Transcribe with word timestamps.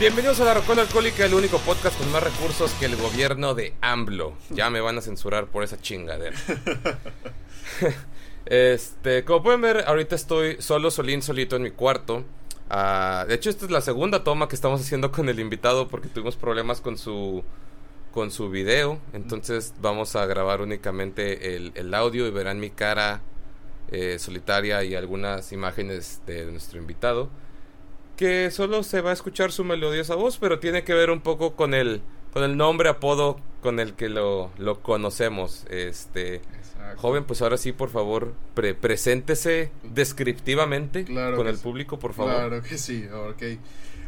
Bienvenidos 0.00 0.40
a 0.40 0.44
La 0.44 0.54
Rocona 0.54 0.82
Alcohólica, 0.82 1.24
el 1.24 1.34
único 1.34 1.58
podcast 1.58 1.96
con 1.96 2.10
más 2.10 2.20
recursos 2.20 2.72
que 2.74 2.86
el 2.86 2.96
gobierno 2.96 3.54
de 3.54 3.74
AMLO. 3.80 4.36
Ya 4.50 4.68
me 4.68 4.80
van 4.80 4.98
a 4.98 5.00
censurar 5.00 5.46
por 5.46 5.62
esa 5.62 5.80
chingadera. 5.80 6.36
este, 8.46 9.24
como 9.24 9.44
pueden 9.44 9.60
ver, 9.60 9.84
ahorita 9.86 10.16
estoy 10.16 10.56
solo, 10.60 10.90
solín, 10.90 11.22
solito 11.22 11.54
en 11.54 11.62
mi 11.62 11.70
cuarto. 11.70 12.24
Ah, 12.68 13.24
de 13.28 13.36
hecho, 13.36 13.50
esta 13.50 13.66
es 13.66 13.70
la 13.70 13.80
segunda 13.80 14.24
toma 14.24 14.48
que 14.48 14.56
estamos 14.56 14.80
haciendo 14.80 15.12
con 15.12 15.28
el 15.28 15.38
invitado 15.38 15.86
porque 15.86 16.08
tuvimos 16.08 16.34
problemas 16.34 16.80
con 16.80 16.98
su 16.98 17.44
con 18.10 18.32
su 18.32 18.50
video. 18.50 18.98
Entonces 19.12 19.74
vamos 19.80 20.16
a 20.16 20.26
grabar 20.26 20.60
únicamente 20.60 21.54
el, 21.54 21.70
el 21.76 21.94
audio 21.94 22.26
y 22.26 22.32
verán 22.32 22.58
mi 22.58 22.70
cara 22.70 23.22
eh, 23.92 24.18
solitaria 24.18 24.82
y 24.82 24.96
algunas 24.96 25.52
imágenes 25.52 26.20
de 26.26 26.46
nuestro 26.46 26.80
invitado 26.80 27.30
que 28.16 28.50
solo 28.50 28.82
se 28.82 29.00
va 29.00 29.10
a 29.10 29.12
escuchar 29.12 29.52
su 29.52 29.64
melodiosa 29.64 30.14
voz, 30.14 30.38
pero 30.38 30.58
tiene 30.58 30.84
que 30.84 30.94
ver 30.94 31.10
un 31.10 31.20
poco 31.20 31.54
con 31.54 31.74
el, 31.74 32.02
con 32.32 32.42
el 32.44 32.56
nombre, 32.56 32.88
apodo 32.88 33.38
con 33.62 33.80
el 33.80 33.94
que 33.94 34.08
lo, 34.08 34.50
lo 34.58 34.80
conocemos. 34.80 35.66
Este 35.70 36.42
joven, 36.96 37.24
pues 37.24 37.42
ahora 37.42 37.56
sí, 37.56 37.72
por 37.72 37.90
favor, 37.90 38.34
preséntese 38.54 39.70
descriptivamente 39.82 41.04
con 41.04 41.46
el 41.46 41.58
público, 41.58 41.98
por 41.98 42.12
favor. 42.12 42.34
Claro 42.34 42.62
que 42.62 42.78
sí, 42.78 43.06
ok. 43.08 43.42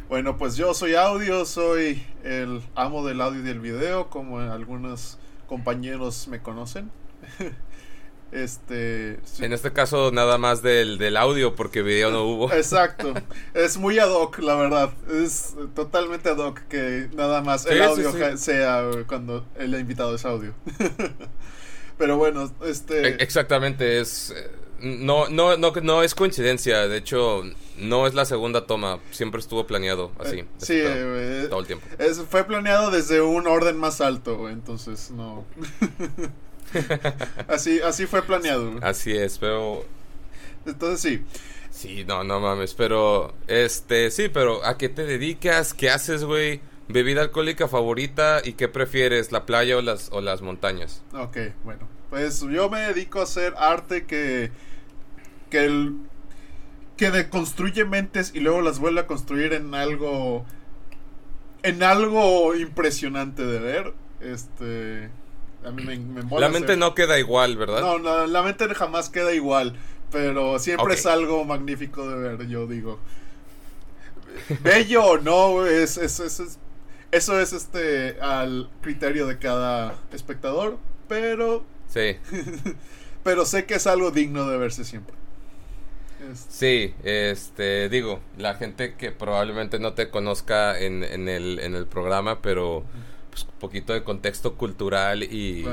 Bueno, 0.09 0.37
pues 0.37 0.55
yo 0.55 0.73
soy 0.73 0.95
audio, 0.95 1.45
soy 1.45 2.01
el 2.23 2.61
amo 2.75 3.05
del 3.05 3.19
audio 3.19 3.41
y 3.41 3.43
del 3.43 3.59
video, 3.59 4.09
como 4.09 4.39
algunos 4.39 5.17
compañeros 5.47 6.27
me 6.27 6.41
conocen. 6.41 6.91
Este. 8.31 9.19
En 9.39 9.53
este 9.53 9.71
caso, 9.71 10.11
nada 10.11 10.37
más 10.37 10.61
del, 10.61 10.97
del 10.97 11.15
audio, 11.15 11.55
porque 11.55 11.81
video 11.81 12.11
no 12.11 12.23
hubo. 12.23 12.51
Exacto. 12.51 13.13
es 13.53 13.77
muy 13.77 13.99
ad 13.99 14.09
hoc, 14.09 14.39
la 14.39 14.55
verdad. 14.55 14.91
Es 15.09 15.55
totalmente 15.75 16.29
ad 16.29 16.37
hoc 16.37 16.59
que 16.67 17.09
nada 17.15 17.41
más 17.41 17.65
el 17.65 17.81
audio 17.81 18.11
sea 18.37 18.89
cuando 19.07 19.45
el 19.57 19.73
invitado 19.79 20.15
es 20.15 20.25
audio. 20.25 20.53
Pero 21.97 22.17
bueno, 22.17 22.51
este. 22.65 23.07
E-, 23.07 23.17
exactamente, 23.19 23.99
es. 23.99 24.31
Eh, 24.35 24.51
no, 24.79 25.29
no, 25.29 25.57
no, 25.57 25.71
no 25.71 26.03
es 26.03 26.13
coincidencia. 26.13 26.87
De 26.87 26.97
hecho, 26.97 27.43
no 27.77 28.07
es 28.07 28.13
la 28.13 28.25
segunda 28.25 28.67
toma. 28.67 28.99
Siempre 29.11 29.39
estuvo 29.39 29.65
planeado 29.65 30.11
así. 30.19 30.39
Eh, 30.39 30.47
sí, 30.57 30.73
eh, 30.75 31.47
todo, 31.49 31.61
el 31.61 31.65
tiempo. 31.65 31.85
fue 32.29 32.43
planeado 32.43 32.91
desde 32.91 33.21
un 33.21 33.47
orden 33.47 33.77
más 33.77 34.01
alto, 34.01 34.49
entonces 34.49 35.11
no. 35.11 35.45
así, 37.47 37.79
así 37.81 38.05
fue 38.05 38.21
planeado. 38.21 38.73
Así 38.81 39.15
es, 39.15 39.37
pero. 39.37 39.85
Entonces 40.65 40.99
sí. 40.99 41.23
Sí, 41.71 42.05
no, 42.05 42.23
no 42.23 42.39
mames, 42.39 42.73
pero. 42.73 43.33
Este, 43.47 44.09
sí, 44.11 44.29
pero 44.29 44.65
¿a 44.65 44.77
qué 44.77 44.89
te 44.89 45.05
dedicas? 45.05 45.73
¿Qué 45.73 45.89
haces, 45.89 46.23
güey? 46.23 46.61
¿Bebida 46.87 47.21
alcohólica 47.21 47.67
favorita? 47.67 48.41
¿Y 48.43 48.53
qué 48.53 48.67
prefieres, 48.67 49.31
la 49.31 49.45
playa 49.45 49.77
o 49.77 49.81
las, 49.81 50.09
o 50.11 50.21
las 50.21 50.41
montañas? 50.41 51.03
Ok, 51.13 51.37
bueno. 51.63 51.87
Pues 52.09 52.41
yo 52.41 52.69
me 52.69 52.79
dedico 52.79 53.19
a 53.19 53.23
hacer 53.23 53.53
arte 53.57 54.05
que. 54.05 54.51
que 55.49 55.65
el. 55.65 55.97
que 56.95 57.11
deconstruye 57.11 57.85
mentes 57.85 58.31
y 58.33 58.39
luego 58.39 58.61
las 58.61 58.79
vuelve 58.79 59.01
a 59.01 59.07
construir 59.07 59.53
en 59.53 59.75
algo. 59.75 60.45
en 61.63 61.83
algo 61.83 62.55
impresionante 62.55 63.45
de 63.45 63.59
ver. 63.59 63.93
Este 64.19 65.11
la 65.63 66.49
mente 66.49 66.77
no 66.77 66.95
queda 66.95 67.19
igual, 67.19 67.57
¿verdad? 67.57 67.81
No, 67.81 68.27
la 68.27 68.41
mente 68.41 68.73
jamás 68.73 69.09
queda 69.09 69.33
igual. 69.33 69.75
Pero 70.11 70.57
siempre 70.59 70.93
es 70.93 71.05
algo 71.05 71.43
magnífico 71.43 72.07
de 72.07 72.15
ver, 72.15 72.47
yo 72.47 72.65
digo. 72.67 72.99
Bello 74.61 75.03
o 75.03 75.17
no, 75.17 75.65
es, 75.65 75.97
es, 75.97 76.19
es, 76.19 76.59
eso 77.11 77.39
es 77.39 77.53
este 77.53 78.19
al 78.21 78.69
criterio 78.81 79.27
de 79.27 79.37
cada 79.37 79.95
espectador. 80.13 80.77
Pero. 81.09 81.65
Sí. 81.87 82.17
pero 83.23 83.45
sé 83.45 83.65
que 83.65 83.75
es 83.75 83.87
algo 83.87 84.11
digno 84.11 84.47
de 84.47 84.57
verse 84.57 84.85
siempre. 84.85 85.15
Sí, 86.49 86.93
este, 87.03 87.89
digo, 87.89 88.19
la 88.37 88.55
gente 88.55 88.95
que 88.95 89.11
probablemente 89.11 89.79
no 89.79 89.93
te 89.93 90.09
conozca 90.09 90.77
en, 90.79 91.03
en, 91.03 91.29
el, 91.29 91.59
en 91.59 91.75
el 91.75 91.85
programa, 91.85 92.41
pero 92.41 92.83
pues, 93.45 93.59
poquito 93.59 93.93
de 93.93 94.03
contexto 94.03 94.55
cultural 94.55 95.23
y 95.23 95.65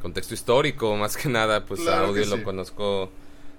contexto 0.00 0.34
histórico, 0.34 0.96
más 0.96 1.16
que 1.16 1.28
nada, 1.28 1.64
pues 1.64 1.86
a 1.86 2.00
Audio 2.00 2.26
lo 2.26 2.42
conozco 2.42 3.10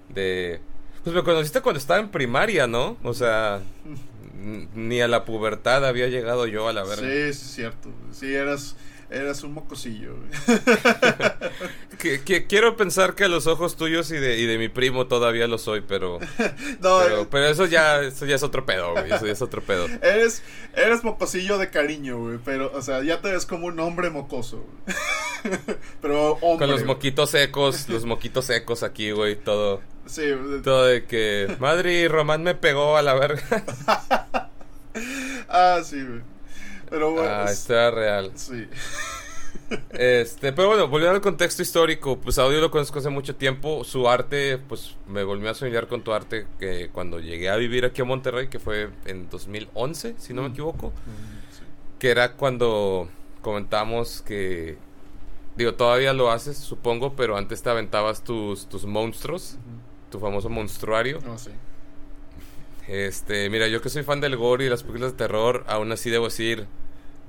de... 0.09 0.59
Pues 1.03 1.15
me 1.15 1.23
conociste 1.23 1.61
cuando 1.61 1.79
estaba 1.79 1.99
en 1.99 2.09
primaria, 2.09 2.65
¿no? 2.65 2.97
O 3.03 3.13
sea, 3.13 3.61
ni 4.75 5.01
a 5.01 5.07
la 5.07 5.23
pubertad 5.23 5.85
había 5.85 6.07
llegado 6.07 6.47
yo 6.47 6.67
a 6.67 6.73
la 6.73 6.83
verga. 6.83 7.03
Sí, 7.03 7.11
es 7.11 7.37
cierto. 7.37 7.89
Sí, 8.11 8.33
eras 8.33 8.75
Eras 9.09 9.43
un 9.43 9.53
mocosillo. 9.53 10.15
que, 11.99 12.47
quiero 12.47 12.75
pensar 12.75 13.13
que 13.13 13.25
a 13.25 13.27
los 13.27 13.45
ojos 13.45 13.75
tuyos 13.75 14.09
y 14.09 14.15
de, 14.15 14.39
y 14.39 14.45
de 14.47 14.57
mi 14.57 14.67
primo 14.67 15.05
todavía 15.05 15.47
lo 15.47 15.57
soy, 15.57 15.81
pero. 15.81 16.19
Eh. 16.85 17.27
pero, 17.31 17.45
eso 17.45 17.65
ya 17.65 18.01
eso 18.01 18.25
ya 18.25 18.35
es 18.35 18.43
otro 18.43 18.65
pedo, 18.65 18.91
güey. 18.91 19.11
Eso 19.11 19.25
ya 19.25 19.31
es 19.31 19.41
otro 19.41 19.61
pedo. 19.61 19.87
eres, 20.01 20.43
eres 20.75 21.03
mocosillo 21.03 21.57
de 21.57 21.69
cariño, 21.69 22.19
güey. 22.19 22.39
Pero, 22.43 22.71
o 22.73 22.81
sea, 22.81 23.03
ya 23.03 23.21
te 23.21 23.31
ves 23.31 23.45
como 23.45 23.67
un 23.67 23.79
hombre 23.79 24.09
mocoso, 24.09 24.65
pero 26.01 26.33
hombre. 26.41 26.67
Con 26.67 26.75
los 26.75 26.85
moquitos 26.85 27.31
secos, 27.31 27.89
los 27.89 28.05
moquitos 28.05 28.45
secos 28.45 28.83
aquí, 28.83 29.11
güey. 29.11 29.35
Todo. 29.35 29.81
Sí. 30.05 30.23
Todo 30.63 30.85
de 30.85 31.05
que. 31.05 31.55
Madre, 31.59 32.07
Román 32.07 32.43
me 32.43 32.55
pegó 32.55 32.97
a 32.97 33.01
la 33.01 33.13
verga. 33.13 33.43
ah, 35.49 35.81
sí, 35.83 36.01
güey. 36.03 36.34
Pero 36.95 37.11
bueno. 37.11 37.29
Ah, 37.29 37.51
está 37.51 37.91
real. 37.91 38.31
Sí. 38.35 38.67
Este, 39.89 40.53
pero 40.53 40.67
bueno, 40.67 40.87
volviendo 40.87 41.15
al 41.15 41.21
contexto 41.21 41.61
histórico, 41.63 42.19
pues 42.19 42.37
Audio 42.37 42.61
lo 42.61 42.69
conozco 42.69 42.99
hace 42.99 43.09
mucho 43.09 43.35
tiempo. 43.35 43.83
Su 43.83 44.07
arte, 44.07 44.59
pues 44.59 44.95
me 45.07 45.23
volvió 45.23 45.49
a 45.49 45.55
soñar 45.55 45.87
con 45.87 46.03
tu 46.03 46.13
arte 46.13 46.45
que 46.59 46.89
cuando 46.89 47.19
llegué 47.19 47.49
a 47.49 47.55
vivir 47.55 47.83
aquí 47.83 48.01
a 48.01 48.05
Monterrey, 48.05 48.47
que 48.47 48.59
fue 48.59 48.89
en 49.05 49.27
2011, 49.29 50.15
si 50.19 50.33
no 50.33 50.43
me 50.43 50.49
mm. 50.49 50.51
equivoco, 50.51 50.89
mm, 50.89 51.97
que 51.97 52.11
era 52.11 52.33
cuando 52.33 53.09
comentamos 53.41 54.21
que, 54.21 54.77
digo, 55.55 55.73
todavía 55.73 56.13
lo 56.13 56.31
haces, 56.31 56.57
supongo, 56.57 57.15
pero 57.15 57.35
antes 57.35 57.63
te 57.63 57.69
aventabas 57.69 58.23
tus, 58.23 58.67
tus 58.67 58.85
monstruos, 58.85 59.57
tu 60.11 60.19
famoso 60.19 60.49
monstruario. 60.49 61.19
Oh, 61.27 61.37
sí. 61.37 61.51
Este, 62.87 63.49
mira, 63.49 63.67
yo 63.67 63.81
que 63.81 63.89
soy 63.89 64.03
fan 64.03 64.21
del 64.21 64.35
gore 64.35 64.65
y 64.65 64.69
las 64.69 64.83
películas 64.83 65.13
de 65.13 65.17
terror, 65.17 65.63
aún 65.67 65.91
así 65.91 66.09
debo 66.09 66.25
decir, 66.25 66.67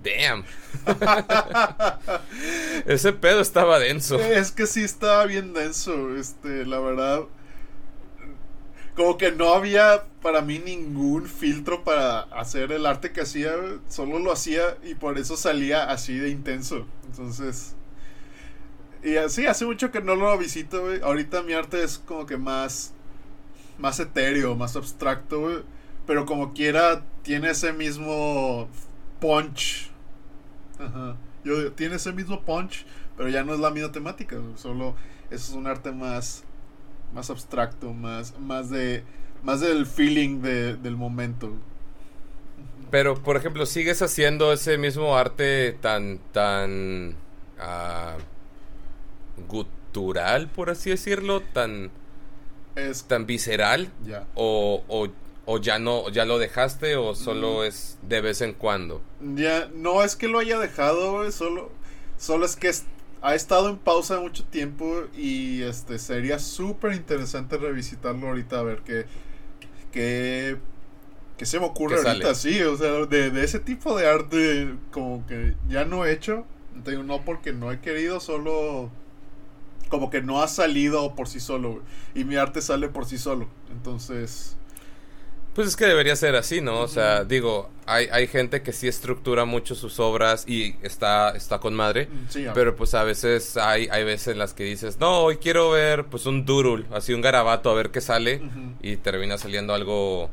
damn. 0.07 0.45
Ese 2.87 3.13
pedo 3.13 3.41
estaba 3.41 3.79
denso. 3.79 4.21
Es 4.21 4.53
que 4.53 4.67
sí 4.67 4.85
estaba 4.85 5.27
bien 5.27 5.53
denso, 5.53 6.17
este, 6.17 6.65
la 6.65 6.79
verdad. 6.79 7.23
Como 8.95 9.19
que 9.19 9.33
no 9.33 9.53
había 9.53 10.05
para 10.23 10.41
mí 10.41 10.59
ningún 10.59 11.27
filtro 11.27 11.85
para 11.85 12.21
hacer 12.21 12.73
el 12.73 12.87
arte 12.87 13.13
que 13.13 13.23
hacía, 13.23 13.53
solo 13.89 14.19
lo 14.19 14.33
hacía 14.33 14.79
y 14.83 14.95
por 14.95 15.19
eso 15.19 15.37
salía 15.37 15.91
así 15.91 16.17
de 16.17 16.31
intenso. 16.31 16.87
Entonces, 17.05 17.75
y 19.03 19.17
así, 19.17 19.47
hace 19.47 19.67
mucho 19.67 19.91
que 19.91 20.01
no 20.01 20.15
lo 20.15 20.37
visito, 20.39 20.85
Ahorita 21.03 21.43
mi 21.43 21.53
arte 21.53 21.83
es 21.83 21.99
como 21.99 22.27
que 22.27 22.37
más 22.37 22.95
más 23.79 24.01
etéreo, 24.01 24.55
más 24.55 24.77
abstracto, 24.77 25.65
Pero 26.07 26.25
como 26.25 26.53
quiera, 26.53 27.03
tiene 27.23 27.51
ese 27.51 27.73
mismo 27.73 28.69
punch. 29.21 29.91
Ajá. 30.79 31.17
Yo, 31.45 31.73
tiene 31.73 31.97
ese 31.97 32.13
mismo 32.13 32.43
punch, 32.43 32.85
pero 33.17 33.29
ya 33.29 33.45
no 33.45 33.55
es 33.55 33.61
la 33.61 33.71
misma 33.71 33.93
temática. 33.93 34.37
Solo 34.57 34.95
es 35.31 35.51
un 35.51 35.67
arte 35.67 35.93
más, 35.93 36.45
más 37.15 37.31
abstracto, 37.31 37.93
más, 37.93 38.39
más 38.39 38.71
de, 38.71 39.05
más 39.43 39.61
del 39.61 39.87
feeling 39.87 40.41
del 40.41 40.97
momento. 40.97 41.53
Pero, 42.91 43.15
por 43.23 43.37
ejemplo, 43.37 43.67
sigues 43.67 44.01
haciendo 44.03 44.53
ese 44.53 44.79
mismo 44.79 45.17
arte 45.17 45.77
tan, 45.81 46.19
tan, 46.33 47.17
uh, 47.59 48.21
gutural, 49.49 50.49
por 50.49 50.71
así 50.71 50.91
decirlo, 50.91 51.41
tan 51.41 51.91
es 52.77 53.05
tan 53.05 53.27
visceral 53.27 53.91
o, 54.35 54.85
o, 54.87 55.09
ya 55.61 55.79
no 55.79 56.09
ya 56.11 56.25
lo 56.25 56.39
dejaste 56.39 56.97
o 56.97 57.15
solo 57.15 57.61
mm. 57.61 57.65
es 57.65 57.99
de 58.03 58.21
vez 58.21 58.41
en 58.41 58.53
cuando 58.53 59.01
ya 59.21 59.69
no 59.75 60.03
es 60.03 60.17
que 60.17 60.29
lo 60.29 60.39
haya 60.39 60.59
dejado 60.59 61.31
solo 61.31 61.71
solo 62.19 62.45
es 62.45 62.57
que 62.57 62.73
ha 63.23 63.35
estado 63.35 63.69
en 63.69 63.77
pausa 63.77 64.21
mucho 64.21 64.45
tiempo 64.45 65.05
y 65.17 65.63
este 65.63 65.99
sería 65.99 66.39
súper 66.39 66.93
interesante 66.95 67.57
revisitarlo 67.57 68.29
ahorita 68.29 68.59
a 68.59 68.63
ver 68.63 68.83
qué 68.83 69.07
qué 69.93 70.57
qué 71.37 71.47
se 71.47 71.61
me 71.61 71.67
ocurre 71.67 71.97
ahorita 71.97 72.35
sí 72.35 72.61
o 72.63 72.77
sea 72.77 72.91
de, 73.07 73.31
de, 73.31 73.45
ese 73.45 73.61
tipo 73.61 73.97
de 73.97 74.09
arte 74.09 74.75
como 74.91 75.27
que 75.27 75.55
ya 75.69 75.85
no 75.85 76.05
he 76.05 76.13
hecho 76.13 76.45
no 77.05 77.25
porque 77.25 77.53
no 77.53 77.73
he 77.73 77.81
querido 77.81 78.21
solo 78.21 78.91
como 79.89 80.11
que 80.11 80.23
no 80.23 80.43
ha 80.43 80.49
salido 80.49 81.15
por 81.15 81.29
sí 81.29 81.41
solo, 81.41 81.83
Y 82.15 82.25
mi 82.25 82.37
arte 82.37 82.61
sale 82.61 82.89
por 82.89 83.07
sí 83.07 83.19
solo. 83.19 83.49
Entonces. 83.71 84.57
Pues 85.57 85.69
es 85.69 85.75
que 85.77 85.87
debería 85.87 86.15
ser 86.17 86.37
así, 86.37 86.61
¿no? 86.61 86.81
O 86.81 86.87
sea, 86.89 87.25
digo, 87.25 87.71
hay, 87.87 88.09
hay 88.13 88.27
gente 88.29 88.61
que 88.63 88.73
sí 88.73 88.87
estructura 88.89 89.45
mucho 89.47 89.75
sus 89.75 89.99
obras 89.99 90.45
y 90.47 90.77
está, 90.83 91.31
está 91.31 91.59
con 91.59 91.75
madre. 91.75 92.07
Mm, 92.07 92.29
Sí, 92.29 92.47
Pero 92.55 92.77
pues 92.77 92.93
a 92.95 93.03
veces 93.05 93.57
hay, 93.57 93.89
hay 93.91 94.05
veces 94.05 94.29
en 94.29 94.39
las 94.39 94.53
que 94.53 94.65
dices, 94.65 95.01
no, 95.01 95.21
hoy 95.23 95.39
quiero 95.39 95.71
ver 95.71 96.05
pues 96.05 96.27
un 96.27 96.45
durul, 96.45 96.87
así 96.93 97.15
un 97.15 97.23
garabato, 97.23 97.71
a 97.71 97.75
ver 97.75 97.91
qué 97.91 98.01
sale. 98.03 98.43
Y 98.83 98.97
termina 98.99 99.39
saliendo 99.39 99.73
algo 99.75 100.29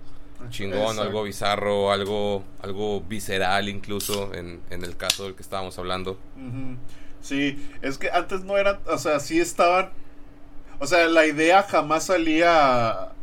chingón, 0.50 0.81
Exacto. 0.81 1.02
algo 1.04 1.24
bizarro, 1.24 1.92
algo, 1.94 2.44
algo 2.62 3.00
visceral 3.00 3.70
incluso, 3.70 4.34
en, 4.34 4.60
en 4.72 4.84
el 4.84 4.98
caso 4.98 5.24
del 5.24 5.36
que 5.36 5.42
estábamos 5.42 5.80
hablando. 5.80 6.20
Ujú. 6.36 6.75
Sí, 7.22 7.66
es 7.81 7.98
que 7.98 8.12
antes 8.12 8.44
no 8.44 8.58
eran, 8.58 8.80
o 8.88 8.98
sea, 8.98 9.22
sí 9.22 9.40
estaban, 9.40 9.92
o 10.80 10.86
sea, 10.86 11.08
la 11.08 11.25
idea 11.25 11.64
jamás 11.64 12.08
salía 12.08 13.14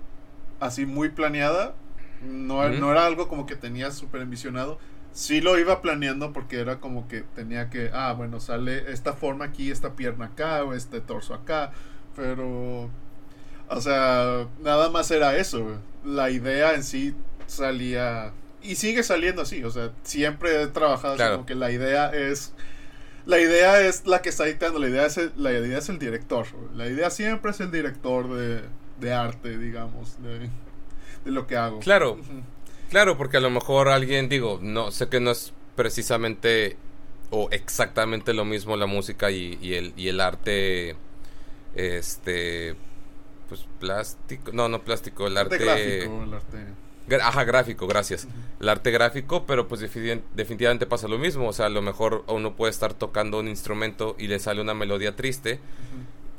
así 0.61 0.87
muy 0.87 1.11
planeada, 1.11 1.75
no, 2.23 2.69
no 2.69 2.91
era 2.93 3.07
algo 3.07 3.29
como 3.29 3.47
que 3.47 3.57
tenía 3.57 3.91
súper 3.91 4.23
envisionado, 4.23 4.79
sí 5.13 5.41
lo 5.41 5.59
iba 5.59 5.81
planeando 5.83 6.33
porque 6.33 6.61
era 6.61 6.79
como 6.81 7.09
que 7.09 7.23
tenía 7.35 7.71
que, 7.71 7.91
ah, 7.93 8.13
bueno, 8.13 8.41
sale 8.41 8.93
esta 8.93 9.13
forma 9.13 9.47
aquí, 9.47 9.71
esta 9.71 9.95
pierna 9.97 10.27
acá, 10.27 10.63
o 10.65 10.75
este 10.75 11.01
torso 11.01 11.35
acá, 11.35 11.73
pero, 12.17 12.91
o 13.69 13.81
sea, 13.81 14.47
nada 14.63 14.91
más 14.91 15.11
era 15.11 15.37
eso, 15.37 15.79
la 16.05 16.31
idea 16.31 16.75
en 16.75 16.85
sí 16.85 17.15
salía, 17.47 18.33
y 18.63 18.77
sigue 18.77 19.03
saliendo 19.03 19.43
así, 19.43 19.65
o 19.65 19.71
sea, 19.71 19.91
siempre 20.03 20.63
he 20.63 20.67
trabajado 20.69 21.15
así 21.15 21.19
Claro. 21.19 21.35
como 21.37 21.47
que 21.47 21.55
la 21.55 21.71
idea 21.71 22.11
es... 22.11 22.53
La 23.27 23.39
idea 23.39 23.81
es 23.83 24.07
la 24.07 24.23
que 24.23 24.31
está 24.31 24.45
dictando, 24.45 24.79
la 24.79 24.89
idea 24.89 25.05
es 25.05 25.19
el, 25.19 25.31
la 25.37 25.53
idea 25.53 25.77
es 25.79 25.91
el 25.91 25.99
director. 25.99 26.47
La 26.75 26.89
idea 26.89 27.11
siempre 27.11 27.51
es 27.51 27.61
el 27.61 27.71
director 27.71 28.35
de, 28.35 28.63
de 28.99 29.13
arte, 29.13 29.59
digamos, 29.59 30.21
de 30.23 30.49
lo 31.31 31.47
que 31.47 31.57
hago. 31.57 31.79
Claro. 31.81 32.19
Claro, 32.91 33.17
porque 33.17 33.37
a 33.37 33.41
lo 33.41 33.51
mejor 33.51 33.89
alguien, 33.89 34.29
digo, 34.29 34.59
no 34.63 34.91
sé 34.91 35.09
que 35.09 35.21
no 35.21 35.31
es 35.31 35.53
precisamente 35.77 36.77
o 37.31 37.49
exactamente 37.53 38.35
lo 38.35 38.45
mismo 38.45 38.77
la 38.77 38.87
música 38.87 39.31
y, 39.31 39.57
y 39.63 39.75
el, 39.75 39.93
y 39.97 40.09
el 40.09 40.21
arte, 40.21 40.97
este, 41.75 42.75
pues 43.49 43.65
plástico, 43.79 44.51
no, 44.53 44.69
no 44.69 44.83
plástico, 44.83 45.27
el 45.27 45.37
Arte 45.37 45.59
gráfico, 45.59 46.25
el 46.25 46.35
arte. 46.35 46.59
Ajá, 47.23 47.43
gráfico, 47.45 47.87
gracias. 47.89 48.29
El 48.61 48.69
arte 48.69 48.91
gráfico, 48.93 49.45
pero 49.45 49.67
pues 49.67 49.81
defini- 49.81 50.23
definitivamente 50.35 50.87
pasa 50.87 51.09
lo 51.09 51.19
mismo. 51.19 51.49
O 51.49 51.53
sea, 51.53 51.67
a 51.67 51.71
lo 51.71 51.83
mejor 51.83 52.25
uno 52.29 52.55
puede 52.55 52.71
estar 52.71 52.95
tocando 52.95 53.41
un 53.41 53.49
instrumento 53.49 54.15
y 54.19 54.29
le 54.29 54.39
sale 54.39 54.61
una 54.61 54.75
melodía 54.75 55.17
triste. 55.17 55.59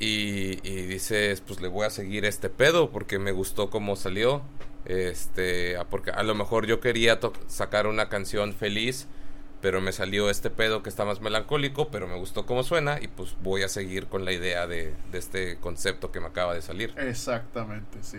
Y, 0.04 0.58
y 0.68 0.86
dices, 0.86 1.40
pues 1.42 1.60
le 1.60 1.68
voy 1.68 1.86
a 1.86 1.90
seguir 1.90 2.24
este 2.24 2.48
pedo 2.50 2.90
porque 2.90 3.18
me 3.18 3.32
gustó 3.32 3.70
cómo 3.70 3.96
salió. 3.96 4.42
Este, 4.84 5.76
a- 5.76 5.84
porque 5.84 6.10
a 6.10 6.22
lo 6.24 6.34
mejor 6.34 6.66
yo 6.66 6.80
quería 6.80 7.20
sacar 7.46 7.86
una 7.86 8.08
canción 8.08 8.52
feliz, 8.54 9.06
pero 9.60 9.80
me 9.80 9.92
salió 9.92 10.28
este 10.30 10.50
pedo 10.50 10.82
que 10.82 10.88
está 10.90 11.04
más 11.04 11.20
melancólico, 11.20 11.88
pero 11.90 12.08
me 12.08 12.16
gustó 12.18 12.46
cómo 12.46 12.64
suena 12.64 12.98
y 13.00 13.08
pues 13.08 13.36
voy 13.42 13.62
a 13.62 13.68
seguir 13.68 14.08
con 14.08 14.24
la 14.24 14.32
idea 14.32 14.66
de, 14.66 14.94
de 15.12 15.18
este 15.18 15.58
concepto 15.58 16.10
que 16.12 16.20
me 16.20 16.26
acaba 16.26 16.54
de 16.54 16.62
salir. 16.62 16.94
Exactamente, 16.96 18.02
sí. 18.02 18.18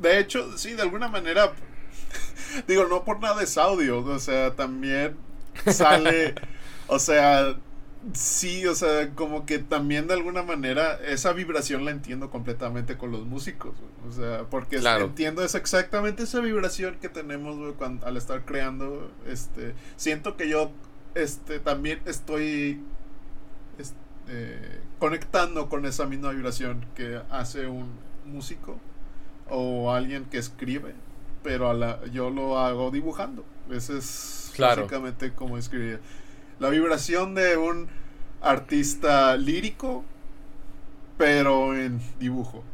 De 0.00 0.18
hecho, 0.20 0.56
sí, 0.58 0.74
de 0.74 0.82
alguna 0.82 1.08
manera, 1.08 1.52
digo, 2.68 2.86
no 2.86 3.04
por 3.04 3.20
nada 3.20 3.42
es 3.42 3.58
audio, 3.58 4.00
o 4.04 4.18
sea, 4.18 4.54
también 4.54 5.16
sale, 5.66 6.34
o 6.86 6.98
sea, 6.98 7.56
sí, 8.12 8.66
o 8.66 8.74
sea, 8.74 9.10
como 9.14 9.44
que 9.44 9.58
también 9.58 10.06
de 10.06 10.14
alguna 10.14 10.42
manera 10.42 10.94
esa 11.06 11.32
vibración 11.32 11.84
la 11.84 11.90
entiendo 11.90 12.30
completamente 12.30 12.96
con 12.96 13.10
los 13.10 13.24
músicos, 13.26 13.74
güey. 13.78 14.08
o 14.08 14.12
sea, 14.12 14.44
porque 14.48 14.78
Claro. 14.78 15.06
entiendo 15.06 15.42
es 15.44 15.54
exactamente 15.54 16.22
esa 16.22 16.40
vibración 16.40 16.96
que 17.00 17.08
tenemos 17.08 17.56
güey, 17.56 17.72
cuando, 17.74 18.06
al 18.06 18.16
estar 18.16 18.44
creando, 18.44 19.10
este, 19.26 19.74
siento 19.96 20.36
que 20.36 20.48
yo, 20.48 20.70
este, 21.14 21.58
también 21.60 22.00
estoy 22.06 22.80
es- 23.78 23.94
eh, 24.28 24.80
conectando 24.98 25.68
con 25.68 25.84
esa 25.86 26.06
misma 26.06 26.30
vibración 26.30 26.84
que 26.94 27.20
hace 27.30 27.66
un 27.66 27.88
músico 28.26 28.78
o 29.50 29.92
alguien 29.92 30.24
que 30.26 30.38
escribe, 30.38 30.94
pero 31.42 31.68
a 31.70 31.74
la, 31.74 32.04
yo 32.06 32.30
lo 32.30 32.58
hago 32.58 32.90
dibujando. 32.90 33.44
Ese 33.70 33.98
es 33.98 34.52
Claro. 34.54 34.82
básicamente 34.82 35.32
como 35.32 35.56
escribir. 35.58 36.00
La 36.58 36.70
vibración 36.70 37.34
de 37.34 37.56
un 37.56 37.88
artista 38.40 39.36
lírico, 39.36 40.04
pero 41.16 41.76
en 41.76 42.00
dibujo. 42.18 42.64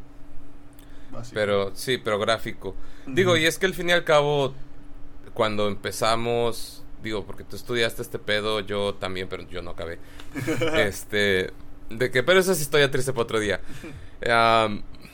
Pero 1.33 1.71
sí, 1.75 1.97
pero 1.97 2.19
gráfico. 2.19 2.75
Digo, 3.07 3.37
y 3.37 3.45
es 3.45 3.57
que 3.57 3.65
al 3.65 3.73
fin 3.73 3.89
y 3.89 3.93
al 3.93 4.03
cabo, 4.03 4.53
cuando 5.33 5.67
empezamos, 5.67 6.83
digo, 7.03 7.25
porque 7.25 7.43
tú 7.43 7.55
estudiaste 7.55 8.01
este 8.01 8.19
pedo, 8.19 8.59
yo 8.59 8.95
también, 8.95 9.27
pero 9.29 9.47
yo 9.47 9.61
no 9.61 9.71
acabé. 9.71 9.99
este, 10.75 11.51
de 11.89 12.11
que, 12.11 12.23
pero 12.23 12.39
esa 12.39 12.51
es 12.51 12.61
historia 12.61 12.89
triste 12.91 13.13
para 13.13 13.23
otro 13.23 13.39
día. 13.39 13.61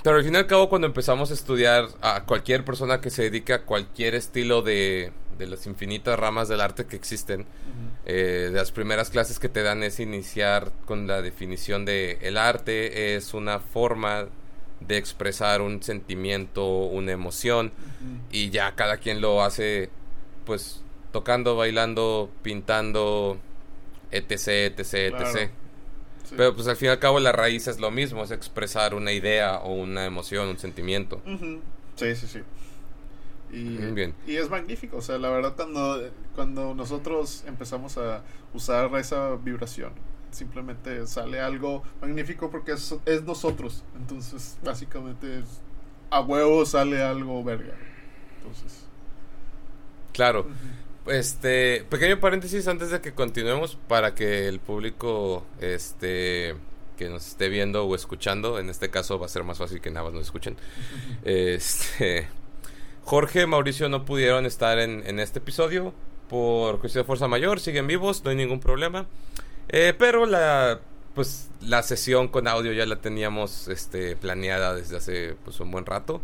pero 0.03 0.17
al 0.17 0.23
fin 0.23 0.33
y 0.33 0.37
al 0.37 0.47
cabo, 0.47 0.69
cuando 0.69 0.87
empezamos 0.87 1.31
a 1.31 1.33
estudiar 1.33 1.87
a 2.01 2.23
cualquier 2.25 2.63
persona 2.65 3.01
que 3.01 3.09
se 3.09 3.23
dedique 3.23 3.53
a 3.53 3.63
cualquier 3.63 4.15
estilo 4.15 4.61
de, 4.61 5.11
de 5.37 5.47
las 5.47 5.65
infinitas 5.67 6.17
ramas 6.19 6.47
del 6.47 6.61
arte 6.61 6.85
que 6.85 6.95
existen, 6.95 7.45
eh, 8.05 8.49
de 8.51 8.57
las 8.57 8.71
primeras 8.71 9.09
clases 9.11 9.37
que 9.39 9.47
te 9.49 9.61
dan 9.63 9.83
es 9.83 9.99
iniciar 9.99 10.71
con 10.85 11.05
la 11.07 11.21
definición 11.21 11.85
de 11.85 12.17
el 12.21 12.37
arte 12.37 13.15
es 13.15 13.33
una 13.33 13.59
forma 13.59 14.27
de 14.79 14.97
expresar 14.97 15.61
un 15.61 15.83
sentimiento, 15.83 16.65
una 16.67 17.11
emoción 17.11 17.71
y 18.31 18.49
ya 18.49 18.73
cada 18.73 18.97
quien 18.97 19.21
lo 19.21 19.43
hace 19.43 19.91
pues 20.45 20.81
tocando, 21.11 21.55
bailando, 21.55 22.31
pintando, 22.41 23.37
etc, 24.11 24.47
etc, 24.79 25.09
Claro. 25.15 25.29
etc. 25.37 25.51
Sí. 26.31 26.35
Pero 26.37 26.55
pues 26.55 26.67
al 26.67 26.77
fin 26.77 26.87
y 26.87 26.91
al 26.91 26.99
cabo 26.99 27.19
la 27.19 27.31
raíz 27.33 27.67
es 27.67 27.79
lo 27.79 27.91
mismo, 27.91 28.23
es 28.23 28.31
expresar 28.31 28.93
una 28.95 29.11
idea 29.11 29.59
o 29.59 29.73
una 29.73 30.05
emoción, 30.05 30.47
un 30.47 30.57
sentimiento. 30.57 31.21
Sí, 31.95 32.15
sí, 32.15 32.27
sí. 32.27 32.39
Y, 33.51 33.79
Muy 33.79 33.91
bien. 33.91 34.15
y 34.25 34.37
es 34.37 34.49
magnífico, 34.49 34.97
o 34.97 35.01
sea, 35.01 35.17
la 35.17 35.29
verdad 35.29 35.55
cuando, 35.57 36.09
cuando 36.35 36.73
nosotros 36.73 37.43
empezamos 37.45 37.97
a 37.97 38.23
usar 38.53 38.89
esa 38.95 39.35
vibración, 39.35 39.93
simplemente 40.31 41.05
sale 41.05 41.41
algo 41.41 41.83
magnífico 42.01 42.49
porque 42.49 42.71
es, 42.73 42.95
es 43.05 43.23
nosotros. 43.23 43.85
Entonces, 43.95 44.57
básicamente 44.63 45.39
es, 45.39 45.63
a 46.09 46.21
huevo 46.21 46.65
sale 46.65 47.01
algo 47.03 47.43
verga. 47.43 47.81
Entonces, 48.37 48.89
Claro. 50.13 50.47
Este, 51.07 51.85
pequeño 51.89 52.19
paréntesis 52.19 52.67
antes 52.67 52.91
de 52.91 53.01
que 53.01 53.13
continuemos 53.13 53.77
para 53.87 54.13
que 54.13 54.47
el 54.47 54.59
público 54.59 55.45
este 55.59 56.55
que 56.97 57.09
nos 57.09 57.27
esté 57.27 57.49
viendo 57.49 57.85
o 57.85 57.95
escuchando, 57.95 58.59
en 58.59 58.69
este 58.69 58.91
caso 58.91 59.17
va 59.17 59.25
a 59.25 59.29
ser 59.29 59.43
más 59.43 59.57
fácil 59.57 59.81
que 59.81 59.89
nada 59.89 60.05
más 60.05 60.13
nos 60.13 60.23
escuchen. 60.23 60.57
Este 61.23 62.27
Jorge, 63.03 63.47
Mauricio 63.47 63.89
no 63.89 64.05
pudieron 64.05 64.45
estar 64.45 64.77
en, 64.77 65.03
en 65.07 65.19
este 65.19 65.39
episodio 65.39 65.93
por 66.29 66.79
cuestión 66.79 67.03
de 67.03 67.07
fuerza 67.07 67.27
mayor, 67.27 67.59
siguen 67.59 67.87
vivos, 67.87 68.23
no 68.23 68.29
hay 68.29 68.35
ningún 68.35 68.59
problema. 68.59 69.07
Eh, 69.69 69.93
pero 69.97 70.25
la 70.25 70.79
pues 71.13 71.49
la 71.61 71.83
sesión 71.83 72.27
con 72.27 72.47
audio 72.47 72.71
ya 72.71 72.85
la 72.85 72.97
teníamos 72.97 73.67
este 73.67 74.15
planeada 74.15 74.73
desde 74.75 74.97
hace 74.97 75.35
pues 75.43 75.59
un 75.59 75.71
buen 75.71 75.85
rato. 75.85 76.21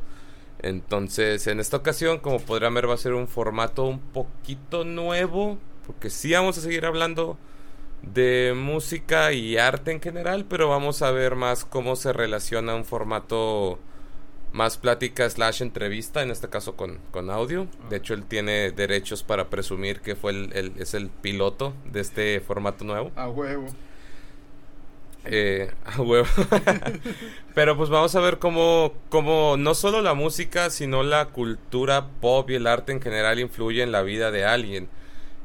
Entonces, 0.59 1.45
en 1.47 1.59
esta 1.59 1.77
ocasión, 1.77 2.19
como 2.19 2.39
podrán 2.39 2.73
ver, 2.73 2.89
va 2.89 2.95
a 2.95 2.97
ser 2.97 3.13
un 3.13 3.27
formato 3.27 3.83
un 3.85 3.99
poquito 3.99 4.83
nuevo, 4.83 5.57
porque 5.85 6.09
sí 6.09 6.31
vamos 6.33 6.57
a 6.57 6.61
seguir 6.61 6.85
hablando 6.85 7.37
de 8.01 8.53
música 8.55 9.31
y 9.33 9.57
arte 9.57 9.91
en 9.91 10.01
general, 10.01 10.45
pero 10.49 10.69
vamos 10.69 11.01
a 11.01 11.11
ver 11.11 11.35
más 11.35 11.65
cómo 11.65 11.95
se 11.95 12.13
relaciona 12.13 12.75
un 12.75 12.85
formato 12.85 13.79
más 14.53 14.77
plática 14.77 15.29
slash 15.29 15.61
entrevista, 15.61 16.23
en 16.23 16.31
este 16.31 16.47
caso 16.47 16.75
con, 16.75 16.99
con 17.11 17.29
audio. 17.29 17.67
De 17.89 17.97
hecho, 17.97 18.13
él 18.13 18.23
tiene 18.23 18.71
derechos 18.71 19.23
para 19.23 19.49
presumir 19.49 19.99
que 20.01 20.15
fue 20.15 20.31
el, 20.31 20.51
el- 20.53 20.73
es 20.79 20.93
el 20.93 21.09
piloto 21.09 21.73
de 21.91 21.99
este 22.01 22.39
formato 22.39 22.83
nuevo. 22.85 23.11
A 23.15 23.29
huevo. 23.29 23.67
Eh, 25.29 25.71
a 25.85 26.01
huevo. 26.01 26.27
Pero 27.53 27.77
pues 27.77 27.89
vamos 27.89 28.15
a 28.15 28.19
ver 28.19 28.39
cómo, 28.39 28.93
cómo 29.09 29.55
no 29.57 29.75
solo 29.75 30.01
la 30.01 30.13
música, 30.13 30.69
sino 30.69 31.03
la 31.03 31.27
cultura 31.27 32.07
pop 32.21 32.49
y 32.49 32.55
el 32.55 32.67
arte 32.67 32.91
en 32.91 33.01
general 33.01 33.39
influye 33.39 33.83
en 33.83 33.91
la 33.91 34.01
vida 34.01 34.31
de 34.31 34.45
alguien. 34.45 34.89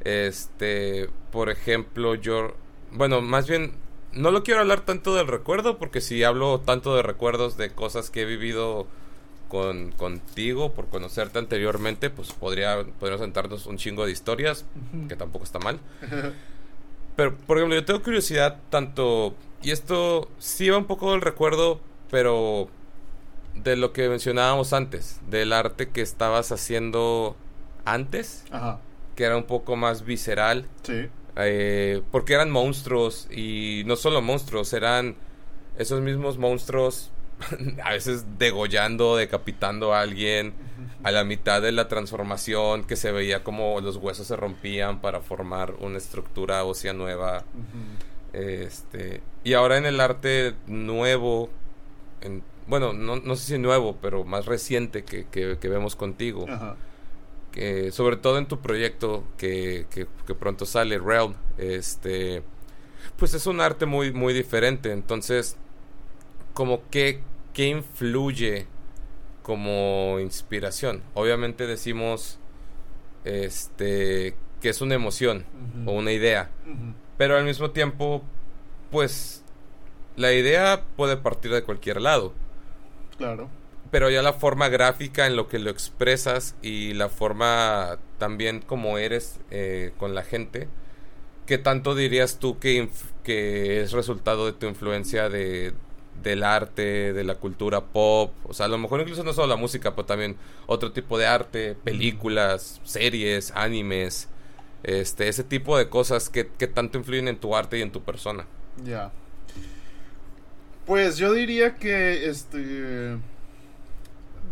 Este, 0.05 1.09
por 1.31 1.51
ejemplo, 1.51 2.15
yo, 2.15 2.55
bueno, 2.91 3.21
más 3.21 3.49
bien, 3.49 3.73
no 4.13 4.31
lo 4.31 4.43
quiero 4.43 4.61
hablar 4.61 4.85
tanto 4.85 5.15
del 5.15 5.27
recuerdo, 5.27 5.79
porque 5.79 6.01
si 6.01 6.23
hablo 6.25 6.61
tanto 6.61 6.95
de 6.97 7.03
recuerdos 7.03 7.57
de 7.57 7.71
cosas 7.71 8.11
que 8.11 8.23
he 8.23 8.25
vivido 8.27 8.87
con, 9.49 9.93
contigo, 9.93 10.73
por 10.73 10.89
conocerte 10.89 11.39
anteriormente, 11.39 12.11
pues 12.11 12.33
podría, 12.33 12.85
podríamos 12.99 13.21
sentarnos 13.21 13.67
un 13.67 13.77
chingo 13.77 14.07
de 14.07 14.13
historias, 14.13 14.65
que 15.09 15.17
tampoco 15.17 15.45
está 15.45 15.59
mal. 15.59 15.79
Pero, 17.17 17.37
por 17.37 17.59
ejemplo, 17.59 17.75
yo 17.79 17.85
tengo 17.85 18.03
curiosidad 18.03 18.59
tanto... 18.71 19.35
Y 19.63 19.71
esto 19.71 20.29
sí 20.39 20.69
va 20.71 20.79
un 20.79 20.87
poco 20.87 21.13
del 21.13 21.21
recuerdo, 21.21 21.81
pero 22.11 22.69
de 23.55 23.77
lo 23.77 23.93
que 23.93 24.09
mencionábamos 24.09 24.73
antes, 24.73 25.21
del 25.29 25.53
arte 25.53 25.91
que 25.91 26.01
estabas 26.01 26.51
haciendo 26.53 27.37
antes, 27.85 28.45
Ajá. 28.51 28.81
que 29.15 29.25
era 29.25 29.37
un 29.37 29.45
poco 29.45 29.77
más 29.77 30.05
visceral, 30.05 30.67
Sí. 30.83 31.09
eh, 31.37 32.03
porque 32.11 32.33
eran 32.35 32.51
monstruos 32.51 33.29
y 33.31 33.83
no 33.87 33.95
solo 33.97 34.21
monstruos, 34.21 34.73
eran 34.73 35.15
esos 35.79 36.01
mismos 36.01 36.39
monstruos 36.39 37.11
a 37.85 37.91
veces 37.93 38.25
degollando, 38.39 39.17
decapitando 39.17 39.95
a 39.95 40.01
alguien 40.01 40.55
a 41.05 41.11
la 41.11 41.25
mitad 41.25 41.61
de 41.63 41.73
la 41.73 41.89
transformación 41.89 42.85
que 42.85 42.97
se 42.97 43.11
veía 43.13 43.43
como 43.45 43.81
los 43.81 43.97
huesos 43.97 44.27
se 44.27 44.37
rompían 44.37 45.01
para 45.01 45.21
formar 45.21 45.75
una 45.81 45.99
estructura 45.99 46.65
ósea 46.65 46.93
nueva. 46.93 47.45
Este, 48.33 49.21
y 49.45 49.53
ahora 49.55 49.77
en 49.77 49.85
el 49.87 50.01
arte 50.01 50.55
nuevo, 50.67 51.51
en, 52.21 52.43
bueno, 52.67 52.93
no, 52.93 53.17
no 53.17 53.37
sé 53.37 53.55
si 53.55 53.59
nuevo, 53.59 53.97
pero 54.01 54.25
más 54.25 54.47
reciente 54.47 55.05
que, 55.05 55.27
que- 55.27 55.59
que 55.61 55.69
vemos 55.69 55.97
contigo, 55.97 56.47
que 57.51 57.91
sobre 57.93 58.17
todo 58.17 58.39
en 58.39 58.47
tu 58.47 58.61
proyecto 58.61 59.25
que, 59.37 59.87
que- 59.91 60.07
que 60.27 60.35
pronto 60.35 60.65
sale, 60.65 60.99
Realm, 60.99 61.35
este, 61.59 62.43
pues 63.17 63.35
es 63.35 63.47
un 63.47 63.61
arte 63.61 63.85
muy, 63.85 64.13
muy 64.13 64.33
diferente. 64.33 64.93
Entonces, 64.93 65.57
como 66.55 66.89
que, 66.91 67.21
¿qué 67.53 67.67
influye 67.69 68.67
como 69.43 70.19
inspiración? 70.21 71.03
Obviamente 71.15 71.67
decimos, 71.67 72.39
este, 73.25 74.35
que 74.61 74.69
es 74.69 74.81
una 74.81 74.95
emoción 74.95 75.45
o 75.87 75.93
una 75.93 76.13
idea. 76.13 76.51
Pero 77.19 77.37
al 77.37 77.45
mismo 77.45 77.71
tiempo, 77.71 78.23
pues 78.91 79.43
la 80.17 80.33
idea 80.33 80.85
puede 80.97 81.17
partir 81.17 81.53
de 81.53 81.63
cualquier 81.63 82.01
lado. 82.01 82.33
Claro. 83.19 83.49
Pero 83.91 84.09
ya 84.09 84.23
la 84.23 84.33
forma 84.33 84.69
gráfica 84.69 85.27
en 85.27 85.37
lo 85.37 85.49
que 85.49 85.59
lo 85.59 85.71
expresas 85.71 86.57
y 86.63 86.95
la 86.95 87.09
forma 87.09 87.99
también 88.19 88.61
como 88.61 88.97
eres 88.99 89.39
eh, 89.51 89.93
con 89.99 90.15
la 90.15 90.23
gente, 90.23 90.69
¿qué 91.47 91.59
tanto 91.59 91.95
dirías 91.95 92.39
tú 92.39 92.59
que, 92.59 92.89
que 93.23 93.83
es 93.83 93.93
resultado 93.93 94.47
de 94.47 94.53
tu 94.53 94.67
influencia 94.67 95.29
de, 95.29 95.75
del 96.23 96.43
arte, 96.43 97.13
de 97.13 97.25
la 97.25 97.37
cultura 97.37 97.81
pop? 97.81 98.33
O 98.45 98.55
sea, 98.55 98.67
a 98.67 98.69
lo 98.69 98.79
mejor 98.79 99.01
incluso 99.01 99.25
no 99.25 99.33
solo 99.33 99.49
la 99.49 99.57
música, 99.57 99.95
pero 99.95 100.07
también 100.07 100.37
otro 100.67 100.93
tipo 100.93 101.19
de 101.19 101.27
arte, 101.27 101.77
películas, 101.85 102.81
series, 102.85 103.53
animes, 103.53 104.29
este, 104.83 105.29
ese 105.29 105.45
tipo 105.45 105.79
de 105.79 105.89
cosas 105.89 106.29
que, 106.29 106.49
que 106.49 106.67
tanto 106.67 106.99
influyen 106.99 107.29
en 107.29 107.39
tu 107.39 107.55
arte 107.57 107.79
y 107.79 107.83
en 107.83 107.93
tu 107.93 108.03
persona. 108.03 108.47
Ya. 108.85 109.13
Pues 110.87 111.17
yo 111.17 111.33
diría 111.33 111.77
que 111.77 112.29
este 112.29 113.17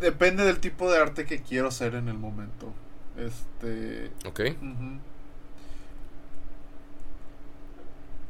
depende 0.01 0.45
del 0.45 0.59
tipo 0.59 0.91
de 0.91 0.99
arte 0.99 1.27
que 1.27 1.43
quiero 1.43 1.69
hacer 1.69 1.95
en 1.95 2.09
el 2.09 2.19
momento. 2.19 2.73
Este, 3.17 4.11
¿Ok? 4.27 4.41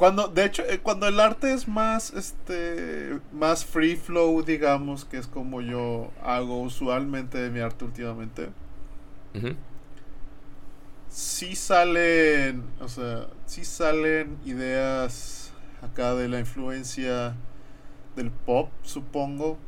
Cuando 0.00 0.28
de 0.28 0.47
hecho 0.47 0.62
eh, 0.66 0.78
cuando 0.78 1.07
el 1.09 1.21
arte 1.21 1.52
es 1.52 1.69
más 1.69 2.14
este 2.14 3.21
más 3.35 3.66
free 3.66 3.97
flow, 3.97 4.42
digamos, 4.42 5.04
que 5.04 5.19
es 5.19 5.26
como 5.26 5.61
yo 5.61 6.11
hago 6.23 6.62
usualmente 6.62 7.37
de 7.37 7.50
mi 7.50 7.61
arte 7.61 7.85
últimamente. 7.85 8.49
Sí 11.11 11.54
salen, 11.54 12.64
o 12.80 12.88
sea, 12.88 13.26
sí 13.45 13.62
salen 13.66 14.38
ideas 14.47 15.52
acá 15.83 16.14
de 16.14 16.28
la 16.28 16.40
influencia 16.40 17.37
del 18.16 18.30
pop, 18.30 18.71
supongo. 18.83 19.59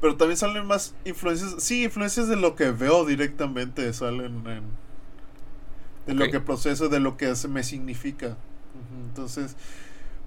Pero 0.00 0.16
también 0.16 0.38
salen 0.38 0.64
más 0.64 0.94
influencias, 1.04 1.62
sí, 1.62 1.84
influencias 1.84 2.28
de 2.28 2.36
lo 2.36 2.56
que 2.56 2.70
veo 2.70 3.04
directamente, 3.04 3.92
salen 3.92 4.42
en, 4.46 4.62
de 6.06 6.14
lo 6.14 6.30
que 6.30 6.40
proceso, 6.40 6.88
de 6.88 6.98
lo 6.98 7.18
que 7.18 7.36
se 7.36 7.48
me 7.48 7.62
significa. 7.62 8.38
Entonces, 9.16 9.56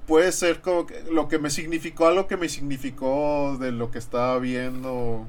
puede 0.07 0.31
ser 0.31 0.61
como 0.61 0.87
que 0.87 1.03
lo 1.11 1.27
que 1.27 1.37
me 1.37 1.51
significó, 1.51 2.07
algo 2.07 2.25
que 2.25 2.37
me 2.37 2.49
significó 2.49 3.57
de 3.59 3.71
lo 3.71 3.91
que 3.91 3.99
estaba 3.99 4.39
viendo. 4.39 5.27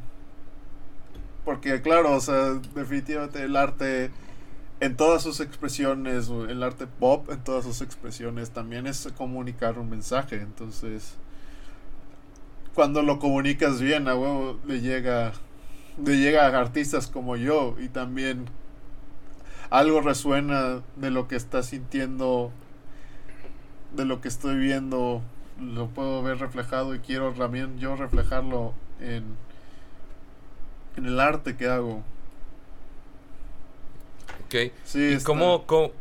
Porque, 1.44 1.82
claro, 1.82 2.14
o 2.14 2.20
sea, 2.20 2.54
definitivamente 2.74 3.42
el 3.42 3.56
arte 3.56 4.10
en 4.80 4.96
todas 4.96 5.22
sus 5.22 5.40
expresiones, 5.40 6.30
el 6.30 6.62
arte 6.62 6.86
pop 6.86 7.30
en 7.30 7.44
todas 7.44 7.64
sus 7.64 7.82
expresiones, 7.82 8.50
también 8.50 8.86
es 8.86 9.06
comunicar 9.18 9.78
un 9.78 9.90
mensaje. 9.90 10.36
Entonces, 10.36 11.16
cuando 12.74 13.02
lo 13.02 13.18
comunicas 13.18 13.82
bien, 13.82 14.08
a 14.08 14.14
huevo 14.14 14.58
le 14.66 14.80
llega, 14.80 15.32
le 16.02 16.16
llega 16.16 16.46
a 16.46 16.58
artistas 16.58 17.08
como 17.08 17.36
yo 17.36 17.76
y 17.78 17.90
también 17.90 18.46
algo 19.68 20.00
resuena 20.00 20.82
de 20.96 21.10
lo 21.10 21.28
que 21.28 21.36
está 21.36 21.62
sintiendo, 21.62 22.50
de 23.92 24.04
lo 24.04 24.20
que 24.20 24.28
estoy 24.28 24.56
viendo, 24.56 25.22
lo 25.58 25.88
puedo 25.88 26.22
ver 26.22 26.38
reflejado 26.38 26.94
y 26.94 27.00
quiero 27.00 27.32
también 27.34 27.78
yo 27.78 27.96
reflejarlo 27.96 28.74
en, 29.00 29.36
en 30.96 31.06
el 31.06 31.18
arte 31.20 31.56
que 31.56 31.68
hago. 31.68 32.02
Ok. 34.44 34.72
Sí, 34.84 35.16
¿Y 35.16 35.18
cómo, 35.22 35.66
cómo, 35.66 35.92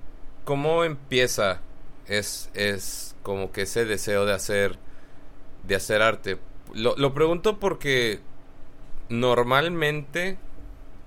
cómo 0.43 0.83
empieza 0.83 1.61
es, 2.07 2.49
es 2.53 3.15
como 3.23 3.51
que 3.51 3.63
ese 3.63 3.85
deseo 3.85 4.25
de 4.25 4.33
hacer, 4.33 4.77
de 5.63 5.75
hacer 5.75 6.01
arte? 6.01 6.39
Lo, 6.73 6.95
lo 6.97 7.13
pregunto 7.13 7.59
porque 7.59 8.19
normalmente, 9.09 10.37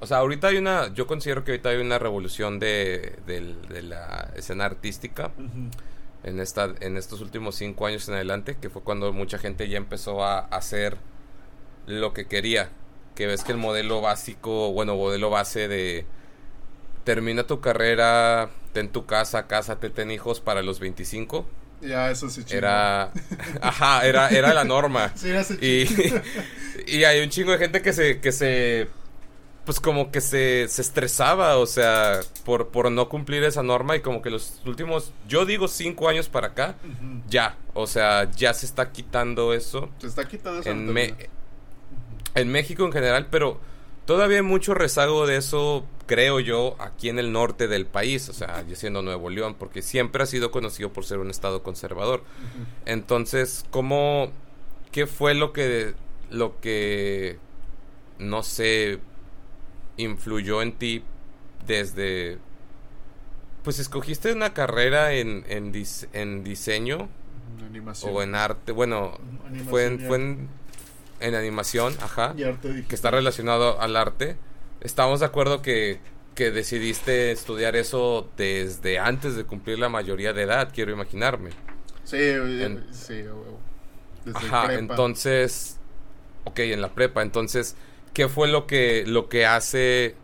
o 0.00 0.06
sea, 0.06 0.18
ahorita 0.18 0.48
hay 0.48 0.58
una, 0.58 0.92
yo 0.94 1.06
considero 1.06 1.44
que 1.44 1.52
ahorita 1.52 1.70
hay 1.70 1.78
una 1.78 1.98
revolución 1.98 2.58
de, 2.58 3.18
de 3.26 3.82
la 3.82 4.32
escena 4.36 4.64
artística. 4.66 5.32
En, 6.24 6.40
esta, 6.40 6.72
en 6.80 6.96
estos 6.96 7.20
últimos 7.20 7.56
cinco 7.56 7.86
años 7.86 8.08
en 8.08 8.14
adelante, 8.14 8.56
que 8.60 8.70
fue 8.70 8.82
cuando 8.82 9.12
mucha 9.12 9.38
gente 9.38 9.68
ya 9.68 9.78
empezó 9.78 10.24
a 10.24 10.38
hacer 10.38 10.96
lo 11.86 12.12
que 12.12 12.26
quería. 12.26 12.70
Que 13.14 13.26
ves 13.26 13.44
que 13.44 13.52
el 13.52 13.58
modelo 13.58 14.00
básico, 14.00 14.72
bueno, 14.72 14.96
modelo 14.96 15.28
base 15.28 15.68
de 15.68 16.06
termina 17.04 17.44
tu 17.46 17.60
carrera, 17.60 18.50
ten 18.72 18.88
tu 18.88 19.06
casa, 19.06 19.46
cásate, 19.46 19.90
ten 19.90 20.10
hijos 20.10 20.40
para 20.40 20.62
los 20.62 20.80
25. 20.80 21.46
Ya, 21.82 22.10
eso 22.10 22.30
sí 22.30 22.44
chingo. 22.44 22.58
Era, 22.58 23.10
ajá, 23.60 24.06
era, 24.06 24.28
era 24.28 24.54
la 24.54 24.64
norma. 24.64 25.12
Sí, 25.14 25.30
ese 25.30 25.54
Y, 25.60 25.86
y 26.86 27.04
hay 27.04 27.22
un 27.22 27.28
chingo 27.28 27.52
de 27.52 27.58
gente 27.58 27.82
que 27.82 27.92
se, 27.92 28.20
que 28.20 28.32
se, 28.32 28.88
pues 29.64 29.78
como 29.80 30.10
que 30.10 30.20
se, 30.20 30.66
se 30.68 30.82
estresaba, 30.82 31.56
o 31.58 31.66
sea, 31.66 32.20
por, 32.44 32.68
por 32.68 32.90
no 32.90 33.08
cumplir 33.08 33.44
esa 33.44 33.62
norma 33.62 33.94
y 33.96 34.00
como 34.00 34.20
que 34.22 34.30
los 34.30 34.60
últimos, 34.66 35.12
yo 35.28 35.46
digo 35.46 35.68
cinco 35.68 36.08
años 36.08 36.28
para 36.28 36.48
acá, 36.48 36.74
ya, 37.28 37.56
o 37.74 37.86
sea, 37.86 38.30
ya 38.32 38.54
se 38.54 38.66
está 38.66 38.90
quitando 38.90 39.54
eso 39.54 39.88
Se 39.98 40.08
está 40.08 40.26
quitando 40.26 40.60
esa 40.60 40.70
en, 40.70 40.86
Me- 40.86 40.92
mentalidad. 41.08 41.30
en 42.34 42.48
México 42.50 42.84
en 42.84 42.92
general, 42.92 43.28
pero 43.30 43.60
todavía 44.04 44.38
hay 44.38 44.42
mucho 44.42 44.74
rezago 44.74 45.28
de 45.28 45.36
eso, 45.36 45.86
creo 46.06 46.40
yo, 46.40 46.74
aquí 46.80 47.08
en 47.08 47.20
el 47.20 47.30
norte 47.30 47.68
del 47.68 47.86
país, 47.86 48.28
o 48.28 48.32
sea, 48.32 48.66
yo 48.66 48.74
siendo 48.74 49.00
Nuevo 49.02 49.30
León, 49.30 49.54
porque 49.56 49.80
siempre 49.80 50.24
ha 50.24 50.26
sido 50.26 50.50
conocido 50.50 50.92
por 50.92 51.04
ser 51.04 51.18
un 51.18 51.30
estado 51.30 51.62
conservador. 51.62 52.24
Entonces, 52.84 53.64
¿cómo, 53.70 54.32
qué 54.90 55.06
fue 55.06 55.34
lo 55.34 55.52
que, 55.52 55.94
lo 56.30 56.58
que, 56.60 57.38
no 58.18 58.42
sé, 58.42 58.98
influyó 59.96 60.62
en 60.62 60.72
ti 60.72 61.04
desde, 61.66 62.38
pues 63.64 63.78
escogiste 63.78 64.32
una 64.32 64.52
carrera 64.54 65.12
en, 65.12 65.44
en, 65.48 65.72
dis- 65.72 66.08
en 66.12 66.42
diseño 66.44 67.08
Animación. 67.68 68.12
o 68.14 68.22
en 68.22 68.34
arte, 68.34 68.72
bueno, 68.72 69.18
Animación 69.46 69.68
fue 69.68 69.84
en, 69.86 70.00
fue 70.00 70.16
en, 70.16 70.48
en 71.20 71.34
animación, 71.34 71.94
ajá, 72.00 72.34
Y 72.36 72.42
arte 72.42 72.68
digital. 72.68 72.88
que 72.88 72.94
está 72.94 73.10
relacionado 73.10 73.80
al 73.80 73.96
arte. 73.96 74.36
Estamos 74.80 75.20
de 75.20 75.26
acuerdo 75.26 75.62
que, 75.62 76.00
que 76.34 76.50
decidiste 76.50 77.30
estudiar 77.30 77.76
eso 77.76 78.28
desde 78.36 78.98
antes 78.98 79.36
de 79.36 79.44
cumplir 79.44 79.78
la 79.78 79.88
mayoría 79.88 80.32
de 80.32 80.42
edad, 80.42 80.70
quiero 80.74 80.90
imaginarme. 80.90 81.50
Sí, 82.04 82.16
eh, 82.18 82.64
En- 82.64 82.92
sí. 82.92 83.22
Desde 84.24 84.38
Ajá, 84.38 84.66
prepa. 84.66 84.78
entonces, 84.80 85.78
ok, 86.44 86.58
en 86.60 86.80
la 86.80 86.92
prepa, 86.94 87.22
entonces, 87.22 87.76
¿qué 88.14 88.28
fue 88.28 88.48
lo 88.48 88.66
que, 88.66 89.04
lo 89.06 89.28
que 89.28 89.46
hace 89.46 90.14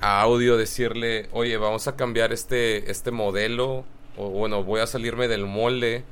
a 0.00 0.20
audio 0.22 0.56
decirle, 0.56 1.28
oye, 1.32 1.56
vamos 1.56 1.88
a 1.88 1.96
cambiar 1.96 2.32
este, 2.32 2.90
este 2.90 3.10
modelo, 3.10 3.84
o 4.16 4.28
bueno, 4.30 4.64
voy 4.64 4.80
a 4.80 4.86
salirme 4.86 5.28
del 5.28 5.46
molde? 5.46 6.04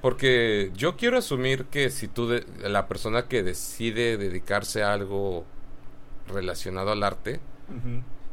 Porque 0.00 0.70
yo 0.76 0.96
quiero 0.96 1.18
asumir 1.18 1.64
que 1.66 1.90
si 1.90 2.06
tú, 2.08 2.28
de- 2.28 2.44
la 2.68 2.86
persona 2.86 3.26
que 3.28 3.42
decide 3.42 4.16
dedicarse 4.16 4.82
a 4.82 4.92
algo 4.92 5.44
relacionado 6.28 6.92
al 6.92 7.02
arte, 7.02 7.40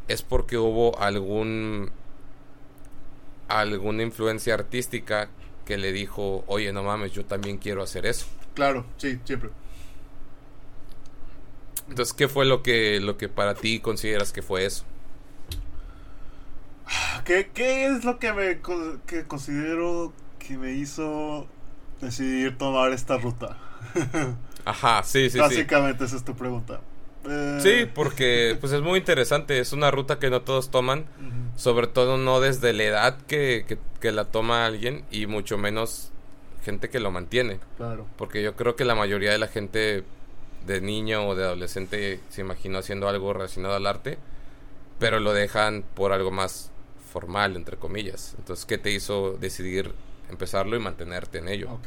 es 0.07 0.21
porque 0.21 0.57
hubo 0.57 0.97
algún 0.99 1.91
alguna 3.47 4.03
influencia 4.03 4.53
artística 4.53 5.29
que 5.65 5.77
le 5.77 5.91
dijo, 5.91 6.43
oye, 6.47 6.71
no 6.73 6.83
mames, 6.83 7.11
yo 7.11 7.25
también 7.25 7.57
quiero 7.57 7.81
hacer 7.83 8.05
eso. 8.05 8.27
Claro, 8.53 8.85
sí, 8.97 9.19
siempre. 9.23 9.49
Entonces, 11.89 12.13
¿qué 12.13 12.27
fue 12.27 12.45
lo 12.45 12.63
que, 12.63 12.99
lo 12.99 13.17
que 13.17 13.29
para 13.29 13.53
ti 13.53 13.79
consideras 13.79 14.31
que 14.31 14.41
fue 14.41 14.65
eso? 14.65 14.85
¿Qué, 17.23 17.49
qué 17.53 17.87
es 17.87 18.03
lo 18.03 18.19
que 18.19 18.33
me 18.33 18.59
que 19.07 19.25
considero 19.25 20.13
que 20.39 20.57
me 20.57 20.73
hizo 20.73 21.47
decidir 22.01 22.57
tomar 22.57 22.91
esta 22.91 23.17
ruta? 23.17 23.57
Ajá, 24.65 25.03
sí, 25.03 25.29
sí, 25.29 25.39
Básicamente 25.39 26.05
esa 26.05 26.15
es 26.15 26.23
tu 26.23 26.35
pregunta. 26.35 26.81
Eh, 27.27 27.59
sí, 27.61 27.91
porque 27.91 28.57
pues 28.59 28.71
es 28.71 28.81
muy 28.81 28.99
interesante, 28.99 29.59
es 29.59 29.73
una 29.73 29.89
ruta 29.89 30.19
que 30.19 30.29
no 30.29 30.41
todos 30.41 30.69
toman, 30.69 31.05
sobre 31.55 31.87
todo 31.87 32.17
no 32.17 32.39
desde 32.39 32.73
la 32.73 32.83
edad 32.83 33.17
que, 33.27 33.65
que, 33.67 33.79
que, 33.99 34.11
la 34.11 34.25
toma 34.25 34.65
alguien 34.65 35.05
y 35.09 35.25
mucho 35.25 35.57
menos 35.57 36.11
gente 36.63 36.89
que 36.89 36.99
lo 36.99 37.09
mantiene. 37.11 37.59
Claro. 37.77 38.05
Porque 38.17 38.43
yo 38.43 38.55
creo 38.55 38.75
que 38.75 38.85
la 38.85 38.93
mayoría 38.93 39.31
de 39.31 39.39
la 39.39 39.47
gente 39.47 40.03
de 40.65 40.81
niño 40.81 41.27
o 41.27 41.35
de 41.35 41.43
adolescente 41.43 42.19
se 42.29 42.41
imaginó 42.41 42.79
haciendo 42.79 43.07
algo 43.07 43.33
relacionado 43.33 43.75
al 43.75 43.85
arte, 43.85 44.17
pero 44.99 45.19
lo 45.19 45.33
dejan 45.33 45.83
por 45.93 46.11
algo 46.11 46.31
más 46.31 46.71
formal, 47.11 47.55
entre 47.55 47.77
comillas. 47.77 48.35
Entonces, 48.37 48.65
¿qué 48.65 48.77
te 48.77 48.91
hizo 48.91 49.37
decidir 49.39 49.93
empezarlo 50.29 50.75
y 50.75 50.79
mantenerte 50.79 51.37
en 51.37 51.47
ello? 51.47 51.79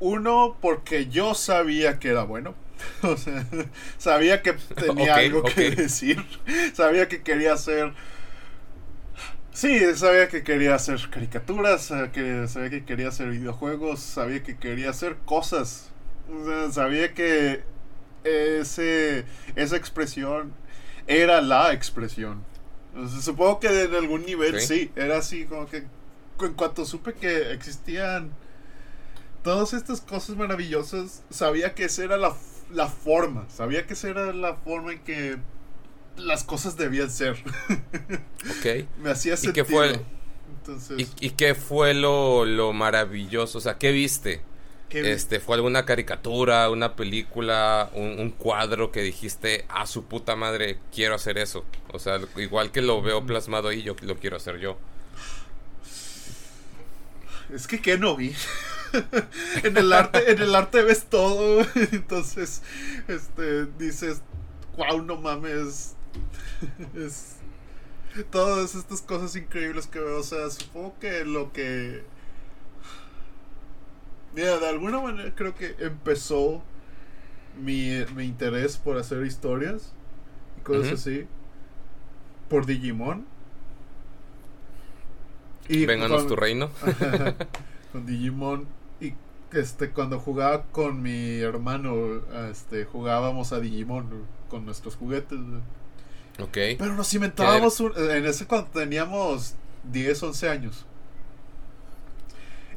Uno, 0.00 0.56
porque 0.60 1.08
yo 1.08 1.34
sabía 1.34 1.98
que 1.98 2.08
era 2.08 2.24
bueno. 2.24 2.54
o 3.02 3.16
sea, 3.16 3.44
sabía 3.98 4.42
que 4.42 4.54
tenía 4.74 5.14
algo 5.16 5.42
que 5.42 5.70
decir. 5.70 6.24
Sabía 6.74 7.08
que 7.08 7.22
quería 7.22 7.52
hacer... 7.52 7.92
Sí, 9.52 9.80
sabía 9.96 10.28
que 10.28 10.44
quería 10.44 10.76
hacer 10.76 11.00
caricaturas, 11.10 11.82
sabía 11.82 12.12
que, 12.12 12.46
sabía 12.46 12.70
que 12.70 12.84
quería 12.84 13.08
hacer 13.08 13.30
videojuegos, 13.30 13.98
sabía 13.98 14.44
que 14.44 14.56
quería 14.56 14.90
hacer 14.90 15.16
cosas. 15.24 15.90
sabía 16.70 17.12
que 17.12 17.64
ese, 18.28 19.24
esa 19.56 19.76
expresión 19.76 20.52
era 21.06 21.40
la 21.40 21.72
expresión 21.72 22.44
supongo 23.20 23.60
que 23.60 23.84
en 23.84 23.94
algún 23.94 24.24
nivel 24.24 24.60
sí, 24.60 24.90
era 24.96 25.18
así 25.18 25.44
como 25.44 25.66
que 25.66 25.84
en 26.40 26.54
cuanto 26.54 26.84
supe 26.84 27.14
que 27.14 27.52
existían 27.52 28.30
todas 29.42 29.72
estas 29.72 30.00
cosas 30.00 30.36
maravillosas, 30.36 31.22
sabía 31.30 31.74
que 31.74 31.84
esa 31.84 32.04
era 32.04 32.16
la, 32.16 32.34
la 32.72 32.88
forma, 32.88 33.48
sabía 33.48 33.86
que 33.86 33.94
esa 33.94 34.08
era 34.08 34.32
la 34.32 34.56
forma 34.56 34.92
en 34.92 34.98
que 35.00 35.38
las 36.16 36.44
cosas 36.44 36.76
debían 36.76 37.10
ser. 37.10 37.36
Ok. 38.58 38.86
Me 39.02 39.10
hacía 39.10 39.36
sentido. 39.36 39.50
¿Y 39.50 39.54
qué 39.54 39.64
fue, 39.64 40.00
Entonces... 40.60 41.12
¿Y, 41.20 41.30
qué 41.30 41.54
fue 41.54 41.92
lo, 41.92 42.44
lo 42.44 42.72
maravilloso? 42.72 43.58
O 43.58 43.60
sea, 43.60 43.78
¿qué 43.78 43.90
viste? 43.90 44.42
Este, 44.90 45.40
¿Fue 45.40 45.56
alguna 45.56 45.84
caricatura, 45.84 46.70
una 46.70 46.96
película, 46.96 47.90
un, 47.94 48.30
cuadro 48.30 48.90
que 48.90 49.02
dijiste, 49.02 49.64
a 49.68 49.86
su 49.86 50.04
puta 50.04 50.36
madre, 50.36 50.78
quiero 50.94 51.14
hacer 51.14 51.38
eso? 51.38 51.64
O 51.92 51.98
sea, 51.98 52.20
igual 52.36 52.70
que 52.72 52.82
lo 52.82 53.02
veo 53.02 53.24
plasmado 53.24 53.68
ahí, 53.68 53.82
yo 53.82 53.94
lo 54.02 54.16
quiero 54.16 54.36
hacer 54.36 54.58
yo. 54.58 54.78
Es 57.52 57.66
que 57.66 57.80
¿qué 57.80 57.96
no 57.96 58.16
vi? 58.16 58.34
en 59.62 59.76
el 59.76 59.92
arte, 59.92 60.30
en 60.30 60.40
el 60.40 60.54
arte 60.54 60.82
ves 60.82 61.04
todo. 61.04 61.66
Entonces, 61.92 62.62
este, 63.08 63.66
dices, 63.78 64.22
wow, 64.76 65.02
no 65.02 65.16
mames. 65.16 65.94
es 66.94 67.38
todas 68.30 68.74
estas 68.74 69.02
cosas 69.02 69.36
increíbles 69.36 69.86
que 69.86 70.00
veo. 70.00 70.18
O 70.18 70.22
sea, 70.22 70.50
supongo 70.50 70.94
que 71.00 71.24
lo 71.24 71.52
que 71.52 72.02
Mira, 74.38 74.56
de 74.60 74.68
alguna 74.68 75.00
manera 75.00 75.32
creo 75.34 75.52
que 75.56 75.74
empezó 75.80 76.62
mi, 77.60 77.90
interés 78.22 78.76
por 78.76 78.96
hacer 78.96 79.26
historias 79.26 79.92
y 80.56 80.60
cosas 80.60 80.92
así 80.92 81.26
por 82.48 82.64
Digimon. 82.64 83.26
Y 85.68 85.86
Vénganos 85.86 86.28
tu 86.28 86.36
reino. 86.36 86.70
con 87.92 88.06
Digimon. 88.06 88.68
Y 89.00 89.14
este 89.52 89.90
cuando 89.90 90.20
jugaba 90.20 90.66
con 90.66 91.02
mi 91.02 91.40
hermano, 91.40 92.22
este 92.48 92.84
jugábamos 92.84 93.52
a 93.52 93.58
Digimon 93.58 94.24
con 94.48 94.64
nuestros 94.64 94.94
juguetes. 94.94 95.36
Ok. 96.38 96.58
Pero 96.78 96.94
nos 96.94 97.12
inventábamos 97.12 97.80
en 97.80 98.24
ese 98.24 98.46
cuando 98.46 98.70
teníamos 98.70 99.56
10, 99.90 100.22
11 100.22 100.48
años. 100.48 100.86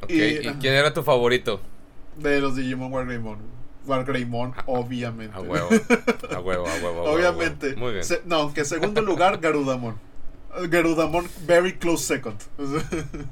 ¿Y, 0.08 0.38
quién 0.60 0.74
era 0.74 0.92
tu 0.92 1.02
favorito? 1.02 1.60
De 2.16 2.40
los 2.40 2.56
Digimon 2.56 2.92
Wargreymon. 2.92 3.38
Wargreymon, 3.86 4.54
ah, 4.56 4.62
obviamente. 4.66 5.36
A 5.36 5.40
huevo. 5.40 5.68
A 6.30 6.40
huevo, 6.40 6.66
a 6.66 6.74
huevo. 6.74 7.02
obviamente. 7.04 7.74
Muy 7.76 7.92
bien. 7.92 8.04
no, 8.26 8.36
aunque 8.36 8.64
segundo 8.64 9.00
lugar, 9.00 9.38
Garudamon. 9.38 9.98
Garudamon, 10.68 11.28
very 11.46 11.74
close 11.74 12.04
second. 12.04 12.38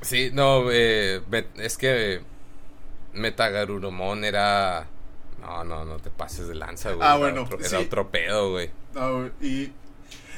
sí, 0.00 0.30
no, 0.32 0.70
eh, 0.70 1.20
es 1.56 1.76
que 1.76 2.20
Metagarurumon 3.12 4.24
era. 4.24 4.86
No, 5.40 5.64
no, 5.64 5.84
no 5.84 5.98
te 5.98 6.10
pases 6.10 6.48
de 6.48 6.54
lanza, 6.54 6.92
güey. 6.92 7.06
Ah, 7.06 7.16
bueno. 7.16 7.48
Era 7.64 7.80
otro, 7.80 8.10
pedo, 8.10 8.52
güey. 8.52 8.70
No, 8.94 9.26
y 9.40 9.72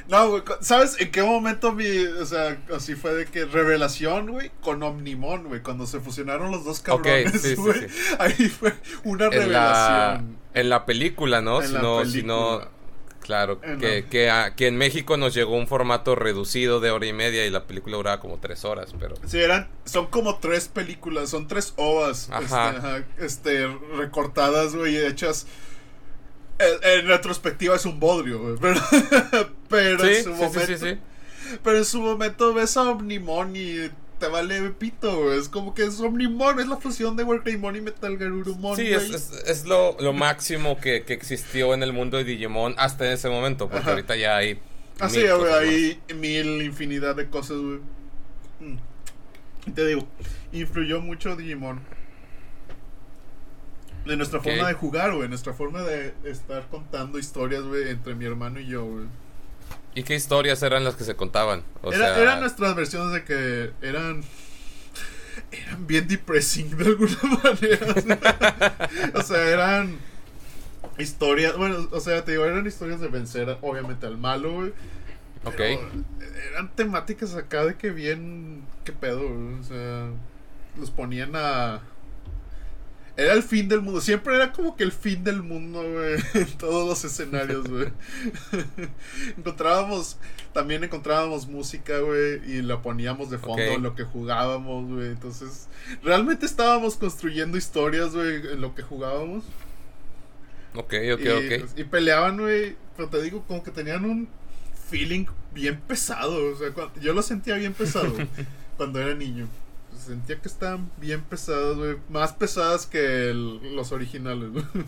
no, 0.08 0.30
güey, 0.30 0.42
¿sabes 0.60 1.00
en 1.00 1.10
qué 1.10 1.22
momento 1.22 1.72
mi, 1.72 1.86
o 1.86 2.26
sea, 2.26 2.58
así 2.74 2.94
fue 2.94 3.14
de 3.14 3.26
que 3.26 3.46
revelación, 3.46 4.30
güey, 4.30 4.50
con 4.60 4.82
Omnimon, 4.82 5.44
güey, 5.44 5.62
cuando 5.62 5.86
se 5.86 6.00
fusionaron 6.00 6.50
los 6.50 6.64
dos 6.64 6.80
cabrones, 6.80 7.56
güey, 7.56 7.86
ahí 8.18 8.48
fue 8.48 8.74
una 9.04 9.30
revelación. 9.30 10.38
en 10.52 10.68
la 10.68 10.84
película, 10.84 11.40
¿no? 11.40 11.62
En 11.62 11.68
si 11.68 11.74
no, 11.74 12.04
si 12.04 12.22
no, 12.22 12.60
claro, 13.20 13.60
que, 13.60 14.04
que, 14.10 14.30
que, 14.54 14.66
en 14.66 14.76
México 14.76 15.16
nos 15.16 15.32
llegó 15.34 15.56
un 15.56 15.66
formato 15.66 16.14
reducido 16.14 16.80
de 16.80 16.90
hora 16.90 17.06
y 17.06 17.14
media 17.14 17.46
y 17.46 17.50
la 17.50 17.64
película 17.64 17.96
duraba 17.96 18.20
como 18.20 18.38
tres 18.38 18.64
horas, 18.66 18.94
pero... 19.00 19.14
Sí, 19.26 19.40
eran, 19.40 19.68
son 19.86 20.06
como 20.08 20.38
tres 20.38 20.68
películas, 20.68 21.30
son 21.30 21.48
tres 21.48 21.72
ovas, 21.76 22.28
Este, 22.42 23.24
este, 23.24 23.66
recortadas, 23.96 24.74
güey, 24.74 24.98
hechas 24.98 25.46
en, 26.58 27.06
retrospectiva 27.06 27.76
es 27.76 27.84
un 27.84 27.98
bodrio, 28.00 28.58
Pero, 28.60 28.80
pero 29.68 30.04
en 30.04 30.24
su 30.24 30.30
momento. 30.30 30.86
pero 31.62 31.78
en 31.78 31.84
su 31.84 32.00
momento 32.00 32.54
ves 32.54 32.76
a 32.76 32.90
Omnimon 32.90 33.56
y 33.56 33.90
te 34.18 34.28
vale 34.28 34.70
pito, 34.70 35.32
Es 35.34 35.48
como 35.48 35.74
que 35.74 35.84
es 35.84 36.00
Omnimon, 36.00 36.60
es 36.60 36.68
la 36.68 36.76
fusión 36.76 37.16
de 37.16 37.24
Wargreymon 37.24 37.76
y 37.76 37.80
Metal 37.80 38.16
Garurumon. 38.16 38.76
Sí, 38.76 38.86
es, 38.86 39.64
lo, 39.64 39.96
máximo 40.12 40.78
que, 40.80 41.04
existió 41.08 41.74
en 41.74 41.82
el 41.82 41.92
mundo 41.92 42.16
de 42.16 42.24
Digimon 42.24 42.74
hasta 42.78 43.06
en 43.06 43.12
ese 43.12 43.28
momento, 43.28 43.68
porque 43.68 43.90
ahorita 43.90 44.16
ya 44.16 44.36
hay. 44.36 44.58
Ah, 45.00 45.08
sí, 45.08 45.24
hay 45.26 46.00
mil 46.14 46.62
infinidad 46.62 47.16
de 47.16 47.28
cosas, 47.28 47.58
güey. 47.58 47.80
Mm. 48.60 49.72
Te 49.74 49.86
digo, 49.86 50.06
influyó 50.52 51.00
mucho 51.00 51.34
Digimon 51.34 51.80
de 54.04 54.16
nuestra 54.16 54.40
forma 54.40 54.68
de 54.68 54.74
jugar, 54.74 55.14
güey. 55.14 55.28
Nuestra 55.28 55.52
forma 55.52 55.82
de 55.82 56.14
estar 56.24 56.66
contando 56.68 57.18
historias, 57.18 57.62
güey, 57.62 57.88
entre 57.88 58.14
mi 58.14 58.24
hermano 58.24 58.60
y 58.60 58.66
yo, 58.66 58.84
güey. 58.84 59.06
¿Y 59.94 60.02
qué 60.02 60.14
historias 60.14 60.62
eran 60.62 60.84
las 60.84 60.96
que 60.96 61.04
se 61.04 61.14
contaban? 61.14 61.62
O 61.82 61.92
sea... 61.92 62.18
Eran 62.18 62.40
nuestras 62.40 62.74
versiones 62.74 63.12
de 63.12 63.24
que 63.24 63.70
eran. 63.86 64.24
Eran 65.50 65.86
bien 65.86 66.06
depressing 66.08 66.76
de 66.76 66.84
alguna 66.84 67.16
manera. 67.42 68.90
o 69.14 69.22
sea, 69.22 69.48
eran 69.48 69.98
historias. 70.98 71.56
Bueno, 71.56 71.88
o 71.90 72.00
sea, 72.00 72.24
te 72.24 72.32
digo, 72.32 72.44
eran 72.44 72.66
historias 72.66 73.00
de 73.00 73.08
vencer, 73.08 73.56
obviamente, 73.62 74.06
al 74.06 74.18
malo, 74.18 74.52
güey. 74.52 74.72
Ok. 75.44 75.60
Eran 76.50 76.74
temáticas 76.74 77.34
acá 77.34 77.64
de 77.64 77.76
que 77.76 77.90
bien. 77.90 78.64
¿Qué 78.84 78.92
pedo, 78.92 79.28
güey? 79.28 79.60
O 79.60 79.62
sea, 79.62 80.08
los 80.76 80.90
ponían 80.90 81.32
a 81.34 81.80
era 83.16 83.32
el 83.32 83.42
fin 83.42 83.68
del 83.68 83.80
mundo. 83.80 84.00
Siempre 84.00 84.34
era 84.34 84.52
como 84.52 84.76
que 84.76 84.82
el 84.82 84.92
fin 84.92 85.22
del 85.22 85.42
mundo, 85.42 85.82
güey. 85.82 86.16
En 86.34 86.58
todos 86.58 86.88
los 86.88 87.04
escenarios, 87.04 87.68
güey. 87.68 87.88
encontrábamos, 89.38 90.16
también 90.52 90.82
encontrábamos 90.82 91.46
música, 91.46 91.98
güey. 91.98 92.40
Y 92.50 92.62
la 92.62 92.82
poníamos 92.82 93.30
de 93.30 93.38
fondo 93.38 93.62
en 93.62 93.82
lo 93.82 93.94
que 93.94 94.04
jugábamos, 94.04 94.90
güey. 94.90 95.08
Entonces, 95.08 95.68
realmente 96.02 96.46
estábamos 96.46 96.96
construyendo 96.96 97.56
historias, 97.56 98.14
güey, 98.14 98.52
en 98.52 98.60
lo 98.60 98.74
que 98.74 98.82
jugábamos. 98.82 99.44
Ok, 100.74 100.94
ok, 101.14 101.20
y, 101.20 101.28
ok. 101.28 101.68
Y 101.76 101.84
peleaban, 101.84 102.38
güey. 102.38 102.76
Pero 102.96 103.08
te 103.08 103.22
digo, 103.22 103.44
como 103.46 103.62
que 103.62 103.70
tenían 103.70 104.04
un 104.04 104.28
feeling 104.90 105.26
bien 105.52 105.80
pesado. 105.86 106.52
O 106.52 106.56
sea, 106.56 106.72
yo 107.00 107.12
lo 107.12 107.22
sentía 107.22 107.54
bien 107.54 107.74
pesado 107.74 108.12
cuando 108.76 109.00
era 109.00 109.14
niño 109.14 109.48
sentía 109.98 110.40
que 110.40 110.48
estaban 110.48 110.90
bien 110.98 111.22
pesadas, 111.22 111.76
güey. 111.76 111.96
Más 112.08 112.32
pesadas 112.32 112.86
que 112.86 113.32
los 113.34 113.92
originales, 113.92 114.50
güey. 114.50 114.64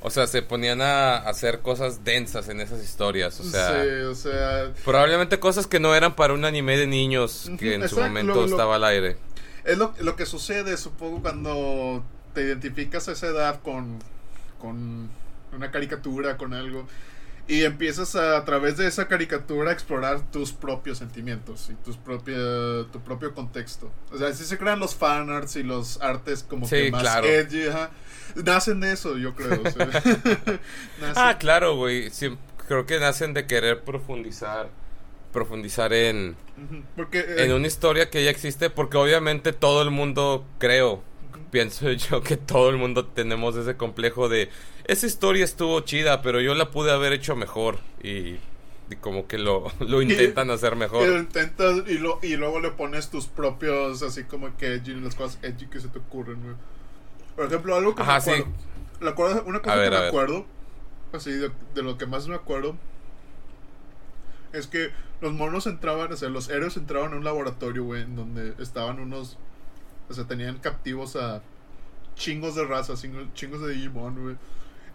O 0.00 0.10
sea, 0.10 0.28
se 0.28 0.42
ponían 0.42 0.80
a 0.80 1.16
hacer 1.16 1.60
cosas 1.60 2.04
densas 2.04 2.48
en 2.48 2.60
esas 2.60 2.82
historias, 2.82 3.40
o 3.40 3.42
sea... 3.42 3.82
Sí, 3.82 3.88
o 3.88 4.14
sea... 4.14 4.72
Probablemente 4.84 5.40
cosas 5.40 5.66
que 5.66 5.80
no 5.80 5.92
eran 5.92 6.14
para 6.14 6.34
un 6.34 6.44
anime 6.44 6.76
de 6.76 6.86
niños 6.86 7.50
que 7.58 7.74
en 7.74 7.88
su 7.88 7.98
momento 7.98 8.44
estaba 8.44 8.76
al 8.76 8.84
aire. 8.84 9.16
Es 9.64 9.76
lo, 9.76 9.92
lo, 9.98 10.14
que 10.14 10.24
sucede, 10.24 10.76
supongo, 10.76 11.20
cuando 11.20 12.04
te 12.32 12.42
identificas 12.42 13.08
a 13.08 13.12
esa 13.12 13.26
edad 13.26 13.60
con... 13.60 13.98
con 14.60 15.10
una 15.52 15.70
caricatura, 15.72 16.36
con 16.36 16.54
algo. 16.54 16.86
Y 17.48 17.64
empiezas 17.64 18.14
a, 18.14 18.36
a 18.36 18.44
través 18.44 18.76
de 18.76 18.86
esa 18.86 19.08
caricatura 19.08 19.70
a 19.70 19.72
explorar 19.72 20.30
tus 20.30 20.52
propios 20.52 20.98
sentimientos 20.98 21.70
y 21.70 21.74
tus 21.82 21.96
propia, 21.96 22.36
tu 22.92 23.00
propio 23.02 23.34
contexto. 23.34 23.90
O 24.12 24.18
sea, 24.18 24.28
así 24.28 24.44
se 24.44 24.58
crean 24.58 24.78
los 24.80 24.94
fanarts 24.94 25.56
y 25.56 25.62
los 25.62 25.98
artes 26.02 26.42
como 26.42 26.66
Sí, 26.68 26.76
que 26.76 26.90
más 26.90 27.00
claro. 27.00 27.26
edgy. 27.26 27.66
ajá. 27.68 27.90
Nacen 28.44 28.80
de 28.80 28.92
eso, 28.92 29.16
yo 29.16 29.34
creo. 29.34 29.62
o 29.64 29.70
sea. 29.70 29.86
Nacen- 31.00 31.12
Ah, 31.16 31.36
claro, 31.38 31.76
güey. 31.76 32.10
Sí, 32.10 32.36
creo 32.66 32.84
que 32.84 33.00
nacen 33.00 33.32
de 33.32 33.46
querer 33.46 33.80
profundizar. 33.82 34.68
Profundizar 35.32 35.92
en, 35.92 36.36
Porque 36.96 37.20
eh, 37.20 37.44
en 37.44 37.52
una 37.52 37.66
historia 37.66 38.10
que 38.10 38.24
ya 38.24 38.30
existe. 38.30 38.68
Porque 38.70 38.96
obviamente 38.98 39.52
todo 39.54 39.82
el 39.82 39.90
mundo, 39.90 40.44
creo, 40.58 41.02
pienso 41.50 41.90
yo 42.10 42.22
que 42.22 42.36
todo 42.36 42.68
el 42.70 42.76
mundo 42.76 43.06
tenemos 43.06 43.56
ese 43.56 43.76
complejo 43.76 44.28
de. 44.28 44.50
Esa 44.88 45.06
historia 45.06 45.44
estuvo 45.44 45.80
chida, 45.82 46.22
pero 46.22 46.40
yo 46.40 46.54
la 46.54 46.70
pude 46.72 46.90
haber 46.90 47.12
hecho 47.12 47.36
mejor. 47.36 47.78
Y, 48.02 48.38
y 48.90 48.96
como 49.00 49.28
que 49.28 49.38
lo, 49.38 49.70
lo 49.80 50.02
intentan 50.02 50.50
hacer 50.50 50.72
y 50.72 50.76
lo 50.76 50.80
mejor. 50.80 51.08
intentas 51.18 51.82
y, 51.86 51.98
lo, 51.98 52.18
y 52.22 52.36
luego 52.36 52.58
le 52.60 52.70
pones 52.72 53.10
tus 53.10 53.26
propios, 53.28 54.02
así 54.02 54.24
como 54.24 54.56
que 54.56 54.74
edgy, 54.74 54.94
las 54.94 55.14
cosas 55.14 55.38
edgy 55.42 55.66
que 55.68 55.80
se 55.80 55.88
te 55.88 55.98
ocurren, 56.00 56.42
güey. 56.42 56.56
Por 57.36 57.46
ejemplo, 57.46 57.76
algo 57.76 57.94
que 57.94 58.02
Ajá, 58.02 58.14
me 58.14 58.20
sí. 58.20 58.30
acuerdo. 58.30 58.52
la 59.00 59.10
acuerdo- 59.10 59.44
una 59.46 59.60
cosa 59.62 59.76
ver, 59.76 59.84
que 59.84 59.90
me 59.90 60.00
ver. 60.00 60.08
acuerdo, 60.08 60.46
así 61.12 61.32
de, 61.32 61.50
de 61.74 61.82
lo 61.82 61.98
que 61.98 62.06
más 62.06 62.26
me 62.28 62.34
acuerdo, 62.34 62.76
es 64.52 64.66
que 64.66 64.90
los 65.20 65.32
monos 65.32 65.66
entraban, 65.66 66.12
o 66.12 66.16
sea, 66.16 66.28
los 66.30 66.48
héroes 66.48 66.76
entraban 66.76 67.12
a 67.12 67.16
un 67.16 67.24
laboratorio, 67.24 67.84
güey, 67.84 68.02
en 68.02 68.16
donde 68.16 68.54
estaban 68.62 68.98
unos, 69.00 69.36
o 70.08 70.14
sea, 70.14 70.24
tenían 70.24 70.58
captivos 70.58 71.16
a 71.16 71.42
chingos 72.14 72.54
de 72.54 72.64
razas, 72.64 73.04
chingos 73.34 73.60
de 73.62 73.72
Digimon, 73.74 74.20
güey. 74.22 74.36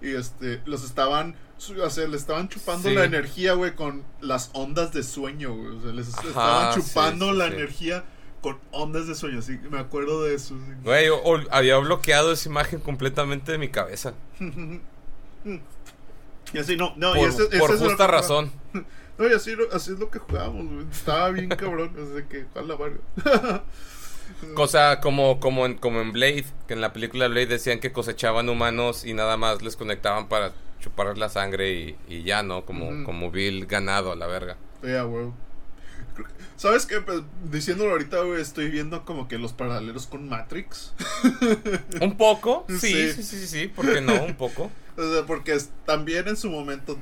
Y 0.03 0.13
este, 0.15 0.61
los 0.65 0.83
estaban, 0.83 1.35
o 1.57 1.89
sea, 1.89 2.07
le 2.07 2.17
estaban 2.17 2.49
chupando 2.49 2.89
Sí. 2.89 2.93
la 2.95 3.05
energía, 3.05 3.53
güey, 3.53 3.73
con 3.73 4.03
las 4.21 4.49
ondas 4.53 4.91
de 4.93 5.01
sueño, 5.01 5.55
güey. 5.55 5.77
O 5.77 5.81
sea, 5.81 5.91
les 5.93 6.13
Ajá, 6.13 6.27
estaban 6.27 6.79
chupando 6.79 7.31
sí, 7.31 7.37
la 7.37 7.47
energía 7.47 8.03
con 8.41 8.59
ondas 8.71 9.07
de 9.07 9.15
sueño, 9.15 9.41
sí, 9.41 9.57
me 9.71 9.79
acuerdo 9.79 10.23
de 10.25 10.35
eso. 10.35 10.55
Güey, 10.83 11.07
o- 11.07 11.23
o- 11.23 11.39
había 11.51 11.77
bloqueado 11.77 12.33
esa 12.33 12.49
imagen 12.49 12.79
completamente 12.81 13.53
de 13.53 13.57
mi 13.57 13.69
cabeza. 13.69 14.13
Y 16.53 16.59
así, 16.59 16.75
no, 16.77 16.93
no, 16.97 17.15
y 17.15 17.19
por 17.19 17.29
ese- 17.29 17.43
ese 17.47 17.59
por 17.59 17.77
justa 17.79 18.07
razón. 18.07 18.51
No, 19.15 19.27
y 19.27 19.31
así, 19.33 19.55
así 19.71 19.91
es 19.91 19.99
lo 19.99 20.09
que 20.09 20.17
jugábamos, 20.17 20.65
güey. 20.73 20.87
Estaba 20.91 21.29
bien 21.29 21.47
cabrón, 21.55 21.95
o 21.95 22.15
sea 22.17 22.27
que, 22.27 22.47
a 22.55 22.61
la 22.63 22.75
verga. 22.75 23.63
Cosa 24.55 24.99
como, 24.99 25.39
como, 25.39 25.65
en, 25.65 25.75
como 25.75 26.01
en 26.01 26.11
Blade, 26.11 26.45
que 26.67 26.73
en 26.73 26.81
la 26.81 26.93
película 26.93 27.27
Blade 27.27 27.47
decían 27.47 27.79
que 27.79 27.91
cosechaban 27.91 28.49
humanos 28.49 29.05
y 29.05 29.13
nada 29.13 29.37
más 29.37 29.61
les 29.61 29.75
conectaban 29.75 30.27
para 30.29 30.53
chupar 30.79 31.17
la 31.17 31.29
sangre 31.29 31.73
y, 31.73 31.95
y 32.07 32.23
ya, 32.23 32.43
¿no? 32.43 32.65
Como, 32.65 32.89
Ujú. 32.89 33.03
como 33.05 33.31
vil 33.31 33.65
ganado 33.65 34.11
a 34.11 34.15
la 34.15 34.27
verga. 34.27 34.57
Ya, 34.83 35.03
que- 35.03 36.23
¿Sabes 36.57 36.85
qué? 36.85 37.01
Pues, 37.01 37.21
diciéndolo 37.51 37.91
ahorita, 37.91 38.21
güey, 38.21 38.39
estoy 38.41 38.69
viendo 38.69 39.03
como 39.05 39.27
que 39.27 39.37
los 39.37 39.53
paralelos 39.53 40.05
con 40.07 40.29
Matrix. 40.29 40.93
Un 42.01 42.15
poco, 42.17 42.65
sí, 42.69 42.77
Sí. 42.79 43.13
sí, 43.13 43.23
sí, 43.23 43.37
sí, 43.39 43.47
sí, 43.47 43.67
¿por 43.67 43.91
qué 43.91 44.01
no? 44.01 44.23
Un 44.23 44.35
poco. 44.35 44.71
O 44.95 45.11
sea, 45.11 45.25
porque 45.25 45.57
también 45.87 46.27
en 46.27 46.37
su 46.37 46.51
momento 46.51 46.99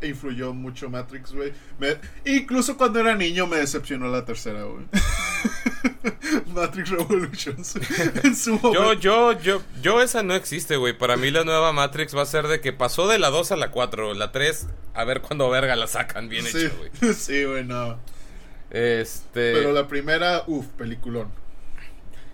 influyó 0.00 0.54
mucho 0.54 0.88
Matrix, 0.88 1.32
güey. 1.34 1.52
Me- 1.78 1.98
Incluso 2.24 2.78
cuando 2.78 2.98
era 2.98 3.14
niño 3.14 3.46
me 3.46 3.58
decepcionó 3.58 4.08
la 4.08 4.24
tercera, 4.24 4.62
güey. 4.62 4.86
Matrix 6.54 6.90
Revolutions. 6.90 7.76
en 8.24 8.36
su 8.36 8.58
Yo, 8.60 8.72
momento. 8.72 8.94
yo, 8.94 9.40
yo, 9.40 9.62
yo 9.82 10.02
esa 10.02 10.22
no 10.22 10.34
existe, 10.34 10.76
güey. 10.76 10.96
Para 10.96 11.16
mí 11.16 11.30
la 11.30 11.44
nueva 11.44 11.72
Matrix 11.72 12.16
va 12.16 12.22
a 12.22 12.26
ser 12.26 12.46
de 12.48 12.60
que 12.60 12.72
pasó 12.72 13.08
de 13.08 13.18
la 13.18 13.30
2 13.30 13.52
a 13.52 13.56
la 13.56 13.70
4, 13.70 14.14
la 14.14 14.32
3, 14.32 14.68
a 14.94 15.04
ver 15.04 15.20
cuándo 15.20 15.48
verga 15.50 15.76
la 15.76 15.86
sacan 15.86 16.28
bien 16.28 16.44
sí, 16.44 16.58
hecha, 16.58 16.74
güey. 16.76 17.14
sí, 17.14 17.44
güey, 17.44 17.64
no. 17.64 17.98
Este... 18.70 19.52
Pero 19.52 19.72
la 19.72 19.86
primera, 19.88 20.44
uff, 20.46 20.66
peliculón. 20.68 21.30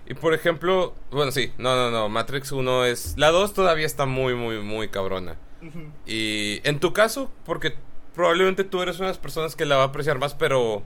Y 0.07 0.15
por 0.15 0.35
ejemplo, 0.35 0.95
bueno, 1.11 1.31
sí, 1.31 1.53
no, 1.59 1.77
no, 1.77 1.91
no, 1.91 2.09
Matrix 2.09 2.53
1 2.53 2.85
es... 2.87 3.15
La 3.17 3.31
2 3.31 3.55
todavía 3.55 3.87
está 3.87 4.07
muy, 4.07 4.35
muy, 4.35 4.61
muy 4.61 4.89
cabrona. 4.89 5.37
Y 6.07 6.61
en 6.65 6.81
tu 6.81 6.93
caso, 6.93 7.31
porque 7.45 7.77
probablemente 8.15 8.65
tú 8.65 8.83
eres 8.83 8.97
una 8.97 9.07
de 9.07 9.13
las 9.13 9.19
personas 9.19 9.55
que 9.55 9.65
la 9.65 9.77
va 9.77 9.85
a 9.85 9.87
apreciar 9.87 10.19
más, 10.19 10.35
pero 10.35 10.83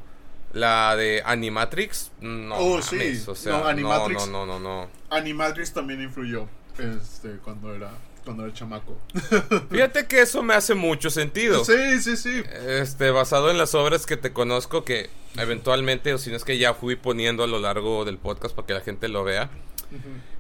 la 0.53 0.97
de 0.97 1.23
Animatrix, 1.25 2.13
no. 2.21 2.57
Oh, 2.57 2.79
mames, 2.79 2.87
sí. 2.87 3.25
O 3.27 3.35
sea, 3.35 3.53
No, 3.53 3.59
no, 3.61 3.69
Animatrix- 3.71 4.29
no, 4.31 4.47
no, 4.47 4.47
no, 4.47 4.59
no. 4.61 4.91
Animatrix 5.11 5.73
también 5.73 6.01
influyó. 6.03 6.49
Este, 6.79 7.37
cuando 7.45 7.75
era, 7.75 7.91
cuando 8.25 8.45
era 8.45 8.53
chamaco. 8.55 8.97
Fíjate 9.71 10.07
que 10.07 10.21
eso 10.21 10.43
me 10.43 10.55
hace 10.55 10.75
mucho 10.75 11.11
sentido. 11.11 11.65
Sí, 11.65 12.01
sí, 12.03 12.17
sí. 12.17 12.43
Este, 12.69 13.11
basado 13.11 13.51
en 13.51 13.59
las 13.59 13.75
obras 13.75 14.07
que 14.07 14.17
te 14.17 14.33
conozco, 14.33 14.85
que 14.85 15.09
eventualmente, 15.37 16.13
o 16.15 16.19
si 16.19 16.31
no 16.31 16.37
es 16.37 16.45
que 16.45 16.59
ya 16.59 16.75
fui 16.75 16.97
poniendo 16.97 17.45
a 17.45 17.47
lo 17.47 17.59
largo 17.61 18.05
del 18.05 18.19
podcast 18.19 18.55
para 18.55 18.67
que 18.67 18.75
la 18.75 18.81
gente 18.81 19.09
lo 19.09 19.25
vea. 19.25 19.51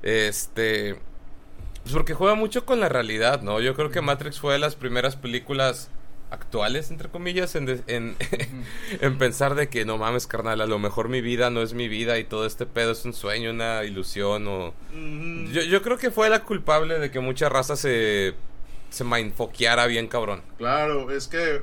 Este. 0.02 0.96
Pues 1.82 1.94
porque 1.94 2.14
juega 2.14 2.34
mucho 2.34 2.64
con 2.66 2.80
la 2.80 2.88
realidad, 2.88 3.42
¿no? 3.42 3.60
Yo 3.60 3.74
creo 3.76 3.90
que 3.90 4.00
Matrix 4.00 4.40
fue 4.40 4.54
de 4.54 4.58
las 4.58 4.74
primeras 4.74 5.14
películas 5.16 5.88
actuales, 6.36 6.90
entre 6.90 7.08
comillas, 7.08 7.54
en, 7.56 7.66
de- 7.66 7.82
en, 7.88 8.16
en 9.00 9.18
pensar 9.18 9.54
de 9.54 9.68
que 9.68 9.84
no 9.84 9.98
mames, 9.98 10.26
carnal, 10.26 10.60
a 10.60 10.66
lo 10.66 10.78
mejor 10.78 11.08
mi 11.08 11.20
vida 11.20 11.50
no 11.50 11.62
es 11.62 11.74
mi 11.74 11.88
vida 11.88 12.18
y 12.18 12.24
todo 12.24 12.46
este 12.46 12.66
pedo 12.66 12.92
es 12.92 13.04
un 13.04 13.12
sueño, 13.14 13.50
una 13.50 13.84
ilusión 13.84 14.46
o... 14.48 14.74
Yo, 15.52 15.62
yo 15.62 15.82
creo 15.82 15.98
que 15.98 16.10
fue 16.10 16.28
la 16.28 16.44
culpable 16.44 16.98
de 16.98 17.10
que 17.10 17.20
mucha 17.20 17.48
raza 17.48 17.76
se, 17.76 18.34
se 18.90 19.04
mindfoqueara 19.04 19.86
bien 19.86 20.08
cabrón. 20.08 20.42
Claro, 20.58 21.10
es 21.10 21.26
que. 21.28 21.62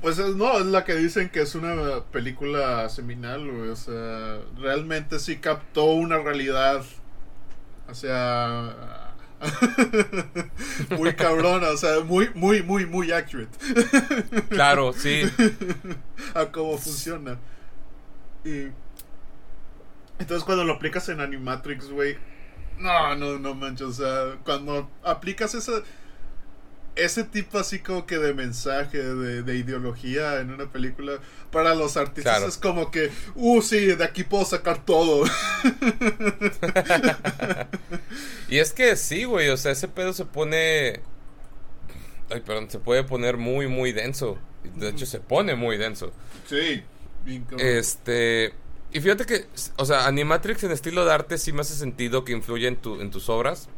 Pues 0.00 0.18
es- 0.18 0.36
no, 0.36 0.58
es 0.58 0.66
la 0.66 0.84
que 0.84 0.94
dicen 0.94 1.28
que 1.30 1.40
es 1.42 1.54
una 1.54 2.02
película 2.12 2.88
seminal. 2.88 3.48
O 3.70 3.76
sea, 3.76 4.38
realmente 4.58 5.18
sí 5.18 5.38
captó 5.38 5.84
una 5.86 6.18
realidad. 6.18 6.84
O 7.88 7.94
sea. 7.94 8.97
muy 10.98 11.14
cabrona, 11.14 11.68
o 11.70 11.76
sea, 11.76 12.00
muy, 12.00 12.30
muy, 12.34 12.62
muy, 12.62 12.86
muy 12.86 13.12
accurate 13.12 13.56
Claro, 14.48 14.92
sí. 14.92 15.22
a 16.34 16.46
cómo 16.46 16.76
funciona. 16.78 17.38
Y. 18.44 18.68
Entonces, 20.18 20.44
cuando 20.44 20.64
lo 20.64 20.74
aplicas 20.74 21.08
en 21.08 21.20
Animatrix, 21.20 21.90
güey. 21.90 22.16
No, 22.78 23.14
no, 23.16 23.38
no 23.38 23.54
manches. 23.54 23.86
O 23.86 23.92
sea, 23.92 24.38
cuando 24.44 24.90
aplicas 25.04 25.54
ese. 25.54 25.82
Ese 26.98 27.24
tipo 27.24 27.58
así 27.58 27.78
como 27.78 28.06
que 28.06 28.18
de 28.18 28.34
mensaje, 28.34 28.98
de, 28.98 29.42
de 29.42 29.56
ideología 29.56 30.40
en 30.40 30.50
una 30.50 30.66
película, 30.70 31.18
para 31.52 31.74
los 31.74 31.96
artistas 31.96 32.36
Claro. 32.36 32.48
es 32.48 32.56
como 32.58 32.90
que, 32.90 33.10
uh, 33.36 33.62
sí, 33.62 33.86
de 33.86 34.04
aquí 34.04 34.24
puedo 34.24 34.44
sacar 34.44 34.84
todo. 34.84 35.24
Y 38.48 38.58
es 38.58 38.72
que 38.72 38.96
sí, 38.96 39.24
güey, 39.24 39.48
o 39.50 39.56
sea, 39.56 39.72
ese 39.72 39.88
pedo 39.88 40.12
se 40.12 40.24
pone... 40.24 41.00
Ay, 42.30 42.40
perdón, 42.40 42.70
se 42.70 42.78
puede 42.78 43.04
poner 43.04 43.36
muy, 43.36 43.68
muy 43.68 43.92
denso. 43.92 44.38
De 44.76 44.88
hecho, 44.88 45.06
se 45.06 45.20
pone 45.20 45.54
muy 45.54 45.76
denso. 45.76 46.12
sí, 46.46 46.82
bien. 47.24 47.46
Este... 47.58 48.54
Y 48.90 49.00
fíjate 49.00 49.26
que, 49.26 49.44
o 49.76 49.84
sea, 49.84 50.06
Animatrix 50.06 50.64
en 50.64 50.70
estilo 50.70 51.04
de 51.04 51.12
arte 51.12 51.36
sí 51.36 51.52
me 51.52 51.60
hace 51.60 51.74
sentido 51.74 52.24
que 52.24 52.32
influye 52.32 52.68
en, 52.68 52.76
tu, 52.76 53.02
en 53.02 53.10
tus 53.10 53.28
obras. 53.28 53.68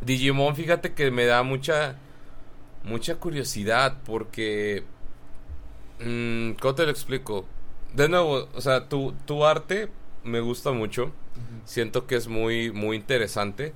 Digimon, 0.00 0.56
fíjate 0.56 0.94
que 0.94 1.10
me 1.10 1.26
da 1.26 1.42
mucha... 1.42 1.96
Mucha 2.84 3.16
curiosidad 3.16 3.98
porque... 4.04 4.84
mm, 6.00 6.52
¿Cómo 6.60 6.74
te 6.74 6.84
lo 6.84 6.90
explico? 6.90 7.44
De 7.94 8.08
nuevo, 8.08 8.48
o 8.54 8.60
sea, 8.60 8.88
tu, 8.88 9.12
tu 9.26 9.44
arte 9.44 9.88
me 10.24 10.40
gusta 10.40 10.72
mucho. 10.72 11.12
Siento 11.64 12.06
que 12.06 12.16
es 12.16 12.28
muy, 12.28 12.72
muy 12.72 12.96
interesante. 12.96 13.72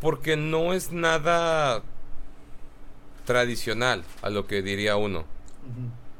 Porque 0.00 0.36
no 0.36 0.72
es 0.72 0.92
nada 0.92 1.82
tradicional 3.24 4.04
a 4.22 4.30
lo 4.30 4.46
que 4.46 4.62
diría 4.62 4.96
uno. 4.96 5.20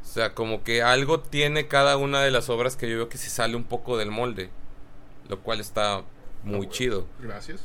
O 0.02 0.04
sea, 0.08 0.34
como 0.34 0.64
que 0.64 0.82
algo 0.82 1.20
tiene 1.20 1.68
cada 1.68 1.96
una 1.96 2.22
de 2.22 2.30
las 2.30 2.48
obras 2.48 2.76
que 2.76 2.88
yo 2.88 2.96
veo 2.96 3.08
que 3.08 3.18
se 3.18 3.30
sale 3.30 3.54
un 3.54 3.64
poco 3.64 3.96
del 3.96 4.10
molde. 4.10 4.50
Lo 5.28 5.40
cual 5.40 5.60
está 5.60 6.02
muy 6.42 6.68
chido. 6.68 7.06
Gracias. 7.20 7.60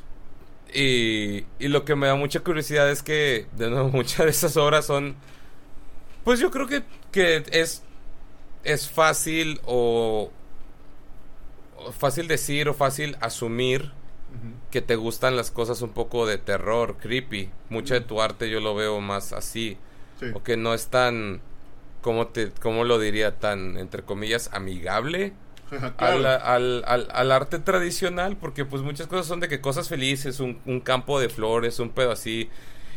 Y, 0.74 1.46
y 1.60 1.68
lo 1.68 1.84
que 1.86 1.96
me 1.96 2.08
da 2.08 2.16
mucha 2.16 2.40
curiosidad 2.42 2.90
es 2.90 3.04
que, 3.04 3.48
de 3.58 3.70
nuevo, 3.70 3.90
muchas 3.94 4.26
de 4.26 4.32
esas 4.32 4.58
obras 4.58 4.86
son... 4.86 5.16
Pues 6.24 6.40
yo 6.40 6.52
creo 6.52 6.68
que, 6.68 6.84
que 7.12 7.44
es, 7.52 7.84
es 8.64 8.90
fácil 8.90 9.60
o, 9.66 10.32
o 11.78 11.92
fácil 11.92 12.28
decir 12.28 12.70
o 12.70 12.74
fácil 12.74 13.18
asumir 13.22 13.92
que 14.70 14.82
te 14.82 14.96
gustan 14.96 15.36
las 15.36 15.52
cosas 15.52 15.82
un 15.82 15.90
poco 15.90 16.26
de 16.26 16.38
terror, 16.38 16.98
creepy. 16.98 17.50
Mucha 17.70 17.96
de 17.96 18.02
tu 18.02 18.22
arte 18.22 18.50
yo 18.50 18.60
lo 18.62 18.76
veo 18.76 19.02
más 19.02 19.34
así. 19.34 19.78
Sí. 20.20 20.28
O 20.34 20.44
que 20.44 20.56
no 20.58 20.74
es 20.74 20.88
tan, 20.88 21.42
¿cómo, 22.02 22.28
te, 22.28 22.52
cómo 22.52 22.86
lo 22.86 23.00
diría? 23.00 23.40
Tan, 23.40 23.78
entre 23.78 24.04
comillas, 24.04 24.50
amigable. 24.54 25.34
al, 25.98 26.26
al, 26.26 26.84
al, 26.86 27.32
arte 27.32 27.60
tradicional, 27.60 28.38
porque 28.38 28.66
pues 28.66 28.82
muchas 28.82 29.08
cosas 29.08 29.26
son 29.26 29.40
de 29.40 29.48
que 29.48 29.62
cosas 29.62 29.88
felices, 29.88 30.40
un, 30.40 30.60
un 30.66 30.80
campo 30.82 31.20
de 31.20 31.30
flores, 31.30 31.80
un 31.80 31.90
pedo 31.90 32.12
así. 32.12 32.50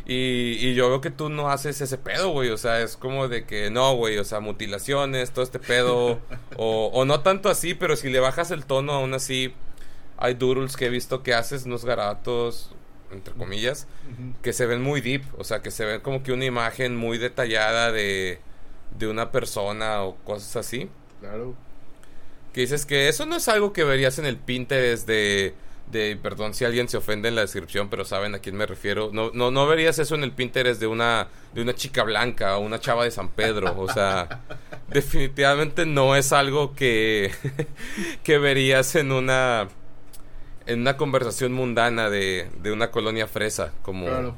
Y, 0.07 0.57
y, 0.59 0.75
yo 0.75 0.87
veo 0.89 1.01
que 1.01 1.09
tú 1.09 1.29
no 1.29 1.49
haces 1.49 1.81
ese 1.81 1.97
pedo, 1.97 2.29
güey. 2.29 2.49
O 2.49 2.57
sea, 2.57 2.81
es 2.81 2.95
como 2.95 3.27
de 3.27 3.45
que 3.45 3.71
no, 3.71 3.95
güey. 3.95 4.17
O 4.19 4.23
sea, 4.23 4.39
mutilaciones, 4.39 5.31
todo 5.31 5.43
este 5.43 5.57
pedo. 5.57 6.19
o, 6.57 6.91
o 6.93 7.05
no 7.05 7.21
tanto 7.21 7.49
así, 7.49 7.73
pero 7.73 7.95
si 7.95 8.09
le 8.09 8.19
bajas 8.19 8.51
el 8.51 8.65
tono, 8.65 8.93
aún 8.93 9.13
así. 9.13 9.53
Hay 10.17 10.35
doodles 10.35 10.77
que 10.77 10.85
he 10.85 10.89
visto 10.89 11.23
que 11.23 11.33
haces 11.33 11.65
unos 11.65 11.83
garatos, 11.83 12.71
entre 13.11 13.33
comillas, 13.33 13.85
que 14.41 14.53
se 14.53 14.65
ven 14.65 14.81
muy 14.81 15.01
deep. 15.01 15.23
O 15.37 15.43
sea, 15.43 15.61
que 15.61 15.71
se 15.71 15.85
ven 15.85 16.01
como 16.01 16.23
que 16.23 16.31
una 16.31 16.45
imagen 16.45 16.95
muy 16.95 17.17
detallada 17.17 17.91
de, 17.91 18.39
de 18.97 19.07
una 19.07 19.31
persona 19.31 20.03
o 20.03 20.15
cosas 20.17 20.55
así. 20.55 20.89
Claro. 21.19 21.55
Que 22.55 22.61
dices 22.61 22.85
que 22.85 23.09
eso 23.09 23.25
no 23.25 23.35
es 23.35 23.49
algo 23.49 23.73
que 23.73 23.83
verías 23.83 24.17
en 24.17 24.25
el 24.25 24.37
Pinterest 24.37 25.05
de 25.05 25.53
de 25.91 26.17
perdón 26.21 26.53
si 26.53 26.63
alguien 26.63 26.87
se 26.87 26.95
ofende 26.95 27.27
en 27.27 27.35
la 27.35 27.41
descripción, 27.41 27.89
pero 27.89 28.05
saben 28.05 28.33
a 28.33 28.39
quién 28.39 28.55
me 28.55 28.65
refiero. 28.65 29.09
No, 29.11 29.29
no, 29.33 29.51
no 29.51 29.67
verías 29.67 29.99
eso 29.99 30.15
en 30.15 30.23
el 30.23 30.31
Pinterest 30.31 30.79
de 30.79 30.87
una, 30.87 31.27
de 31.53 31.61
una 31.61 31.75
chica 31.75 32.03
blanca 32.03 32.55
o 32.55 32.61
una 32.61 32.79
chava 32.79 33.03
de 33.03 33.11
San 33.11 33.27
Pedro. 33.27 33.75
O 33.77 33.91
sea, 33.91 34.41
definitivamente 34.87 35.85
no 35.85 36.15
es 36.15 36.31
algo 36.31 36.73
que, 36.75 37.29
que 38.23 38.37
verías 38.37 38.95
en 38.95 39.11
una 39.11 39.67
en 40.65 40.79
una 40.79 40.95
conversación 40.95 41.51
mundana 41.51 42.09
de, 42.09 42.47
de 42.61 42.71
una 42.71 42.89
colonia 42.89 43.27
fresa. 43.27 43.73
Como 43.81 44.05
claro. 44.05 44.37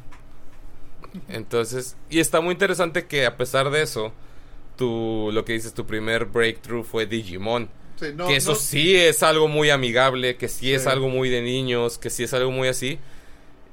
entonces, 1.30 1.96
y 2.10 2.18
está 2.18 2.42
muy 2.42 2.54
interesante 2.54 3.06
que 3.06 3.28
a 3.28 3.38
pesar 3.38 3.70
de 3.70 3.84
eso, 3.84 4.12
tu 4.76 5.30
lo 5.32 5.46
que 5.46 5.54
dices, 5.54 5.76
tu 5.76 5.86
primer 5.86 6.26
breakthrough 6.26 6.84
fue 6.84 7.06
Digimon 7.06 7.70
que 8.00 8.36
eso 8.36 8.56
sí 8.56 8.96
es 8.96 9.24
algo 9.24 9.48
muy 9.48 9.70
amigable, 9.70 10.38
que 10.38 10.48
sí, 10.48 10.74
es 10.74 10.88
algo 10.88 11.10
muy 11.10 11.30
de 11.30 11.42
niños, 11.42 11.98
que 11.98 12.10
sí 12.10 12.24
es 12.24 12.34
algo 12.34 12.52
muy 12.52 12.68
así. 12.68 13.00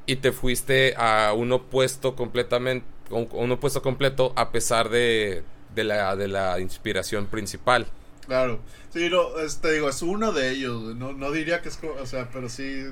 Y 0.06 0.16
te 0.16 0.32
fuiste 0.32 0.94
a 0.96 1.32
un 1.34 1.52
opuesto 1.52 2.14
completamente, 2.14 2.86
un, 3.10 3.52
opuesto 3.52 3.82
completo 3.82 4.32
a 4.36 4.50
pesar 4.50 4.90
de, 4.90 5.42
de, 5.74 5.84
la, 5.84 6.16
de 6.16 6.28
la 6.28 6.60
inspiración 6.60 7.26
principal. 7.26 7.86
Claro, 8.26 8.60
sí, 8.92 9.08
no, 9.10 9.38
este, 9.38 9.72
digo, 9.72 9.88
es 9.88 10.00
uno 10.02 10.32
de 10.32 10.50
ellos, 10.50 10.94
no, 10.96 11.12
no 11.12 11.30
diría 11.30 11.60
que 11.60 11.68
es, 11.68 11.78
o 11.82 12.06
sea, 12.06 12.30
pero 12.32 12.48
sí, 12.48 12.86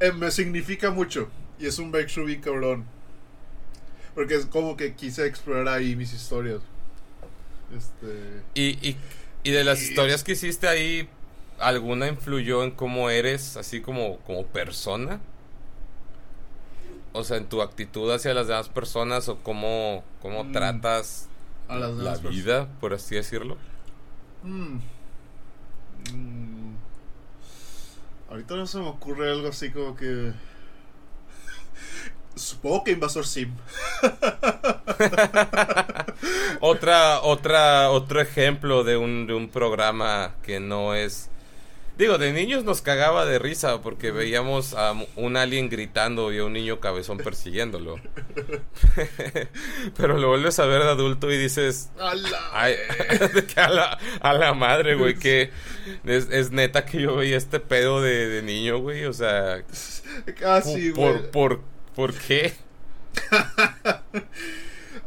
eh, 0.00 0.12
me 0.12 0.30
significa 0.30 0.90
mucho 0.90 1.28
y 1.58 1.66
es 1.66 1.78
un 1.78 1.90
breakthrough 1.90 2.26
bien 2.26 2.40
cabrón. 2.40 2.84
Porque 4.14 4.36
es 4.36 4.46
como 4.46 4.76
que 4.76 4.94
quise 4.94 5.26
explorar 5.26 5.68
ahí 5.68 5.96
mis 5.96 6.12
historias. 6.12 6.60
Este... 7.76 8.42
Y, 8.54 8.88
y 8.88 8.96
y 9.44 9.50
de 9.50 9.62
las 9.62 9.82
historias 9.82 10.24
que 10.24 10.32
hiciste 10.32 10.66
ahí, 10.66 11.08
¿alguna 11.58 12.08
influyó 12.08 12.64
en 12.64 12.70
cómo 12.70 13.10
eres, 13.10 13.58
así 13.58 13.82
como, 13.82 14.18
como 14.20 14.46
persona? 14.46 15.20
O 17.12 17.24
sea, 17.24 17.36
en 17.36 17.46
tu 17.46 17.60
actitud 17.60 18.10
hacia 18.10 18.32
las 18.32 18.48
demás 18.48 18.70
personas 18.70 19.28
o 19.28 19.38
cómo, 19.40 20.02
cómo 20.22 20.44
mm. 20.44 20.52
tratas 20.52 21.28
a 21.68 21.76
la 21.76 22.16
vida, 22.16 22.68
por 22.80 22.94
así 22.94 23.16
decirlo. 23.16 23.58
Mm. 24.42 24.78
Mm. 26.12 26.74
Ahorita 28.30 28.56
no 28.56 28.66
se 28.66 28.78
me 28.78 28.88
ocurre 28.88 29.30
algo 29.30 29.48
así 29.48 29.70
como 29.70 29.94
que... 29.94 30.32
Supongo 32.36 32.84
que 32.84 32.92
Invasor 32.92 33.26
Sim. 33.26 33.52
otra, 36.60 37.20
otra, 37.22 37.90
otro 37.90 38.20
ejemplo 38.20 38.84
de 38.84 38.96
un, 38.96 39.26
de 39.26 39.34
un 39.34 39.48
programa 39.48 40.36
que 40.42 40.60
no 40.60 40.94
es. 40.94 41.30
Digo, 41.96 42.18
de 42.18 42.32
niños 42.32 42.64
nos 42.64 42.82
cagaba 42.82 43.24
de 43.24 43.38
risa 43.38 43.80
porque 43.80 44.10
veíamos 44.10 44.74
a 44.74 44.94
un 45.14 45.36
alien 45.36 45.68
gritando 45.68 46.32
y 46.32 46.38
a 46.38 46.44
un 46.44 46.52
niño 46.52 46.80
cabezón 46.80 47.18
persiguiéndolo. 47.18 48.00
Pero 49.96 50.18
lo 50.18 50.26
vuelves 50.26 50.58
a 50.58 50.66
ver 50.66 50.82
de 50.82 50.88
adulto 50.88 51.30
y 51.30 51.36
dices. 51.36 51.90
A 52.00 52.16
la, 52.16 53.58
a 54.20 54.32
la, 54.32 54.54
madre, 54.54 54.96
güey, 54.96 55.14
que 55.14 55.52
es, 56.04 56.50
neta 56.50 56.84
que 56.84 57.02
yo 57.02 57.14
veía 57.14 57.36
este 57.36 57.60
pedo 57.60 58.02
de, 58.02 58.42
niño, 58.42 58.78
güey. 58.78 59.04
O 59.04 59.12
sea. 59.12 59.62
Casi, 60.36 60.90
güey. 60.90 60.94
Por, 60.94 61.30
por, 61.30 61.73
¿Por 61.94 62.12
qué? 62.14 62.52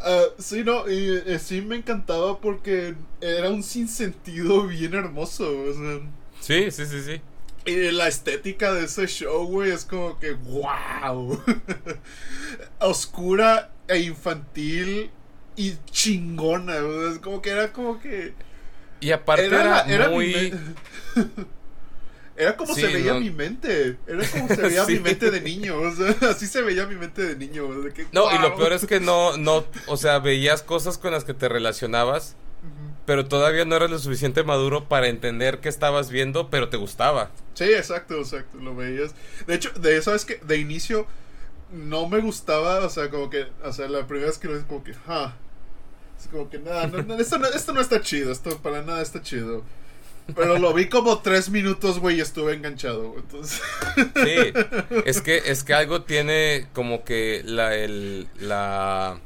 uh, 0.06 0.32
sí, 0.39 0.63
no, 0.63 0.89
y, 0.89 1.21
eh, 1.26 1.39
sí 1.39 1.62
me 1.62 1.76
encantaba 1.76 2.39
porque 2.39 2.95
era 3.21 3.50
un 3.50 3.63
sinsentido 3.63 4.67
bien 4.67 4.93
hermoso. 4.93 5.50
O 5.50 5.73
sea. 5.73 6.00
Sí, 6.39 6.71
sí, 6.71 6.86
sí, 6.86 7.02
sí. 7.02 7.21
Y 7.65 7.91
la 7.91 8.08
estética 8.08 8.73
de 8.73 8.86
ese 8.86 9.08
show, 9.08 9.45
güey, 9.45 9.71
es 9.71 9.84
como 9.84 10.17
que 10.19 10.32
wow. 10.32 11.43
Oscura 12.80 13.71
e 13.89 14.00
infantil 14.00 15.12
y 15.58 15.73
chingona. 15.91 16.78
Es 17.12 17.19
como 17.19 17.41
que 17.41 17.50
era 17.50 17.73
como 17.73 18.00
que. 18.00 18.34
Y 19.02 19.12
aparte 19.12 19.47
era, 19.47 19.82
era 19.82 20.10
muy. 20.10 20.54
Era 22.38 22.56
como 22.56 22.76
se 22.76 22.86
veía 22.86 23.15
mi 23.15 23.32
mente. 23.32 23.97
Era 24.06 24.26
como 24.30 24.47
se 24.56 24.62
veía 24.62 24.86
mi 24.86 25.00
mente 25.00 25.32
de 25.32 25.41
niño. 25.41 25.80
O 25.80 25.91
sea, 25.91 26.15
así 26.30 26.45
se 26.45 26.62
veía 26.62 26.86
mi 26.86 26.95
mente 26.95 27.23
de 27.23 27.36
niño. 27.36 27.67
no, 28.12 28.34
y 28.34 28.38
lo 28.39 28.56
peor 28.56 28.73
es 28.73 28.86
que 28.86 29.00
no, 29.00 29.38
no, 29.38 29.65
o 29.88 29.97
sea, 29.97 30.19
veías 30.19 30.62
cosas 30.62 30.97
con 30.97 31.12
las 31.12 31.23
que 31.26 31.34
te 31.34 31.50
relacionabas, 31.50 32.36
pero 33.06 33.26
todavía 33.26 33.65
no 33.65 33.76
eras 33.76 33.89
lo 33.89 33.97
suficiente 33.97 34.43
maduro 34.43 34.88
para 34.88 35.08
entender 35.08 35.60
qué 35.60 35.69
estabas 35.69 36.12
viendo, 36.12 36.50
pero 36.50 36.69
te 36.69 36.78
gustaba. 36.78 37.32
Sí, 37.56 37.65
exacto, 37.65 38.19
exacto, 38.19 38.60
lo 38.60 38.76
veías. 38.76 39.15
De 39.47 39.56
hecho, 39.56 39.71
de 39.71 39.97
eso 39.97 40.13
es 40.13 40.23
que 40.23 40.39
de 40.45 40.58
inicio 40.58 41.08
no 41.71 42.08
me 42.08 42.19
gustaba, 42.19 42.86
o 42.86 42.89
sea, 42.89 43.10
como 43.10 43.30
que, 43.30 43.47
o 43.63 43.73
sea, 43.73 43.88
la 43.88 44.06
primera 44.06 44.28
vez 44.28 44.38
que 44.38 44.47
lo 44.47 44.56
es 44.56 44.63
como 44.63 44.84
que, 44.84 44.93
ah, 45.08 45.34
es 46.19 46.28
como 46.28 46.50
que 46.50 46.60
nada, 46.60 46.88
no, 46.88 47.15
esto, 47.15 47.38
no, 47.39 47.47
esto 47.47 47.73
no 47.73 47.82
está 47.82 48.02
chido, 48.02 48.32
esto 48.32 48.58
para 48.60 48.84
nada 48.84 49.02
está 49.02 49.21
chido. 49.21 49.63
Pero 50.36 50.60
lo 50.60 50.74
vi 50.74 50.90
como 50.90 51.20
tres 51.20 51.50
minutos, 51.50 52.00
güey, 52.00 52.18
y 52.18 52.22
estuve 52.22 52.54
enganchado, 52.54 53.16
entonces... 53.18 53.62
Sí, 53.96 54.54
es 55.06 55.22
que, 55.22 55.38
es 55.46 55.63
que 55.63 55.74
algo 55.74 56.04
tiene 56.04 56.68
como 56.74 57.04
que 57.04 57.42
la, 57.46 57.76
el, 57.76 58.28
la, 58.40 59.20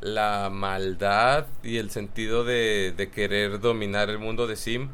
la 0.00 0.50
maldad 0.50 1.46
y 1.62 1.78
el 1.78 1.90
sentido 1.90 2.44
de, 2.44 2.92
de 2.96 3.10
querer 3.10 3.60
dominar 3.60 4.10
el 4.10 4.18
mundo 4.18 4.46
de 4.46 4.56
Sim. 4.56 4.88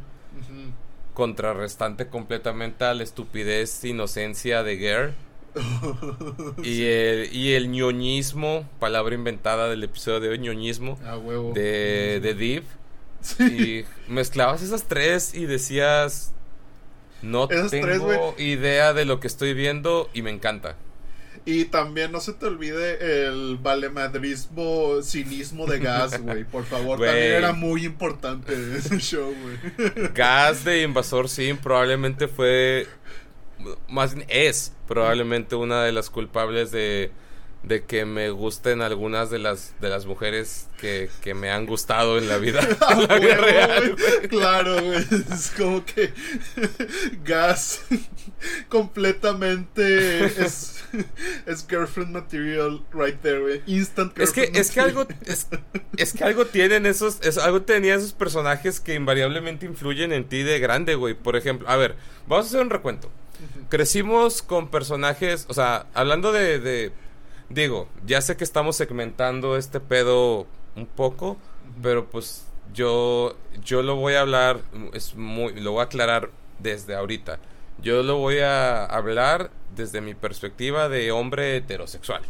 Contrarrestante 1.14 2.06
completamente 2.06 2.84
a 2.84 2.94
la 2.94 3.02
estupidez, 3.02 3.84
inocencia 3.84 4.62
de 4.62 4.76
Gare. 4.76 5.14
y, 6.62 6.84
el, 6.84 7.34
y 7.34 7.54
el 7.54 7.70
ñoñismo, 7.70 8.68
palabra 8.78 9.14
inventada 9.14 9.68
del 9.68 9.82
episodio 9.82 10.20
de 10.20 10.28
hoy, 10.28 10.38
ñoñismo, 10.38 10.98
de, 11.54 12.20
de 12.20 12.34
Y 13.38 13.84
mezclabas 14.08 14.62
esas 14.62 14.84
tres 14.84 15.34
y 15.34 15.46
decías, 15.46 16.32
no 17.22 17.48
tengo 17.48 18.34
idea 18.38 18.92
de 18.92 19.04
lo 19.04 19.20
que 19.20 19.26
estoy 19.26 19.54
viendo 19.54 20.08
y 20.14 20.22
me 20.22 20.30
encanta. 20.30 20.76
Y 21.44 21.66
también 21.66 22.12
no 22.12 22.20
se 22.20 22.34
te 22.34 22.46
olvide 22.46 23.26
el 23.26 23.56
valemadrismo, 23.56 25.02
cinismo 25.02 25.66
de 25.66 25.78
Gas, 25.78 26.20
güey. 26.22 26.44
Por 26.44 26.64
favor, 26.64 27.00
también 27.00 27.32
era 27.32 27.52
muy 27.52 27.84
importante 27.84 28.52
ese 28.76 28.98
show, 28.98 29.34
güey. 29.42 30.08
Gas 30.14 30.64
de 30.64 30.82
Invasor 30.82 31.28
Sim 31.28 31.56
probablemente 31.56 32.28
fue, 32.28 32.86
más 33.88 34.14
es 34.28 34.74
probablemente 34.86 35.56
una 35.56 35.82
de 35.82 35.92
las 35.92 36.10
culpables 36.10 36.70
de 36.72 37.10
de 37.62 37.84
que 37.84 38.06
me 38.06 38.30
gusten 38.30 38.80
algunas 38.80 39.30
de 39.30 39.38
las 39.38 39.74
de 39.80 39.90
las 39.90 40.06
mujeres 40.06 40.68
que, 40.78 41.10
que 41.20 41.34
me 41.34 41.50
han 41.50 41.66
gustado 41.66 42.16
en 42.16 42.26
la 42.26 42.38
vida, 42.38 42.60
en 42.90 43.06
la 43.06 43.18
vida 43.18 43.34
real. 43.36 43.96
Claro, 44.30 44.82
güey. 44.82 45.04
Es 45.32 45.52
como 45.56 45.84
que 45.84 46.12
gas 47.22 47.82
completamente 48.68 50.24
es, 50.24 50.82
es 51.44 51.66
girlfriend 51.68 52.12
material 52.12 52.82
right 52.94 53.20
there, 53.20 53.40
güey. 53.40 53.62
Instant 53.66 54.18
Es 54.18 54.32
que 54.32 54.50
es 54.54 54.70
que 54.70 54.80
algo 54.80 55.06
es, 55.26 55.48
es, 55.98 56.14
que 56.14 56.24
algo 56.24 56.46
tienen 56.46 56.86
esos 56.86 57.18
es, 57.22 57.36
algo 57.36 57.60
tenía 57.62 57.94
esos 57.94 58.14
personajes 58.14 58.80
que 58.80 58.94
invariablemente 58.94 59.66
influyen 59.66 60.12
en 60.12 60.24
ti 60.24 60.42
de 60.42 60.58
grande, 60.60 60.94
güey. 60.94 61.12
Por 61.12 61.36
ejemplo, 61.36 61.68
a 61.68 61.76
ver, 61.76 61.96
vamos 62.26 62.46
a 62.46 62.48
hacer 62.48 62.60
un 62.62 62.70
recuento. 62.70 63.10
Crecimos 63.68 64.42
con 64.42 64.70
personajes, 64.70 65.46
o 65.48 65.54
sea, 65.54 65.86
hablando 65.94 66.32
de 66.32 66.92
Digo, 67.50 67.88
ya 68.06 68.20
sé 68.22 68.36
que 68.36 68.44
estamos 68.44 68.76
segmentando 68.76 69.56
este 69.56 69.80
pedo 69.80 70.46
un 70.76 70.86
poco, 70.86 71.36
pero 71.82 72.08
pues 72.08 72.46
yo 72.72 73.36
yo 73.64 73.82
lo 73.82 73.96
voy 73.96 74.14
a 74.14 74.20
hablar 74.20 74.60
es 74.92 75.16
muy 75.16 75.54
lo 75.60 75.72
voy 75.72 75.80
a 75.80 75.84
aclarar 75.84 76.30
desde 76.60 76.94
ahorita. 76.94 77.40
Yo 77.82 78.02
lo 78.04 78.18
voy 78.18 78.38
a 78.38 78.84
hablar 78.84 79.50
desde 79.74 80.00
mi 80.00 80.14
perspectiva 80.14 80.88
de 80.88 81.10
hombre 81.10 81.56
heterosexual. 81.56 82.22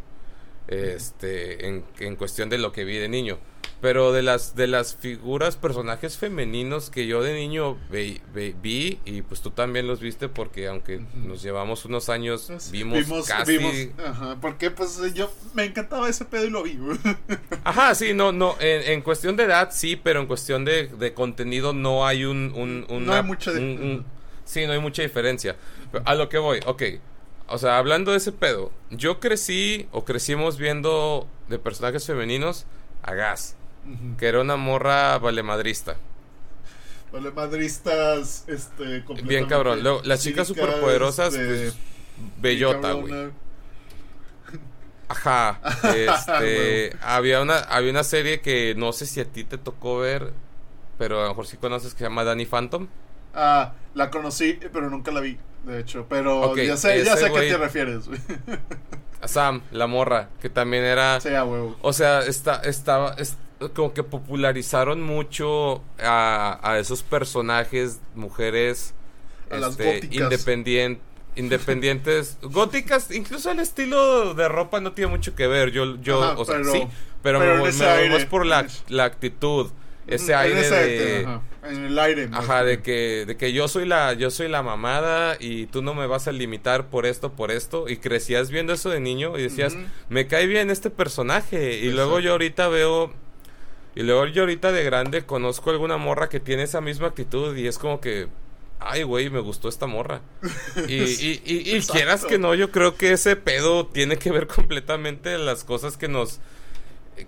Este, 0.68 1.66
en, 1.66 1.84
en 1.98 2.16
cuestión 2.16 2.48
de 2.48 2.58
lo 2.58 2.72
que 2.72 2.84
vi 2.84 2.96
de 2.96 3.08
niño. 3.08 3.38
Pero 3.80 4.12
de 4.12 4.20
las 4.20 4.54
de 4.56 4.66
las 4.66 4.94
figuras, 4.94 5.56
personajes 5.56 6.18
femeninos 6.18 6.90
que 6.90 7.06
yo 7.06 7.22
de 7.22 7.32
niño 7.32 7.78
ve- 7.90 8.20
ve- 8.34 8.54
vi, 8.60 9.00
y 9.06 9.22
pues 9.22 9.40
tú 9.40 9.52
también 9.52 9.86
los 9.86 10.00
viste 10.00 10.28
porque 10.28 10.68
aunque 10.68 11.00
nos 11.14 11.40
llevamos 11.40 11.86
unos 11.86 12.10
años, 12.10 12.44
Pues, 12.48 12.70
vimos, 12.70 13.26
casi... 13.26 13.56
vimos- 13.56 13.74
ajá, 14.06 14.36
porque 14.42 14.70
pues 14.70 15.00
yo 15.14 15.32
me 15.54 15.64
encantaba 15.64 16.10
ese 16.10 16.26
pedo 16.26 16.44
y 16.44 16.50
lo 16.50 16.62
vi. 16.62 16.78
Ajá, 17.64 17.94
sí, 17.94 18.12
no, 18.12 18.32
no, 18.32 18.54
en, 18.60 18.82
en 18.92 19.00
cuestión 19.02 19.36
de 19.36 19.44
edad 19.44 19.70
sí, 19.72 19.96
pero 19.96 20.20
en 20.20 20.26
cuestión 20.26 20.66
de, 20.66 20.88
de 20.88 21.14
contenido 21.14 21.72
no 21.72 22.06
hay 22.06 22.26
un... 22.26 22.52
un 22.88 23.06
No 23.06 23.14
hay 23.14 23.22
mucha 23.22 23.50
un- 23.52 23.58
un- 23.58 24.06
sí, 24.44 24.66
no 24.66 24.72
hay 24.74 24.78
mucha 24.80 25.00
diferencia. 25.02 25.56
Pero 25.90 26.04
a 26.06 26.14
lo 26.14 26.28
que 26.28 26.36
voy, 26.36 26.60
ok. 26.66 26.82
O 27.48 27.56
sea, 27.56 27.78
hablando 27.78 28.10
de 28.10 28.18
ese 28.18 28.30
pedo, 28.32 28.72
yo 28.90 29.20
crecí 29.20 29.88
o 29.90 30.04
crecimos 30.04 30.58
viendo 30.58 31.26
de 31.48 31.58
personajes 31.58 32.06
femeninos 32.06 32.66
a 33.02 33.14
Gas, 33.14 33.56
Que 34.18 34.26
era 34.26 34.40
una 34.40 34.56
morra 34.56 35.18
valemadrista. 35.18 35.96
Vale, 37.12 37.32
madristas, 37.32 38.44
este, 38.46 39.02
Bien 39.24 39.46
cabrón. 39.46 39.82
Luego, 39.82 40.00
las 40.04 40.22
chicas 40.22 40.46
superpoderosas, 40.46 41.34
este, 41.34 41.72
pues, 41.72 41.76
bellota, 42.40 42.92
güey. 42.92 43.30
Ajá. 45.08 45.60
Este, 45.92 46.96
había 47.02 47.40
una 47.40 47.58
había 47.58 47.90
una 47.90 48.04
serie 48.04 48.40
que 48.40 48.74
no 48.76 48.92
sé 48.92 49.06
si 49.06 49.18
a 49.18 49.24
ti 49.24 49.42
te 49.42 49.58
tocó 49.58 49.98
ver, 49.98 50.32
pero 50.98 51.18
a 51.18 51.22
lo 51.24 51.28
mejor 51.30 51.48
sí 51.48 51.56
conoces 51.56 51.94
que 51.94 51.98
se 51.98 52.04
llama 52.04 52.22
Danny 52.22 52.46
Phantom. 52.46 52.86
Ah, 53.34 53.72
la 53.94 54.10
conocí, 54.10 54.58
pero 54.72 54.88
nunca 54.88 55.10
la 55.10 55.18
vi, 55.20 55.36
de 55.64 55.80
hecho. 55.80 56.06
Pero 56.08 56.54
ya 56.56 56.76
sé, 56.76 57.04
ya 57.04 57.16
sé 57.16 57.26
a 57.26 57.32
qué 57.32 57.48
te 57.48 57.58
refieres. 57.58 58.04
A 59.20 59.26
Sam, 59.28 59.62
la 59.72 59.88
morra, 59.88 60.28
que 60.40 60.48
también 60.48 60.84
era 60.84 61.20
Sí, 61.20 61.34
a 61.34 61.44
huevo. 61.44 61.76
O 61.82 61.92
sea, 61.92 62.20
está, 62.20 62.60
estaba, 62.60 63.14
es- 63.18 63.36
como 63.74 63.92
que 63.92 64.02
popularizaron 64.02 65.02
mucho 65.02 65.82
a, 66.02 66.58
a 66.62 66.78
esos 66.78 67.02
personajes, 67.02 68.00
mujeres, 68.14 68.94
este, 69.50 70.08
independientes, 71.36 72.38
góticas, 72.42 73.10
incluso 73.10 73.50
el 73.50 73.60
estilo 73.60 74.34
de 74.34 74.48
ropa 74.48 74.80
no 74.80 74.92
tiene 74.92 75.10
mucho 75.10 75.34
que 75.34 75.46
ver, 75.46 75.70
yo, 75.70 75.96
yo, 76.00 76.22
Ajá, 76.22 76.38
o 76.38 76.44
sea, 76.44 76.56
pero- 76.56 76.72
sí, 76.72 76.86
pero, 77.22 77.38
pero 77.38 77.56
me, 77.56 77.62
me 77.62 77.70
voy 77.70 77.86
aire. 77.86 78.10
más 78.10 78.24
por 78.26 78.46
la, 78.46 78.66
la 78.88 79.04
actitud, 79.04 79.70
ese 80.06 80.34
aire 80.34 80.68
de... 80.68 81.24
ajá, 81.26 81.42
en 81.62 81.84
el 81.84 81.98
aire. 81.98 82.28
Ajá, 82.32 82.64
de 82.64 82.80
que, 82.82 83.24
de 83.26 83.36
que 83.36 83.52
yo 83.52 83.68
soy 83.68 83.84
la, 83.86 84.14
yo 84.14 84.30
soy 84.30 84.48
la 84.48 84.62
mamada 84.62 85.36
y 85.38 85.66
tú 85.66 85.82
no 85.82 85.94
me 85.94 86.06
vas 86.06 86.26
a 86.26 86.32
limitar 86.32 86.88
por 86.88 87.04
esto, 87.06 87.32
por 87.32 87.50
esto. 87.50 87.86
Y 87.88 87.98
crecías 87.98 88.50
viendo 88.50 88.72
eso 88.72 88.88
de 88.88 88.98
niño 88.98 89.38
y 89.38 89.42
decías, 89.42 89.76
me 90.08 90.26
cae 90.26 90.46
bien 90.46 90.70
este 90.70 90.88
personaje. 90.90 91.76
Y 91.78 91.90
luego 91.90 92.12
Exacto. 92.12 92.20
yo 92.24 92.32
ahorita 92.32 92.68
veo, 92.68 93.12
y 93.94 94.02
luego 94.02 94.26
yo 94.26 94.42
ahorita 94.42 94.72
de 94.72 94.84
grande 94.84 95.24
conozco 95.24 95.70
alguna 95.70 95.96
morra 95.96 96.28
que 96.28 96.40
tiene 96.40 96.62
esa 96.62 96.80
misma 96.80 97.08
actitud 97.08 97.56
y 97.56 97.66
es 97.66 97.78
como 97.78 98.00
que, 98.00 98.28
ay 98.78 99.02
güey, 99.02 99.30
me 99.30 99.40
gustó 99.40 99.68
esta 99.68 99.86
morra. 99.86 100.20
Y, 100.88 100.94
y, 101.02 101.42
y, 101.44 101.76
y 101.76 101.80
quieras 101.82 102.24
que 102.24 102.38
no, 102.38 102.54
yo 102.54 102.70
creo 102.70 102.96
que 102.96 103.12
ese 103.12 103.36
pedo 103.36 103.86
tiene 103.86 104.16
que 104.16 104.30
ver 104.30 104.46
completamente 104.46 105.34
en 105.34 105.46
las 105.46 105.64
cosas 105.64 105.96
que 105.96 106.08
nos 106.08 106.40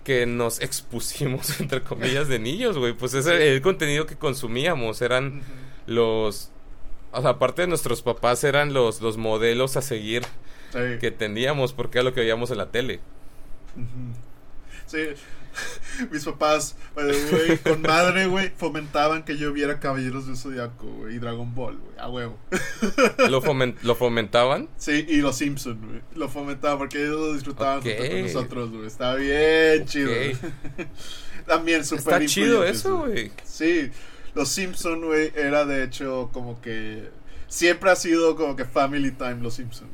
que 0.05 0.25
nos 0.25 0.61
expusimos 0.61 1.61
entre 1.61 1.83
comillas 1.83 2.27
de 2.29 2.39
niños, 2.39 2.79
güey, 2.79 2.93
pues 2.95 3.13
ese 3.15 3.55
el 3.55 3.61
contenido 3.61 4.07
que 4.07 4.17
consumíamos 4.17 5.03
eran 5.03 5.43
los 5.87 6.51
o 7.15 7.21
sea, 7.21 7.31
aparte 7.31 7.63
de 7.63 7.69
nuestros 7.69 8.01
papás 8.01 8.43
eran 8.45 8.73
los 8.73 9.03
los 9.03 9.17
modelos 9.19 9.77
a 9.77 9.83
seguir 9.83 10.23
Sí. 10.73 10.79
que 11.01 11.11
teníamos 11.11 11.75
porque 11.75 11.99
era 11.99 12.05
lo 12.05 12.15
que 12.15 12.21
veíamos 12.21 12.51
en 12.51 12.57
la 12.57 12.71
tele. 12.71 13.01
Sí. 14.87 14.99
Mis 16.11 16.25
papás, 16.25 16.77
güey, 16.95 17.59
con 17.59 17.83
madre, 17.83 18.27
güey, 18.27 18.51
fomentaban 18.57 19.25
que 19.25 19.37
yo 19.37 19.53
viera 19.53 19.79
Caballeros 19.81 20.27
del 20.27 20.37
Zodiaco, 20.37 20.87
güey, 20.87 21.17
y 21.17 21.19
Dragon 21.19 21.55
Ball, 21.55 21.77
güey, 21.79 21.99
a 21.99 22.09
huevo. 22.09 22.39
Lo, 23.31 23.43
fomen- 23.43 23.77
lo 23.83 23.95
fomentaban. 23.95 24.69
Sí, 24.79 25.05
y 25.09 25.19
los 25.19 25.37
Simpsons, 25.37 25.79
güey, 25.85 26.01
lo 26.15 26.29
fomentaban 26.29 26.79
porque 26.79 26.99
ellos 27.03 27.21
lo 27.21 27.35
disfrutaban 27.35 27.83
junto 27.83 27.97
con 28.09 28.23
nosotros, 28.23 28.71
güey. 28.71 28.87
Estaba 28.87 29.15
bien 29.17 29.85
chido. 29.87 30.11
También 31.47 31.85
súper 31.85 31.99
Está 32.23 32.27
chido 32.27 32.65
eso, 32.65 32.99
güey. 32.99 33.33
Sí, 33.45 33.91
los 34.35 34.49
Simpsons, 34.49 35.05
güey, 35.05 35.33
era 35.35 35.65
de 35.65 35.85
hecho 35.85 36.31
como 36.33 36.61
que 36.61 37.11
siempre 37.49 37.91
ha 37.91 37.97
sido 37.97 38.37
como 38.37 38.57
que 38.57 38.65
family 38.65 39.11
time 39.13 39.37
los 39.43 39.55
Simpsons. 39.55 39.91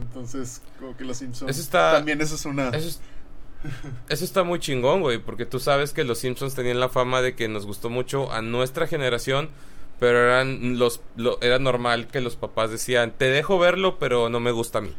Entonces, 0.00 0.62
como 0.80 0.96
que 0.96 1.04
los 1.04 1.16
Simpsons 1.18 1.48
Eso 1.50 1.60
está- 1.60 1.92
también 1.92 2.20
eso 2.20 2.34
es 2.34 2.44
una 2.44 2.70
Eso, 2.70 2.88
es- 2.88 3.00
eso 4.08 4.24
está 4.24 4.42
muy 4.44 4.58
chingón, 4.58 5.00
güey, 5.00 5.18
porque 5.18 5.46
tú 5.46 5.58
sabes 5.60 5.92
que 5.92 6.04
los 6.04 6.18
Simpsons 6.18 6.54
tenían 6.54 6.80
la 6.80 6.88
fama 6.88 7.22
de 7.22 7.34
que 7.34 7.48
nos 7.48 7.66
gustó 7.66 7.90
mucho 7.90 8.32
a 8.32 8.42
nuestra 8.42 8.86
generación, 8.86 9.50
pero 9.98 10.18
eran 10.22 10.78
los 10.78 11.00
lo- 11.16 11.40
era 11.40 11.58
normal 11.58 12.06
que 12.08 12.20
los 12.20 12.36
papás 12.36 12.70
decían, 12.70 13.12
"Te 13.16 13.26
dejo 13.30 13.58
verlo, 13.58 13.98
pero 13.98 14.28
no 14.28 14.40
me 14.40 14.50
gusta 14.50 14.78
a 14.78 14.82
mí." 14.82 14.92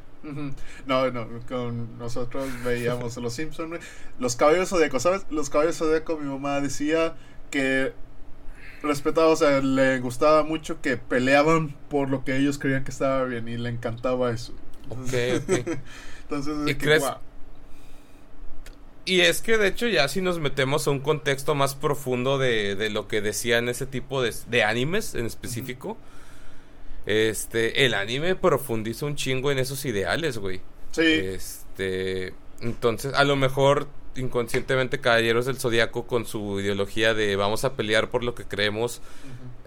No, 0.85 1.09
no, 1.11 1.27
con 1.47 1.97
nosotros 1.99 2.45
veíamos 2.65 3.15
los 3.17 3.33
Simpsons, 3.33 3.69
güey. 3.69 3.81
Los 4.19 4.35
caballos 4.35 4.69
zodíacos, 4.69 5.03
¿sabes? 5.03 5.25
Los 5.29 5.49
caballos 5.49 5.77
zodíacos, 5.77 6.19
mi 6.19 6.25
mamá 6.27 6.59
decía 6.59 7.15
que 7.51 7.93
respetaba, 8.83 9.27
o 9.27 9.35
sea, 9.35 9.61
le 9.61 9.99
gustaba 9.99 10.43
mucho 10.43 10.81
que 10.81 10.97
peleaban 10.97 11.69
por 11.89 12.09
lo 12.09 12.23
que 12.23 12.35
ellos 12.37 12.57
creían 12.59 12.83
que 12.83 12.91
estaba 12.91 13.23
bien 13.23 13.47
y 13.47 13.57
le 13.57 13.69
encantaba 13.69 14.31
eso. 14.31 14.53
Ok, 14.89 14.97
ok. 14.97 15.67
Entonces, 16.23 16.55
¿Y 16.67 16.75
que, 16.75 16.85
crees-. 16.85 17.03
Y 19.07 19.21
es 19.21 19.41
que 19.41 19.57
de 19.57 19.67
hecho 19.69 19.87
ya 19.87 20.07
si 20.09 20.21
nos 20.21 20.39
metemos 20.39 20.87
a 20.87 20.91
un 20.91 20.99
contexto 20.99 21.55
más 21.55 21.75
profundo 21.75 22.37
de, 22.37 22.75
de 22.75 22.89
lo 22.89 23.07
que 23.07 23.21
decían 23.21 23.69
ese 23.69 23.85
tipo 23.85 24.21
de, 24.21 24.33
de 24.49 24.63
animes 24.63 25.15
en 25.15 25.25
específico, 25.25 25.97
este, 27.05 27.85
el 27.85 27.93
anime 27.93 28.35
profundiza 28.35 29.05
un 29.05 29.15
chingo 29.15 29.51
en 29.51 29.59
esos 29.59 29.85
ideales, 29.85 30.37
güey. 30.37 30.61
Sí, 30.91 31.03
Este, 31.03 32.33
entonces, 32.61 33.13
a 33.13 33.23
lo 33.23 33.35
mejor 33.35 33.87
inconscientemente 34.15 34.99
Caballeros 34.99 35.45
del 35.45 35.57
Zodiaco 35.59 36.07
con 36.07 36.25
su 36.25 36.59
ideología 36.59 37.13
de 37.13 37.35
vamos 37.35 37.63
a 37.63 37.75
pelear 37.75 38.09
por 38.09 38.23
lo 38.23 38.33
que 38.35 38.45
creemos, 38.45 39.01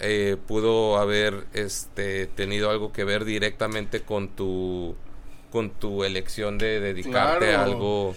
eh, 0.00 0.36
pudo 0.48 0.98
haber 0.98 1.46
este 1.52 2.26
tenido 2.26 2.68
algo 2.70 2.92
que 2.92 3.04
ver 3.04 3.24
directamente 3.24 4.02
con 4.02 4.28
tu 4.28 4.96
con 5.50 5.70
tu 5.70 6.04
elección 6.04 6.58
de 6.58 6.80
dedicarte 6.80 7.46
Claro. 7.46 7.58
a 7.58 7.64
algo 7.64 8.16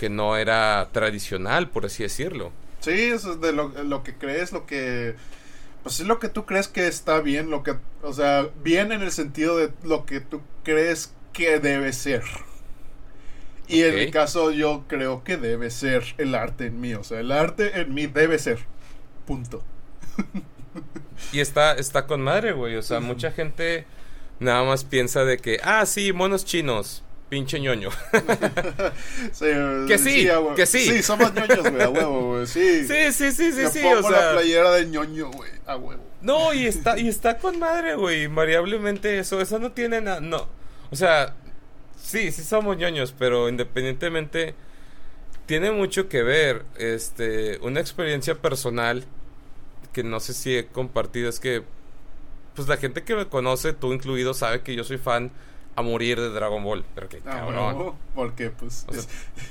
que 0.00 0.08
no 0.08 0.36
era 0.36 0.88
tradicional, 0.92 1.68
por 1.70 1.86
así 1.86 2.02
decirlo. 2.02 2.52
Sí, 2.80 2.92
eso 2.92 3.32
es 3.32 3.40
de 3.40 3.52
lo, 3.52 3.68
lo 3.84 4.02
que 4.02 4.14
crees, 4.14 4.52
lo 4.52 4.66
que... 4.66 5.16
Pues 5.82 6.00
es 6.00 6.06
lo 6.06 6.18
que 6.18 6.28
tú 6.28 6.44
crees 6.44 6.68
que 6.68 6.86
está 6.86 7.20
bien, 7.20 7.50
lo 7.50 7.62
que... 7.62 7.76
O 8.02 8.12
sea, 8.12 8.48
bien 8.62 8.92
en 8.92 9.02
el 9.02 9.12
sentido 9.12 9.56
de 9.56 9.72
lo 9.82 10.06
que 10.06 10.20
tú 10.20 10.42
crees 10.62 11.12
que 11.32 11.58
debe 11.60 11.92
ser. 11.92 12.22
Y 13.68 13.82
en 13.82 13.96
mi 13.96 14.10
caso 14.10 14.50
yo 14.50 14.84
creo 14.88 15.24
que 15.24 15.36
debe 15.36 15.70
ser 15.70 16.14
el 16.16 16.34
arte 16.34 16.66
en 16.66 16.80
mí. 16.80 16.94
O 16.94 17.04
sea, 17.04 17.20
el 17.20 17.30
arte 17.30 17.80
en 17.80 17.94
mí 17.94 18.06
debe 18.06 18.38
ser. 18.38 18.60
Punto. 19.26 19.62
Y 21.32 21.40
está 21.40 21.74
está 21.74 22.06
con 22.06 22.22
madre, 22.22 22.52
güey, 22.52 22.76
o 22.76 22.82
sea, 22.82 23.00
mucha 23.00 23.32
gente 23.32 23.84
nada 24.40 24.64
más 24.64 24.84
piensa 24.84 25.24
de 25.24 25.38
que, 25.38 25.58
ah, 25.62 25.84
sí, 25.84 26.12
monos 26.12 26.44
chinos, 26.44 27.02
pinche 27.28 27.60
ñoño. 27.60 27.90
Sí, 29.32 29.46
Que 29.86 29.98
sí, 29.98 30.28
que 30.56 30.66
sí. 30.66 30.78
Sí, 30.80 31.02
somos 31.02 31.32
ñoños, 31.34 31.70
güey, 31.70 31.82
a 31.82 31.88
huevo, 31.88 32.28
güey. 32.32 32.46
Sí. 32.46 32.86
sí, 32.86 33.12
sí, 33.12 33.32
sí, 33.32 33.52
sí, 33.52 33.62
Me 33.62 33.70
sí, 33.70 33.80
pongo 33.82 34.06
o 34.06 34.10
la 34.10 34.32
playera 34.32 34.72
de 34.72 34.86
ñoño, 34.86 35.30
güey, 35.30 35.50
a 35.66 35.76
huevo. 35.76 36.02
No, 36.20 36.52
y 36.52 36.66
está, 36.66 36.98
y 36.98 37.08
está 37.08 37.38
con 37.38 37.58
madre, 37.58 37.94
güey. 37.94 38.24
Invariablemente 38.24 39.18
eso, 39.18 39.40
eso 39.40 39.58
no 39.58 39.72
tiene 39.72 40.00
nada. 40.00 40.20
No. 40.20 40.48
O 40.90 40.96
sea, 40.96 41.34
sí, 42.02 42.32
sí 42.32 42.42
somos 42.42 42.76
ñoños, 42.76 43.14
pero 43.18 43.48
independientemente. 43.48 44.54
Tiene 45.46 45.70
mucho 45.70 46.08
que 46.08 46.22
ver. 46.22 46.64
Este. 46.76 47.58
Una 47.62 47.80
experiencia 47.80 48.34
personal. 48.34 49.04
Que 49.92 50.02
no 50.02 50.20
sé 50.20 50.34
si 50.34 50.56
he 50.56 50.66
compartido. 50.66 51.28
Es 51.28 51.40
que. 51.40 51.62
Pues 52.54 52.66
la 52.66 52.76
gente 52.76 53.04
que 53.04 53.14
me 53.14 53.28
conoce, 53.28 53.72
tú 53.72 53.92
incluido, 53.92 54.34
sabe 54.34 54.62
que 54.62 54.74
yo 54.74 54.82
soy 54.82 54.98
fan 54.98 55.30
a 55.78 55.82
morir 55.82 56.20
de 56.20 56.30
Dragon 56.30 56.62
Ball. 56.64 56.84
Pero 56.94 57.08
que 57.08 57.18
A 57.18 57.20
cabrón. 57.22 57.76
huevo, 57.76 57.96
porque 58.14 58.50
pues 58.50 58.84
O 58.88 58.92
sea- 58.92 59.00
es, 59.02 59.08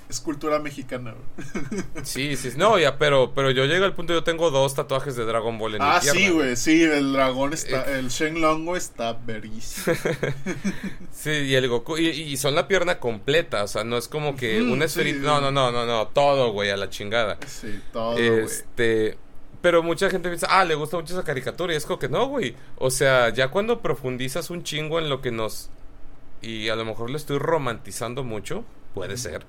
es 0.09 0.19
cultura 0.19 0.59
mexicana, 0.59 1.13
güey. 1.13 1.83
Sí, 2.03 2.35
sí. 2.35 2.51
No, 2.57 2.77
ya, 2.79 2.97
pero, 2.97 3.31
pero 3.33 3.51
yo 3.51 3.65
llego 3.65 3.85
al 3.85 3.93
punto. 3.93 4.13
Yo 4.13 4.23
tengo 4.23 4.51
dos 4.51 4.75
tatuajes 4.75 5.15
de 5.15 5.25
Dragon 5.25 5.57
Ball 5.57 5.75
en 5.75 5.81
Ah, 5.81 5.95
mi 5.95 6.01
pierna. 6.01 6.19
sí, 6.21 6.29
güey, 6.29 6.55
sí, 6.55 6.83
el 6.83 7.13
dragón 7.13 7.51
Eh, 7.51 7.55
está, 7.55 7.97
el 7.97 8.09
Shenlong, 8.09 8.65
güey, 8.65 8.77
está 8.77 9.13
verísimo. 9.13 9.95
Sí, 11.11 11.31
y 11.31 11.55
el 11.55 11.67
Goku, 11.67 11.97
y, 11.97 12.07
y 12.09 12.37
son 12.37 12.55
la 12.55 12.67
pierna 12.67 12.99
completa, 12.99 13.63
o 13.63 13.67
sea, 13.67 13.83
no 13.83 13.97
es 13.97 14.07
como 14.07 14.35
que 14.35 14.61
Ujú, 14.61 14.73
un 14.73 14.83
esferito, 14.83 15.19
sí. 15.19 15.25
no, 15.25 15.41
no, 15.41 15.51
no, 15.51 15.71
no, 15.71 15.85
no, 15.85 16.07
todo, 16.07 16.51
güey, 16.51 16.69
a 16.69 16.77
la 16.77 16.89
chingada. 16.89 17.37
Sí, 17.47 17.79
todo, 17.91 18.11
güey. 18.13 18.27
este, 18.43 19.17
pero 19.61 19.81
mucha 19.83 20.09
gente 20.09 20.29
piensa, 20.29 20.47
ah, 20.49 20.63
le 20.63 20.75
gusta 20.75 20.97
mucho 20.97 21.13
esa 21.13 21.23
caricatura, 21.23 21.73
y 21.73 21.77
es 21.77 21.85
como 21.85 21.99
que 21.99 22.07
no, 22.09 22.27
güey, 22.27 22.55
o 22.77 22.91
sea, 22.91 23.29
ya 23.33 23.49
cuando 23.49 23.81
profundizas 23.81 24.49
un 24.51 24.63
chingo 24.63 24.99
en 24.99 25.09
lo 25.09 25.21
que 25.21 25.31
nos, 25.31 25.69
y 26.41 26.69
a 26.69 26.75
lo 26.75 26.85
mejor 26.85 27.09
lo 27.09 27.17
estoy 27.17 27.37
romantizando 27.39 28.23
mucho, 28.23 28.63
puede 28.93 29.17
ser, 29.17 29.45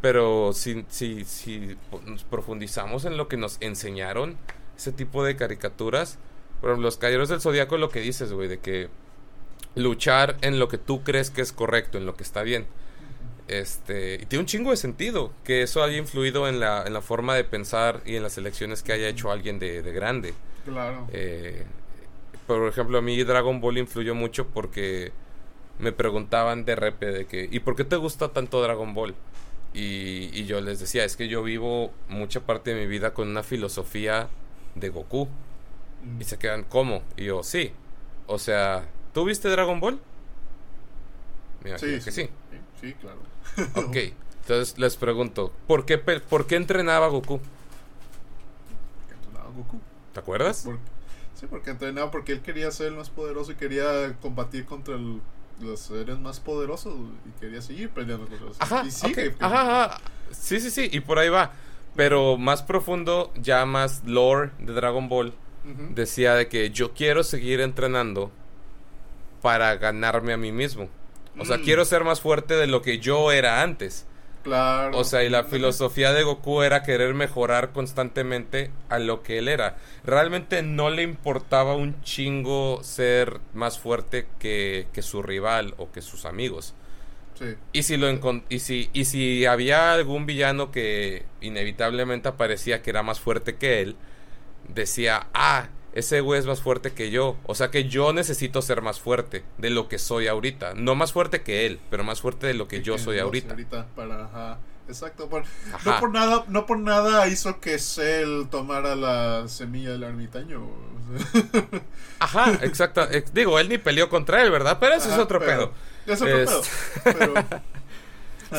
Pero 0.00 0.52
si, 0.52 0.84
si, 0.88 1.24
si 1.24 1.76
nos 2.06 2.24
profundizamos 2.24 3.04
en 3.06 3.16
lo 3.16 3.28
que 3.28 3.36
nos 3.36 3.56
enseñaron, 3.60 4.36
ese 4.76 4.92
tipo 4.92 5.24
de 5.24 5.36
caricaturas, 5.36 6.18
por 6.60 6.70
ejemplo, 6.70 6.86
los 6.86 6.98
Caballeros 6.98 7.28
del 7.28 7.40
Zodíaco, 7.40 7.78
lo 7.78 7.88
que 7.88 8.00
dices, 8.00 8.32
güey, 8.32 8.48
de 8.48 8.58
que 8.58 8.88
luchar 9.74 10.36
en 10.42 10.58
lo 10.58 10.68
que 10.68 10.78
tú 10.78 11.02
crees 11.02 11.30
que 11.30 11.42
es 11.42 11.52
correcto, 11.52 11.98
en 11.98 12.06
lo 12.06 12.14
que 12.16 12.22
está 12.22 12.42
bien. 12.42 12.66
Este, 13.48 14.14
y 14.14 14.26
tiene 14.26 14.40
un 14.40 14.46
chingo 14.46 14.70
de 14.70 14.76
sentido 14.76 15.32
que 15.44 15.62
eso 15.62 15.82
haya 15.82 15.98
influido 15.98 16.48
en 16.48 16.60
la, 16.60 16.84
en 16.86 16.94
la 16.94 17.02
forma 17.02 17.34
de 17.34 17.44
pensar 17.44 18.02
y 18.06 18.16
en 18.16 18.22
las 18.22 18.38
elecciones 18.38 18.82
que 18.82 18.92
haya 18.92 19.08
hecho 19.08 19.30
alguien 19.30 19.58
de, 19.58 19.82
de 19.82 19.92
grande. 19.92 20.34
Claro. 20.64 21.06
Eh, 21.12 21.64
por 22.46 22.66
ejemplo, 22.68 22.98
a 22.98 23.02
mí 23.02 23.22
Dragon 23.22 23.60
Ball 23.60 23.78
influyó 23.78 24.14
mucho 24.14 24.46
porque 24.46 25.12
me 25.78 25.92
preguntaban 25.92 26.64
de 26.64 26.76
repente 26.76 27.18
de 27.18 27.26
que, 27.26 27.48
¿y 27.50 27.60
por 27.60 27.76
qué 27.76 27.84
te 27.84 27.96
gusta 27.96 28.28
tanto 28.32 28.62
Dragon 28.62 28.94
Ball? 28.94 29.14
Y, 29.72 30.30
y, 30.32 30.46
yo 30.46 30.60
les 30.60 30.78
decía, 30.78 31.04
es 31.04 31.16
que 31.16 31.26
yo 31.28 31.42
vivo 31.42 31.92
mucha 32.08 32.40
parte 32.40 32.72
de 32.74 32.80
mi 32.80 32.86
vida 32.86 33.12
con 33.12 33.28
una 33.28 33.42
filosofía 33.42 34.28
de 34.76 34.88
Goku. 34.88 35.26
Mm. 36.04 36.20
Y 36.20 36.24
se 36.24 36.38
quedan, 36.38 36.62
¿cómo? 36.64 37.02
Y 37.16 37.24
yo, 37.24 37.42
sí. 37.42 37.72
O 38.28 38.38
sea, 38.38 38.86
¿tú 39.12 39.24
viste 39.24 39.48
Dragon 39.48 39.80
Ball? 39.80 39.98
Me 41.62 41.70
imagino 41.70 41.98
Sí, 41.98 42.04
que 42.04 42.10
sí. 42.12 42.22
sí. 42.22 42.30
Sí, 42.80 42.88
sí, 42.88 42.94
claro. 42.94 43.18
Ok, 43.88 43.96
entonces 44.42 44.78
les 44.78 44.96
pregunto, 44.96 45.52
¿por 45.66 45.84
qué, 45.86 45.98
¿por 45.98 46.46
qué 46.46 46.56
entrenaba 46.56 47.08
Goku? 47.08 47.40
Entrenaba 49.10 49.50
Goku. 49.50 49.80
¿Te 50.12 50.20
acuerdas? 50.20 50.62
Por- 50.64 50.78
sí, 51.34 51.46
porque 51.48 51.70
entrenaba 51.70 52.10
porque 52.10 52.32
él 52.32 52.42
quería 52.42 52.70
ser 52.70 52.88
el 52.88 52.94
más 52.96 53.10
poderoso 53.10 53.52
y 53.52 53.54
quería 53.56 54.14
combatir 54.20 54.64
contra 54.66 54.94
el- 54.94 55.20
los 55.60 55.80
seres 55.80 56.18
más 56.18 56.40
poderosos 56.40 56.94
y 57.26 57.40
quería 57.40 57.62
seguir 57.62 57.90
peleando 57.90 58.26
contra 58.26 58.46
los 58.46 58.60
Ajá, 58.60 58.82
y 58.86 58.90
sigue, 58.90 59.28
ok, 59.28 59.34
ajá, 59.42 59.84
ajá. 59.84 60.00
Sí, 60.30 60.60
sí, 60.60 60.70
sí, 60.70 60.88
y 60.92 61.00
por 61.00 61.18
ahí 61.18 61.28
va. 61.28 61.52
Pero 61.96 62.36
más 62.38 62.62
profundo, 62.62 63.32
ya 63.36 63.64
más 63.66 64.02
lore 64.04 64.50
de 64.58 64.72
Dragon 64.72 65.08
Ball, 65.08 65.32
decía 65.90 66.34
de 66.34 66.48
que 66.48 66.70
yo 66.70 66.92
quiero 66.92 67.22
seguir 67.22 67.60
entrenando 67.60 68.30
para 69.42 69.76
ganarme 69.76 70.32
a 70.32 70.36
mí 70.36 70.52
mismo. 70.52 70.88
O 71.38 71.44
sea, 71.44 71.58
Mm. 71.58 71.62
quiero 71.62 71.84
ser 71.84 72.04
más 72.04 72.20
fuerte 72.20 72.54
de 72.54 72.66
lo 72.66 72.82
que 72.82 72.98
yo 72.98 73.30
era 73.32 73.62
antes. 73.62 74.06
Claro. 74.44 74.98
O 74.98 75.04
sea, 75.04 75.24
y 75.24 75.30
la 75.30 75.44
filosofía 75.44 76.12
de 76.12 76.22
Goku 76.22 76.62
era 76.62 76.82
querer 76.82 77.14
mejorar 77.14 77.72
constantemente 77.72 78.70
a 78.90 78.98
lo 78.98 79.22
que 79.22 79.38
él 79.38 79.48
era. 79.48 79.78
Realmente 80.04 80.62
no 80.62 80.90
le 80.90 81.02
importaba 81.02 81.74
un 81.74 82.00
chingo 82.02 82.82
ser 82.84 83.40
más 83.54 83.78
fuerte 83.78 84.28
que, 84.38 84.86
que 84.92 85.00
su 85.02 85.22
rival 85.22 85.74
o 85.78 85.90
que 85.90 86.02
sus 86.02 86.26
amigos. 86.26 86.74
Sí. 87.38 87.56
Y 87.72 87.82
si 87.84 87.96
lo 87.96 88.08
y 88.50 88.58
si 88.60 88.90
y 88.92 89.06
si 89.06 89.46
había 89.46 89.94
algún 89.94 90.26
villano 90.26 90.70
que 90.70 91.24
inevitablemente 91.40 92.28
aparecía 92.28 92.82
que 92.82 92.90
era 92.90 93.02
más 93.02 93.20
fuerte 93.20 93.56
que 93.56 93.80
él, 93.82 93.96
decía, 94.68 95.28
"Ah, 95.34 95.68
ese 95.94 96.20
güey 96.20 96.38
es 96.40 96.46
más 96.46 96.60
fuerte 96.60 96.92
que 96.92 97.10
yo." 97.10 97.36
O 97.44 97.54
sea 97.54 97.70
que 97.70 97.84
yo 97.88 98.12
necesito 98.12 98.60
ser 98.62 98.82
más 98.82 99.00
fuerte 99.00 99.44
de 99.58 99.70
lo 99.70 99.88
que 99.88 99.98
soy 99.98 100.26
ahorita, 100.28 100.74
no 100.74 100.94
más 100.94 101.12
fuerte 101.12 101.42
que 101.42 101.66
él, 101.66 101.80
pero 101.90 102.04
más 102.04 102.20
fuerte 102.20 102.46
de 102.46 102.54
lo 102.54 102.68
que 102.68 102.82
yo 102.82 102.98
soy 102.98 103.18
ahorita. 103.18 103.56
para, 103.96 104.24
ajá. 104.26 104.58
Exacto. 104.86 105.30
por- 105.30 105.44
no 105.86 105.98
por 105.98 106.10
nada, 106.12 106.44
no 106.48 106.66
por 106.66 106.78
nada 106.78 107.26
hizo 107.28 107.58
que 107.58 107.78
Cell 107.78 108.44
tomara 108.50 108.94
la 108.94 109.48
semilla 109.48 109.90
del 109.92 110.02
ermitaño. 110.02 110.60
Ajá, 112.18 112.52
exacto. 112.62 113.02
Ex- 113.10 113.32
digo, 113.32 113.58
él 113.58 113.68
ni 113.68 113.78
peleó 113.78 114.08
contra 114.08 114.42
él, 114.42 114.50
¿verdad? 114.50 114.78
Pero 114.80 114.94
ese 114.94 115.08
es 115.10 115.18
otro 115.18 115.38
pero- 115.38 115.72
pedo. 116.06 116.14
Es 116.14 116.20
otro 116.20 116.38
Es- 116.38 116.50
pedo. 116.50 116.62
Pero, 117.04 117.34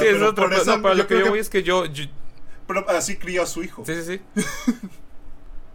Sí, 0.04 0.08
es 0.08 0.22
otro 0.22 0.50
pedo. 0.50 0.62
eso 0.62 0.78
No, 0.78 0.82
pero 0.82 0.94
yo 0.96 1.04
lo 1.04 1.08
que 1.08 1.20
yo 1.20 1.30
voy 1.30 1.40
es 1.40 1.50
que 1.50 1.64
yo, 1.64 1.86
yo- 1.86 2.06
pero 2.68 2.90
así 2.90 3.18
crió 3.18 3.44
a 3.44 3.46
su 3.46 3.64
hijo. 3.64 3.84
Sí, 3.86 3.94
sí, 4.04 4.20
sí. 4.36 4.44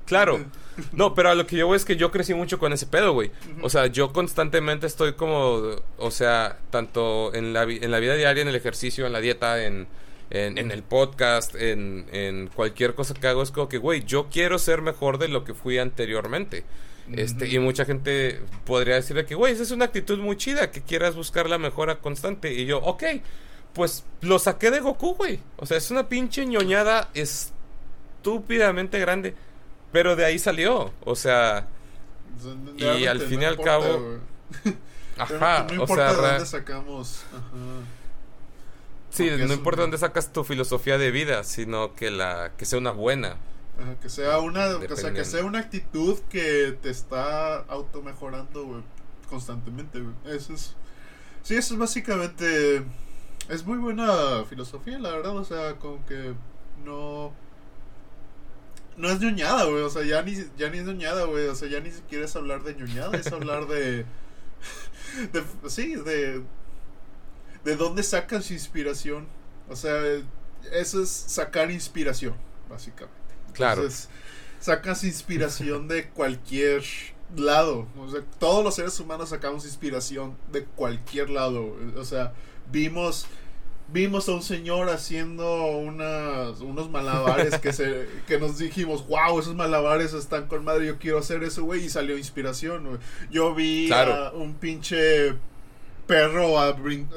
Claro. 0.07 0.45
No, 0.93 1.15
pero 1.15 1.31
a 1.31 1.35
lo 1.35 1.47
que 1.47 1.57
yo 1.57 1.67
voy 1.67 1.77
es 1.77 1.85
que 1.85 1.97
yo 1.97 2.11
crecí 2.11 2.35
mucho 2.35 2.59
con 2.59 2.73
ese 2.73 2.87
pedo, 2.87 3.13
güey. 3.13 3.31
O 3.63 3.69
sea, 3.69 3.87
yo 3.87 4.13
constantemente 4.13 4.87
estoy 4.87 5.15
como, 5.15 5.77
o 5.99 6.11
sea, 6.11 6.59
tanto 6.71 7.35
en 7.35 7.53
la, 7.53 7.65
en 7.65 7.91
la 7.91 7.99
vida 7.99 8.15
diaria, 8.15 8.43
en 8.43 8.49
el 8.49 8.57
ejercicio, 8.57 9.07
en 9.07 9.13
la 9.13 9.21
dieta, 9.21 9.65
en, 9.65 9.87
en, 10.31 10.59
en 10.59 10.71
el 10.71 10.83
podcast, 10.83 11.55
en, 11.55 12.07
en 12.13 12.49
cualquier 12.49 12.95
cosa 12.95 13.15
que 13.15 13.27
hago, 13.27 13.43
es 13.43 13.51
como 13.51 13.69
que, 13.69 13.79
güey, 13.79 14.05
yo 14.05 14.29
quiero 14.31 14.59
ser 14.59 14.81
mejor 14.83 15.19
de 15.19 15.29
lo 15.29 15.45
que 15.45 15.55
fui 15.55 15.79
anteriormente. 15.79 16.65
Este, 17.13 17.49
y 17.49 17.59
mucha 17.59 17.85
gente 17.85 18.41
podría 18.65 18.95
decirle 18.95 19.27
que, 19.27 19.35
güey, 19.35 19.53
esa 19.53 19.65
es 19.65 19.73
una 19.73 19.87
actitud 19.87 20.19
muy 20.19 20.37
chida, 20.37 20.71
que 20.71 20.81
quieras 20.81 21.17
buscar 21.17 21.49
la 21.49 21.59
mejora 21.59 21.97
constante. 21.97 22.55
Y 22.55 22.67
yo, 22.67 22.79
ok, 22.79 23.03
pues 23.73 24.05
lo 24.21 24.39
saqué 24.39 24.71
de 24.71 24.81
Goku, 24.81 25.15
güey. 25.15 25.41
O 25.57 25.67
sea, 25.67 25.77
es 25.77 25.91
una 25.91 26.09
pinche 26.09 26.47
ñoñada 26.47 27.11
estúpidamente 27.15 28.99
grande. 29.01 29.35
Pero 29.93 30.17
de 30.17 30.25
ahí 30.25 30.39
salió. 30.39 30.93
O 31.05 31.15
sea, 31.15 31.67
y 32.77 33.07
al 33.07 33.21
fin 33.21 33.43
y 33.43 33.45
al 33.45 33.53
importa, 33.55 33.71
cabo- 33.73 34.19
ajá, 35.19 35.65
no 35.65 35.81
o 35.81 35.83
importa 35.83 36.11
sea, 36.15 36.23
de 36.23 36.29
dónde 36.29 36.47
sacamos. 36.47 37.23
Ajá. 37.33 37.41
sí, 39.11 39.29
porque 39.29 39.45
no 39.47 39.55
importa 39.55 39.83
dónde 39.83 39.99
sacas 39.99 40.33
tu 40.33 40.45
filosofía 40.45 40.99
de 40.99 41.11
vida, 41.11 41.45
sino 41.45 41.95
que 41.95 42.11
la 42.11 42.53
que 42.57 42.65
sea 42.65 42.79
una 42.79 42.93
buena. 42.93 43.37
Ajá, 43.81 43.95
que 44.01 44.09
sea 44.09 44.39
una, 44.39 44.67
o 44.77 44.97
sea, 44.97 45.13
que 45.13 45.25
sea 45.25 45.45
una 45.45 45.59
actitud 45.61 46.19
que 46.29 46.77
te 46.83 46.91
está 46.91 47.57
auto 47.61 48.03
mejorando, 48.03 48.65
güey, 48.65 48.83
constantemente, 49.29 50.01
güey. 50.01 50.37
Eso 50.37 50.53
es, 50.53 50.75
sí, 51.43 51.57
eso 51.57 51.75
es 51.75 51.81
básicamente, 51.81 52.83
es 53.49 53.65
muy 53.65 53.79
buena 53.79 54.45
filosofía, 54.49 54.99
la 54.99 55.11
verdad, 55.13 55.37
o 55.37 55.45
sea, 55.45 55.77
como 55.77 56.05
que 56.05 56.35
no, 56.85 57.33
no 59.01 59.11
es 59.11 59.21
ñoñada, 59.21 59.65
güey, 59.65 59.83
o 59.83 59.91
sea, 59.91 60.05
ya 60.05 60.23
ni, 60.23 60.35
ya 60.57 60.71
ni 60.71 60.79
es 60.79 60.85
ñoñada, 60.85 61.25
güey, 61.25 61.47
o 61.47 61.55
sea, 61.55 61.69
ya 61.69 61.81
ni 61.81 61.91
siquiera 61.91 62.25
es 62.25 62.37
hablar 62.37 62.63
de 62.63 62.75
ñoñada, 62.75 63.17
es 63.17 63.33
hablar 63.33 63.67
de, 63.67 64.05
de, 65.33 65.45
sí, 65.69 65.97
de, 65.97 66.43
de 67.65 67.77
dónde 67.77 68.03
sacas 68.03 68.51
inspiración, 68.51 69.27
o 69.69 69.77
sea, 69.77 70.01
eso 70.73 71.03
es 71.03 71.09
sacar 71.11 71.71
inspiración, 71.71 72.35
básicamente. 72.69 73.19
Claro. 73.53 73.83
Entonces, 73.83 74.09
sacas 74.61 75.05
inspiración 75.05 75.89
de 75.89 76.09
cualquier 76.09 76.85
lado. 77.37 77.87
O 77.99 78.11
sea, 78.11 78.23
todos 78.39 78.63
los 78.63 78.75
seres 78.75 78.99
humanos 79.01 79.31
sacamos 79.31 79.65
inspiración 79.65 80.37
de 80.53 80.65
cualquier 80.65 81.31
lado. 81.31 81.77
O 81.97 82.05
sea, 82.05 82.33
vimos 82.71 83.27
vimos 83.93 84.29
a 84.29 84.33
un 84.33 84.43
señor 84.43 84.89
haciendo 84.91 85.67
unas, 85.79 86.61
unos 86.61 86.91
malabares 86.91 87.59
que 87.59 87.73
se 87.73 88.07
que 88.27 88.39
nos 88.39 88.59
dijimos, 88.59 89.07
wow, 89.09 89.39
esos 89.41 89.55
malabares 89.55 90.13
están 90.13 90.47
con 90.47 90.65
madre, 90.65 90.87
yo 90.87 90.99
quiero 90.99 91.19
hacer 91.19 91.43
eso, 91.43 91.65
güey, 91.65 91.85
y 91.85 91.89
salió 91.89 92.17
inspiración, 92.19 92.87
güey. 92.87 92.99
Yo 93.31 93.55
vi 93.55 93.87
Claro. 93.89 94.13
a 94.15 94.33
un 94.33 94.55
pinche 94.55 95.35
perro 96.07 96.59
a 96.59 96.77
brin- 96.77 97.09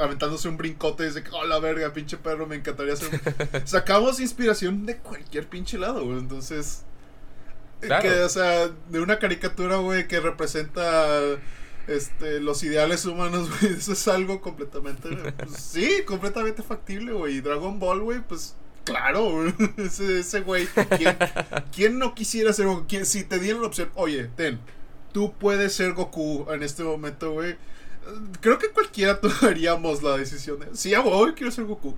aventándose 0.00 0.48
un 0.48 0.56
brincote 0.56 1.04
y 1.04 1.06
dice, 1.06 1.22
oh 1.32 1.44
la 1.44 1.58
verga, 1.60 1.92
pinche 1.92 2.16
perro, 2.16 2.46
me 2.46 2.56
encantaría 2.56 2.94
hacer 2.94 3.08
un-". 3.12 3.60
Sacamos 3.66 4.18
inspiración 4.20 4.86
de 4.86 4.96
cualquier 4.98 5.46
pinche 5.48 5.78
lado, 5.78 6.04
güey. 6.04 6.18
Entonces, 6.18 6.84
Claro. 7.80 8.02
que, 8.02 8.10
o 8.20 8.28
sea, 8.28 8.68
de 8.90 9.00
una 9.00 9.18
caricatura, 9.18 9.76
güey, 9.76 10.06
que 10.06 10.20
representa 10.20 11.08
este, 11.90 12.40
los 12.40 12.62
ideales 12.62 13.04
humanos, 13.04 13.48
güey, 13.60 13.74
eso 13.74 13.92
es 13.92 14.08
algo 14.08 14.40
completamente, 14.40 15.08
pues, 15.10 15.52
sí, 15.60 16.02
completamente 16.06 16.62
factible, 16.62 17.12
güey. 17.12 17.36
Y 17.36 17.40
Dragon 17.40 17.78
Ball, 17.78 18.00
güey, 18.00 18.20
pues, 18.20 18.54
claro, 18.84 19.30
güey. 19.30 19.54
ese, 19.76 20.20
ese 20.20 20.40
güey, 20.40 20.66
¿quién, 20.96 21.16
quién 21.74 21.98
no 21.98 22.14
quisiera 22.14 22.52
ser 22.52 22.66
Goku? 22.66 22.86
¿Quién- 22.88 23.06
si 23.06 23.24
te 23.24 23.38
dieran 23.38 23.60
la 23.62 23.68
opción, 23.68 23.90
oye, 23.94 24.30
ten, 24.36 24.60
tú 25.12 25.32
puedes 25.34 25.74
ser 25.74 25.92
Goku 25.94 26.46
en 26.50 26.62
este 26.62 26.82
momento, 26.84 27.32
güey. 27.32 27.56
Creo 28.40 28.58
que 28.58 28.70
cualquiera 28.70 29.20
tomaríamos 29.20 30.02
la 30.02 30.16
decisión 30.16 30.58
de, 30.60 30.66
sí, 30.74 30.94
a 30.94 31.00
huevo, 31.00 31.32
quiero 31.34 31.50
ser 31.52 31.64
Goku. 31.64 31.96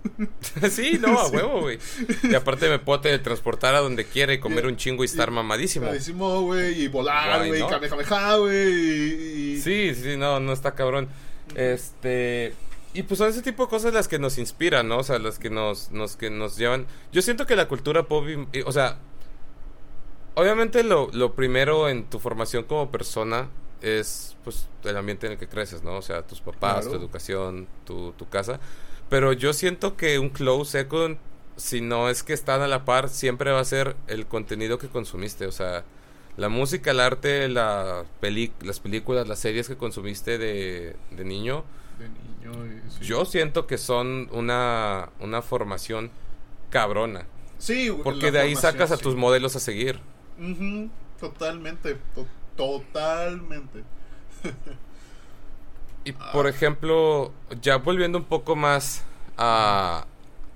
sí, 0.70 0.98
no, 1.00 1.18
a 1.18 1.28
huevo, 1.30 1.60
güey. 1.62 1.78
Y 2.22 2.34
aparte 2.34 2.68
me 2.68 2.78
puedo 2.78 3.00
teletransportar 3.00 3.74
a 3.74 3.80
donde 3.80 4.04
quiera 4.04 4.32
y 4.32 4.38
comer 4.40 4.66
un 4.66 4.76
chingo 4.76 5.02
y 5.02 5.06
estar 5.06 5.30
mamadísimo. 5.30 5.86
Clarísimo, 5.86 6.42
güey, 6.42 6.82
y 6.82 6.88
volar, 6.88 7.46
güey, 7.46 7.58
y 7.60 7.62
not? 7.62 7.70
Kamehameha, 7.70 8.36
güey, 8.36 8.72
y... 8.72 9.52
y- 9.56 9.60
Sí, 9.60 9.94
sí, 9.94 10.16
no, 10.16 10.40
no 10.40 10.52
está 10.52 10.74
cabrón. 10.74 11.08
Este. 11.54 12.54
Y 12.94 13.02
pues 13.02 13.18
son 13.18 13.28
ese 13.28 13.42
tipo 13.42 13.64
de 13.64 13.68
cosas 13.68 13.92
las 13.92 14.08
que 14.08 14.18
nos 14.18 14.38
inspiran, 14.38 14.88
¿no? 14.88 14.98
O 14.98 15.04
sea, 15.04 15.18
las 15.18 15.38
que 15.38 15.50
nos, 15.50 15.90
nos, 15.92 16.16
que 16.16 16.30
nos 16.30 16.56
llevan. 16.56 16.86
Yo 17.12 17.20
siento 17.20 17.46
que 17.46 17.54
la 17.56 17.68
cultura 17.68 18.04
pop, 18.04 18.24
y- 18.26 18.58
y- 18.58 18.62
o 18.62 18.72
sea, 18.72 18.98
obviamente 20.34 20.82
lo, 20.82 21.10
lo 21.12 21.34
primero 21.34 21.88
en 21.88 22.04
tu 22.04 22.18
formación 22.18 22.64
como 22.64 22.90
persona 22.90 23.48
es, 23.82 24.36
pues, 24.44 24.68
el 24.84 24.96
ambiente 24.96 25.26
en 25.26 25.32
el 25.32 25.38
que 25.38 25.48
creces, 25.48 25.82
¿no? 25.82 25.96
O 25.96 26.02
sea, 26.02 26.22
tus 26.22 26.40
papás, 26.40 26.84
Claro. 26.86 26.90
tu 26.90 26.96
educación, 27.04 27.66
tu, 27.84 28.12
tu 28.12 28.28
casa. 28.28 28.60
Pero 29.08 29.32
yo 29.32 29.52
siento 29.52 29.96
que 29.96 30.18
un 30.18 30.30
close 30.30 30.70
second, 30.82 31.18
si 31.56 31.80
no 31.80 32.08
es 32.10 32.22
que 32.22 32.32
están 32.32 32.60
a 32.62 32.66
la 32.68 32.84
par, 32.84 33.08
siempre 33.08 33.50
va 33.52 33.60
a 33.60 33.64
ser 33.64 33.96
el 34.08 34.26
contenido 34.26 34.78
que 34.78 34.88
consumiste. 34.88 35.46
O 35.46 35.52
sea, 35.52 35.84
la 36.36 36.48
música, 36.48 36.90
el 36.90 37.00
arte, 37.00 37.48
la 37.48 38.04
peli 38.20 38.52
las 38.60 38.80
películas, 38.80 39.26
las 39.28 39.38
series 39.38 39.68
que 39.68 39.76
consumiste 39.76 40.38
de, 40.38 40.96
de 41.12 41.24
niño, 41.24 41.64
de 41.98 42.08
niño. 42.08 42.66
y 42.66 42.90
sí. 42.90 43.04
Yo 43.04 43.24
siento 43.24 43.66
que 43.66 43.78
son 43.78 44.28
una, 44.32 45.08
una 45.20 45.40
formación 45.40 46.10
cabrona. 46.70 47.26
Sí, 47.58 47.90
Porque 48.04 48.30
de 48.32 48.40
ahí 48.40 48.54
sacas 48.54 48.90
a 48.90 48.96
sí. 48.98 49.02
tus 49.02 49.16
modelos 49.16 49.56
a 49.56 49.60
seguir. 49.60 49.98
Totalmente, 51.20 51.96
to- 52.14 52.26
totalmente. 52.56 53.84
Y 56.04 56.12
Ah. 56.20 56.30
por 56.32 56.46
ejemplo, 56.46 57.32
ya 57.60 57.76
volviendo 57.78 58.18
un 58.18 58.24
poco 58.24 58.54
más 58.56 59.04
a, 59.36 60.06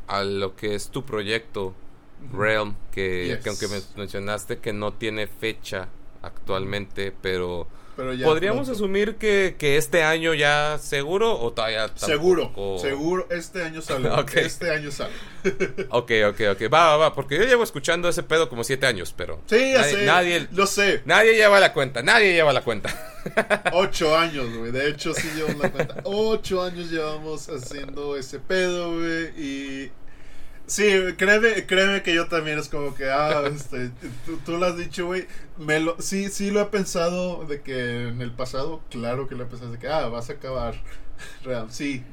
a 0.07 0.23
lo 0.23 0.55
que 0.57 0.75
es 0.75 0.89
tu 0.91 1.05
proyecto. 1.05 1.75
Realm, 2.35 2.75
que, 2.93 3.29
Yes. 3.29 3.39
que 3.43 3.49
aunque 3.49 3.69
me 3.69 3.81
mencionaste 3.97 4.59
que 4.59 4.75
no 4.75 4.93
tiene 4.93 5.27
fecha 5.27 5.89
actualmente, 6.23 7.13
pero 7.23 7.67
Pero 8.01 8.15
ya 8.15 8.25
podríamos 8.25 8.67
pronto. 8.67 8.73
asumir 8.73 9.17
que, 9.17 9.57
que 9.59 9.77
este 9.77 10.03
año 10.03 10.33
ya 10.33 10.79
seguro 10.81 11.39
o 11.39 11.53
todavía 11.53 11.91
Seguro, 11.97 12.45
tampoco? 12.45 12.79
seguro, 12.79 13.27
este 13.31 13.63
año 13.63 13.83
sale. 13.83 14.09
Este 14.37 14.71
año 14.71 14.91
sale. 14.91 15.13
Ok, 15.91 16.11
ok, 16.29 16.41
ok. 16.53 16.63
Va, 16.73 16.89
va, 16.91 16.97
va. 16.97 17.15
Porque 17.15 17.37
yo 17.37 17.45
llevo 17.45 17.63
escuchando 17.63 18.09
ese 18.09 18.23
pedo 18.23 18.49
como 18.49 18.65
siete 18.65 18.87
años, 18.87 19.15
pero. 19.17 19.41
Sí, 19.47 19.73
ya 19.73 19.79
nadie, 19.81 19.93
sé. 19.95 20.05
Nadie, 20.07 20.49
Lo 20.53 20.67
sé. 20.67 21.03
nadie 21.05 21.35
lleva 21.35 21.61
la 21.61 21.73
cuenta. 21.73 22.03
Nadie 22.03 22.33
lleva 22.33 22.53
la 22.53 22.63
cuenta. 22.63 22.91
Ocho 23.73 24.17
años, 24.17 24.47
güey. 24.57 24.73
De 24.73 24.89
hecho, 24.89 25.13
sí 25.15 25.29
llevamos 25.35 25.59
la 25.63 25.71
cuenta. 25.71 25.97
Ocho 26.05 26.63
años 26.63 26.91
llevamos 26.91 27.49
haciendo 27.49 28.17
ese 28.17 28.39
pedo, 28.39 28.95
güey. 28.99 29.29
Y. 29.39 29.93
Sí, 30.71 30.85
créeme, 31.17 31.67
créeme 31.67 32.01
que 32.01 32.15
yo 32.15 32.29
también 32.29 32.57
es 32.57 32.69
como 32.69 32.95
que, 32.95 33.11
ah, 33.11 33.43
este, 33.53 33.91
tú, 34.25 34.37
tú 34.47 34.57
lo 34.57 34.67
has 34.67 34.77
dicho, 34.77 35.05
güey. 35.05 35.27
Me 35.59 35.81
lo, 35.81 36.01
sí, 36.01 36.29
sí 36.29 36.53
lo 36.53 36.61
he 36.61 36.67
pensado 36.67 37.45
de 37.45 37.61
que 37.61 38.07
en 38.07 38.23
el 38.23 38.31
pasado, 38.31 38.81
claro 38.89 39.27
que 39.27 39.35
lo 39.35 39.43
he 39.43 39.47
pensado 39.47 39.73
de 39.73 39.81
que, 39.81 39.89
ah, 39.89 40.07
vas 40.07 40.31
a 40.31 40.35
acabar. 40.35 40.77
Real, 41.43 41.73
sí. 41.73 42.05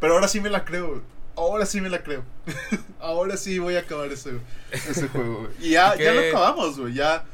Pero 0.00 0.14
ahora 0.14 0.26
sí 0.26 0.40
me 0.40 0.48
la 0.48 0.64
creo. 0.64 1.02
Ahora 1.36 1.66
sí 1.66 1.82
me 1.82 1.90
la 1.90 2.02
creo. 2.02 2.24
ahora 2.98 3.36
sí 3.36 3.58
voy 3.58 3.76
a 3.76 3.80
acabar 3.80 4.10
ese, 4.10 4.38
ese 4.72 5.06
juego, 5.08 5.40
güey. 5.40 5.52
Y 5.60 5.70
ya, 5.72 5.94
¿Y 5.98 6.02
ya 6.02 6.14
lo 6.14 6.20
acabamos, 6.20 6.80
güey. 6.80 6.94
Ya, 6.94 7.26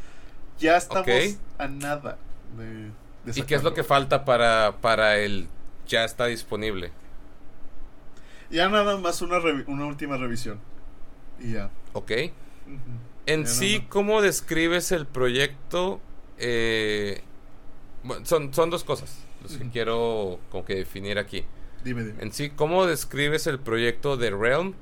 ya 0.58 0.76
estamos 0.76 1.08
a 1.56 1.68
nada 1.68 2.18
de, 2.58 2.90
de 3.32 3.38
¿Y 3.38 3.42
qué 3.42 3.54
es 3.54 3.62
lo 3.62 3.74
que 3.74 3.84
falta 3.84 4.24
para, 4.24 4.74
para 4.80 5.18
el 5.18 5.46
ya 5.86 6.04
está 6.04 6.26
disponible? 6.26 6.90
Ya 8.50 8.68
nada 8.68 8.96
más 8.98 9.22
una, 9.22 9.38
una 9.66 9.86
última 9.86 10.16
revisión. 10.16 10.60
Y 11.38 11.52
ya. 11.54 11.70
¿Ok? 11.92 12.10
En 13.26 13.44
Ya 13.44 13.46
sí, 13.46 13.78
no, 13.78 13.82
no. 13.84 13.88
¿cómo 13.88 14.22
describes 14.22 14.92
el 14.92 15.06
proyecto? 15.06 16.00
Eh, 16.38 17.22
bueno, 18.02 18.24
son, 18.26 18.52
son 18.54 18.70
dos 18.70 18.84
cosas 18.84 19.26
los 19.42 19.56
que 19.56 19.68
quiero 19.70 20.38
como 20.50 20.64
que 20.64 20.74
definir 20.74 21.18
aquí. 21.18 21.44
Dime, 21.82 22.04
dime. 22.04 22.22
En 22.22 22.32
sí, 22.32 22.50
¿cómo 22.50 22.86
describes 22.86 23.46
el 23.46 23.58
proyecto 23.58 24.16
de 24.16 24.30
Realm? 24.30 24.74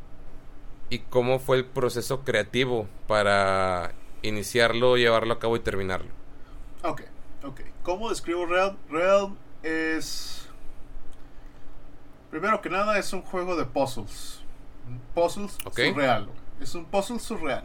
¿Y 0.90 1.00
cómo 1.00 1.38
fue 1.38 1.58
el 1.58 1.64
proceso 1.66 2.24
creativo 2.24 2.88
para 3.06 3.92
iniciarlo, 4.22 4.96
llevarlo 4.96 5.34
a 5.34 5.38
cabo 5.38 5.56
y 5.56 5.60
terminarlo? 5.60 6.10
Ok, 6.82 7.02
ok. 7.44 7.60
¿Cómo 7.82 8.10
describo 8.10 8.46
Realm? 8.46 8.76
Realm 8.90 9.36
es. 9.62 10.37
Primero 12.30 12.60
que 12.60 12.68
nada, 12.68 12.98
es 12.98 13.12
un 13.12 13.22
juego 13.22 13.56
de 13.56 13.64
puzzles. 13.64 14.40
Puzzles 15.14 15.56
surreal. 15.74 16.28
Es 16.60 16.74
un 16.74 16.84
puzzle 16.84 17.18
surreal. 17.18 17.64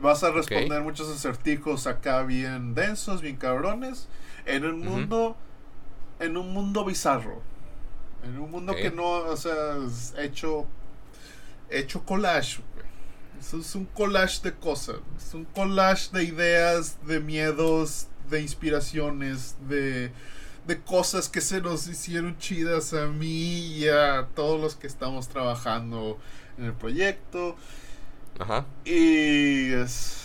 Vas 0.00 0.22
a 0.24 0.30
responder 0.30 0.82
muchos 0.82 1.08
acertijos 1.08 1.86
acá 1.86 2.22
bien 2.22 2.74
densos, 2.74 3.20
bien 3.20 3.36
cabrones. 3.36 4.08
En 4.46 4.64
un 4.64 4.80
mundo. 4.80 5.36
En 6.18 6.36
un 6.36 6.52
mundo 6.52 6.84
bizarro. 6.84 7.42
En 8.24 8.38
un 8.38 8.50
mundo 8.50 8.74
que 8.74 8.90
no. 8.90 9.10
O 9.10 9.36
sea, 9.36 9.76
es 9.86 10.14
hecho. 10.18 10.66
Hecho 11.70 12.04
collage, 12.04 12.60
güey. 12.74 12.86
Eso 13.40 13.58
es 13.58 13.74
un 13.74 13.86
collage 13.86 14.40
de 14.42 14.54
cosas. 14.54 14.96
Es 15.16 15.34
un 15.34 15.44
collage 15.44 16.10
de 16.12 16.24
ideas, 16.24 16.98
de 17.06 17.18
miedos, 17.18 18.06
de 18.30 18.40
inspiraciones, 18.40 19.56
de, 19.68 20.12
de 20.66 20.80
cosas 20.80 21.28
que 21.28 21.40
se 21.40 21.60
nos 21.60 21.88
hicieron 21.88 22.38
chidas 22.38 22.94
a 22.94 23.06
mí 23.06 23.78
y 23.78 23.88
a 23.88 24.28
todos 24.34 24.60
los 24.60 24.76
que 24.76 24.86
estamos 24.86 25.28
trabajando 25.28 26.18
en 26.58 26.64
el 26.66 26.72
proyecto. 26.72 27.56
Ajá. 28.38 28.66
Y 28.84 29.72
es, 29.72 30.24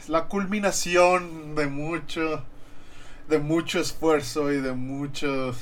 es 0.00 0.08
la 0.08 0.26
culminación 0.26 1.54
de 1.54 1.66
mucho, 1.66 2.44
de 3.28 3.38
mucho 3.38 3.80
esfuerzo 3.80 4.52
y 4.52 4.60
de 4.60 4.72
muchos, 4.72 5.56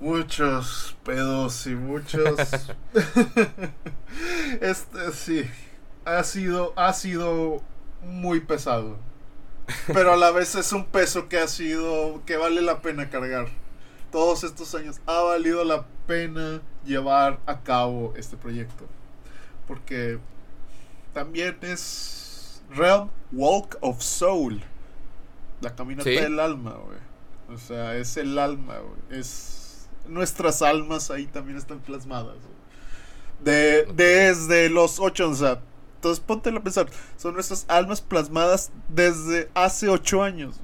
muchos 0.00 0.96
pedos 1.04 1.66
y 1.66 1.74
muchos... 1.74 2.38
este, 4.60 5.12
sí, 5.12 5.50
ha 6.04 6.22
sido, 6.24 6.72
ha 6.76 6.92
sido 6.92 7.62
muy 8.02 8.40
pesado. 8.40 8.98
Pero 9.86 10.12
a 10.12 10.16
la 10.16 10.30
vez 10.30 10.54
es 10.54 10.72
un 10.72 10.84
peso 10.86 11.28
que 11.28 11.38
ha 11.38 11.48
sido, 11.48 12.22
que 12.26 12.36
vale 12.36 12.62
la 12.62 12.80
pena 12.82 13.10
cargar. 13.10 13.48
Todos 14.10 14.44
estos 14.44 14.74
años 14.74 15.00
ha 15.06 15.20
valido 15.20 15.64
la 15.64 15.86
pena 16.06 16.60
llevar 16.84 17.40
a 17.46 17.60
cabo 17.62 18.12
este 18.16 18.36
proyecto. 18.36 18.86
Porque 19.66 20.18
también 21.14 21.56
es 21.62 22.62
Realm 22.74 23.08
Walk 23.32 23.78
of 23.80 24.02
Soul. 24.02 24.62
La 25.60 25.74
caminata 25.74 26.10
Sí. 26.10 26.16
del 26.16 26.40
alma, 26.40 26.72
güey. 26.72 26.98
O 27.54 27.58
sea, 27.58 27.96
es 27.96 28.16
el 28.16 28.38
alma, 28.38 28.78
güey. 28.78 29.20
Es 29.20 29.88
nuestras 30.06 30.62
almas 30.62 31.10
ahí 31.10 31.26
también 31.26 31.56
están 31.56 31.78
plasmadas. 31.80 32.36
De. 33.42 33.86
Desde 33.94 34.68
los 34.68 34.98
ocho, 35.00 35.30
o 35.30 35.34
sea, 35.34 35.60
entonces 36.02 36.24
ponte 36.26 36.50
a 36.50 36.60
pensar, 36.60 36.88
son 37.16 37.34
nuestras 37.34 37.64
almas 37.68 38.00
plasmadas 38.00 38.72
desde 38.88 39.48
hace 39.54 39.88
ocho 39.88 40.24
años. 40.24 40.56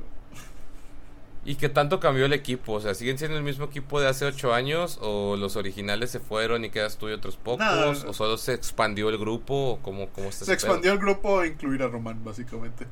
¿Y 1.44 1.54
qué 1.54 1.68
tanto 1.68 2.00
cambió 2.00 2.26
el 2.26 2.32
equipo? 2.32 2.72
O 2.72 2.80
sea, 2.80 2.92
¿siguen 2.92 3.18
siendo 3.18 3.36
el 3.36 3.44
mismo 3.44 3.66
equipo 3.66 4.00
de 4.00 4.08
hace 4.08 4.24
ocho 4.24 4.52
años? 4.52 4.98
¿O 5.00 5.36
los 5.36 5.54
originales 5.54 6.10
se 6.10 6.18
fueron 6.18 6.64
y 6.64 6.70
quedas 6.70 6.98
tú 6.98 7.08
y 7.08 7.12
otros 7.12 7.36
pocos? 7.36 8.04
¿O 8.04 8.12
solo 8.12 8.36
se 8.36 8.52
expandió 8.52 9.08
el 9.10 9.16
grupo? 9.16 9.70
¿O 9.70 9.78
cómo, 9.78 10.08
cómo 10.08 10.28
está 10.28 10.44
Se 10.44 10.52
expandió 10.52 10.92
el 10.92 10.98
grupo 10.98 11.38
a 11.38 11.46
incluir 11.46 11.84
a 11.84 11.86
Román, 11.86 12.24
básicamente. 12.24 12.84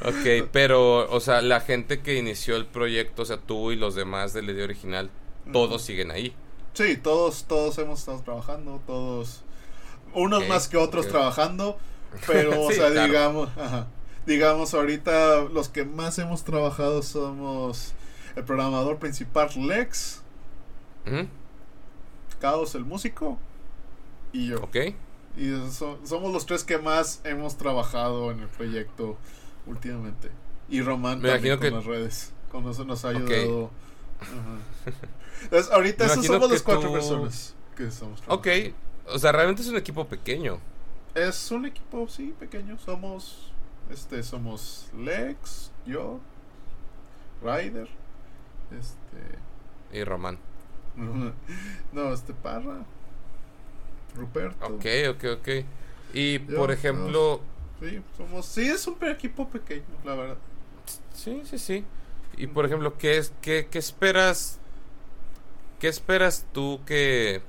ok, 0.00 0.48
pero, 0.50 1.08
o 1.10 1.20
sea, 1.20 1.42
la 1.42 1.60
gente 1.60 2.00
que 2.00 2.16
inició 2.16 2.56
el 2.56 2.64
proyecto, 2.64 3.22
o 3.22 3.26
sea, 3.26 3.36
tú 3.36 3.72
y 3.72 3.76
los 3.76 3.94
demás 3.94 4.32
del 4.32 4.48
idea 4.48 4.64
original, 4.64 5.10
todos 5.52 5.82
siguen 5.82 6.10
ahí. 6.10 6.34
Sí, 6.72 6.96
todos, 6.96 7.44
todos 7.44 7.76
hemos 7.78 8.00
estado 8.00 8.22
trabajando, 8.22 8.80
todos, 8.86 9.44
unos 10.14 10.46
más 10.48 10.68
que 10.68 10.76
otros 10.76 11.08
trabajando, 11.08 11.78
pero, 12.26 12.60
o 12.66 12.70
sea, 12.72 12.90
claro. 12.90 13.06
digamos, 13.06 13.48
ajá, 13.58 13.86
digamos, 14.26 14.74
ahorita 14.74 15.44
los 15.52 15.68
que 15.68 15.84
más 15.84 16.18
hemos 16.18 16.44
trabajado 16.44 17.02
somos 17.02 17.92
el 18.36 18.44
programador 18.44 18.98
principal 18.98 19.48
Lex, 19.56 20.22
Caos 22.40 22.74
el 22.74 22.84
músico 22.84 23.38
y 24.32 24.48
yo. 24.48 24.62
Ok. 24.62 24.76
Y 25.36 25.50
so- 25.70 25.98
somos 26.04 26.32
los 26.32 26.46
tres 26.46 26.64
que 26.64 26.78
más 26.78 27.20
hemos 27.24 27.56
trabajado 27.56 28.30
en 28.30 28.40
el 28.40 28.48
proyecto 28.48 29.16
últimamente. 29.66 30.30
Y 30.68 30.82
Román 30.82 31.20
Me 31.20 31.30
también 31.30 31.56
con 31.56 31.62
que- 31.62 31.70
las 31.70 31.84
redes, 31.84 32.32
con 32.50 32.68
eso 32.68 32.84
nos 32.84 33.04
ha 33.04 33.08
ayudado. 33.10 33.70
Ajá. 34.20 34.92
Entonces, 35.44 35.72
ahorita 35.72 36.06
esos 36.06 36.26
somos 36.26 36.50
las 36.50 36.62
cuatro 36.62 36.88
tú- 36.88 36.92
personas 36.94 37.54
que 37.76 37.86
estamos 37.86 38.20
Ok. 38.26 38.46
O 39.12 39.18
sea, 39.18 39.32
realmente 39.32 39.62
es 39.62 39.68
un 39.68 39.76
equipo 39.76 40.06
pequeño. 40.06 40.60
Es 41.14 41.50
un 41.50 41.66
equipo, 41.66 42.08
sí, 42.08 42.34
pequeño. 42.38 42.78
Somos, 42.78 43.52
este, 43.90 44.22
somos 44.22 44.90
Lex, 44.94 45.72
yo, 45.86 46.20
Ryder, 47.42 47.88
este, 48.70 49.42
Y 49.92 50.04
Román. 50.04 50.38
no, 51.92 52.12
este 52.12 52.34
Parra, 52.34 52.84
Ruperto. 54.14 54.66
Ok, 54.66 54.84
ok, 55.10 55.24
ok. 55.38 55.48
Y 56.12 56.40
Yo, 56.46 56.56
por 56.56 56.70
ejemplo, 56.72 57.42
Sí, 57.80 58.02
somos, 58.16 58.46
sí, 58.46 58.68
es 58.68 58.86
un 58.86 58.96
equipo 59.04 59.48
pequeño, 59.48 59.84
la 60.04 60.14
verdad. 60.14 60.38
sí, 61.14 61.42
sí, 61.44 61.58
sí. 61.58 61.84
Y 62.36 62.46
por 62.48 62.66
ejemplo, 62.66 62.96
¿qué, 62.98 63.18
es, 63.18 63.32
qué, 63.40 63.68
qué 63.70 63.78
esperas? 63.78 64.60
¿Qué 65.78 65.88
esperas 65.88 66.46
tú 66.52 66.80
que... 66.86 67.42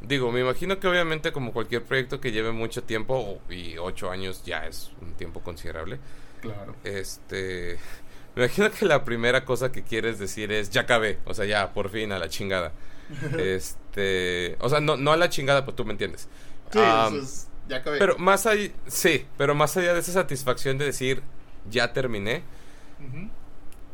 Digo, 0.00 0.30
me 0.30 0.40
imagino 0.40 0.78
que 0.78 0.86
obviamente 0.86 1.32
como 1.32 1.52
cualquier 1.52 1.82
proyecto 1.84 2.20
que 2.20 2.30
lleve 2.32 2.52
mucho 2.52 2.82
tiempo, 2.84 3.40
y 3.50 3.76
ocho 3.78 4.10
años 4.10 4.42
ya 4.44 4.66
es 4.66 4.92
un 5.00 5.14
tiempo 5.14 5.40
considerable, 5.40 5.98
Claro. 6.40 6.74
este... 6.84 7.78
Me 8.36 8.44
imagino 8.44 8.70
que 8.70 8.84
la 8.86 9.04
primera 9.04 9.44
cosa 9.44 9.72
que 9.72 9.82
quieres 9.82 10.20
decir 10.20 10.52
es, 10.52 10.70
ya 10.70 10.82
acabé, 10.82 11.18
o 11.24 11.34
sea, 11.34 11.44
ya, 11.44 11.72
por 11.72 11.90
fin, 11.90 12.12
a 12.12 12.18
la 12.20 12.28
chingada. 12.28 12.72
Este... 13.38 14.56
O 14.60 14.68
sea, 14.68 14.80
no, 14.80 14.96
no 14.96 15.10
a 15.12 15.16
la 15.16 15.28
chingada, 15.28 15.64
pues 15.64 15.76
tú 15.76 15.84
me 15.84 15.90
entiendes. 15.92 16.28
Sí, 16.70 16.78
Am, 16.78 17.16
eso 17.16 17.24
es, 17.24 17.48
ya 17.68 17.78
acabé. 17.78 17.98
Pero 17.98 18.16
más 18.18 18.46
allá, 18.46 18.70
sí, 18.86 19.26
pero 19.36 19.56
más 19.56 19.76
allá 19.76 19.92
de 19.94 20.00
esa 20.00 20.12
satisfacción 20.12 20.78
de 20.78 20.84
decir, 20.84 21.22
ya 21.68 21.92
terminé. 21.92 22.42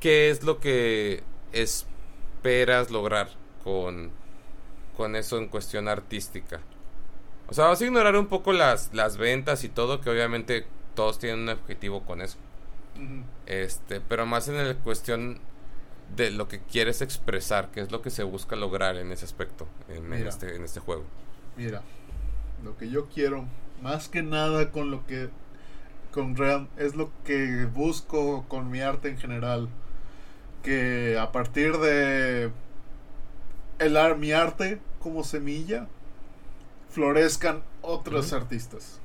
¿qué 0.01 0.29
es 0.31 0.43
lo 0.43 0.61
que 0.61 1.23
esperas 1.53 2.91
lograr 2.91 3.31
con, 3.63 4.11
con 4.97 5.17
eso 5.17 5.39
en 5.39 5.49
cuestión 5.49 5.89
artística? 5.89 6.61
O 7.49 7.55
sea, 7.55 7.67
vas 7.67 7.81
a 7.81 7.85
ignorar 7.85 8.17
un 8.17 8.27
poco 8.27 8.53
las, 8.53 8.93
las 8.95 9.17
ventas 9.17 9.65
y 9.65 9.69
todo, 9.69 10.01
que 10.01 10.11
obviamente 10.11 10.67
todos 10.95 11.19
tienen 11.19 11.41
un 11.41 11.49
objetivo 11.51 12.05
con 12.05 12.23
eso. 12.23 12.39
Este, 13.47 14.01
pero 14.01 14.25
más 14.25 14.49
en 14.49 14.67
la 14.67 14.75
cuestión 14.77 15.39
de 16.17 16.31
lo 16.31 16.49
que 16.49 16.61
quieres 16.61 17.03
expresar, 17.03 17.71
que 17.71 17.81
es 17.81 17.91
lo 17.91 18.03
que 18.03 18.11
se 18.11 18.23
busca 18.23 18.57
lograr 18.57 18.97
en 18.97 19.11
ese 19.13 19.25
aspecto, 19.25 19.67
en, 19.89 20.13
este, 20.13 20.57
en 20.57 20.65
este 20.65 20.81
juego. 20.81 21.05
Mira, 21.57 21.83
lo 22.63 22.77
que 22.77 22.89
yo 22.89 23.09
quiero, 23.09 23.45
más 23.83 24.09
que 24.09 24.23
nada 24.23 24.71
con 24.71 24.91
lo 24.91 25.07
que 25.07 25.29
con 26.13 26.37
Realm, 26.37 26.69
es 26.77 26.95
lo 26.95 27.11
que 27.25 27.65
busco 27.65 28.45
con 28.47 28.71
mi 28.71 28.81
arte 28.81 29.09
en 29.09 29.19
general. 29.19 29.69
Que 30.63 31.19
a 31.19 31.33
partir 31.33 31.77
de 31.79 32.51
el, 33.79 34.16
mi 34.16 34.33
arte 34.33 34.81
como 35.01 35.25
semilla, 35.25 35.87
florezcan 36.91 37.62
otros 37.83 38.33
artistas. 38.33 39.01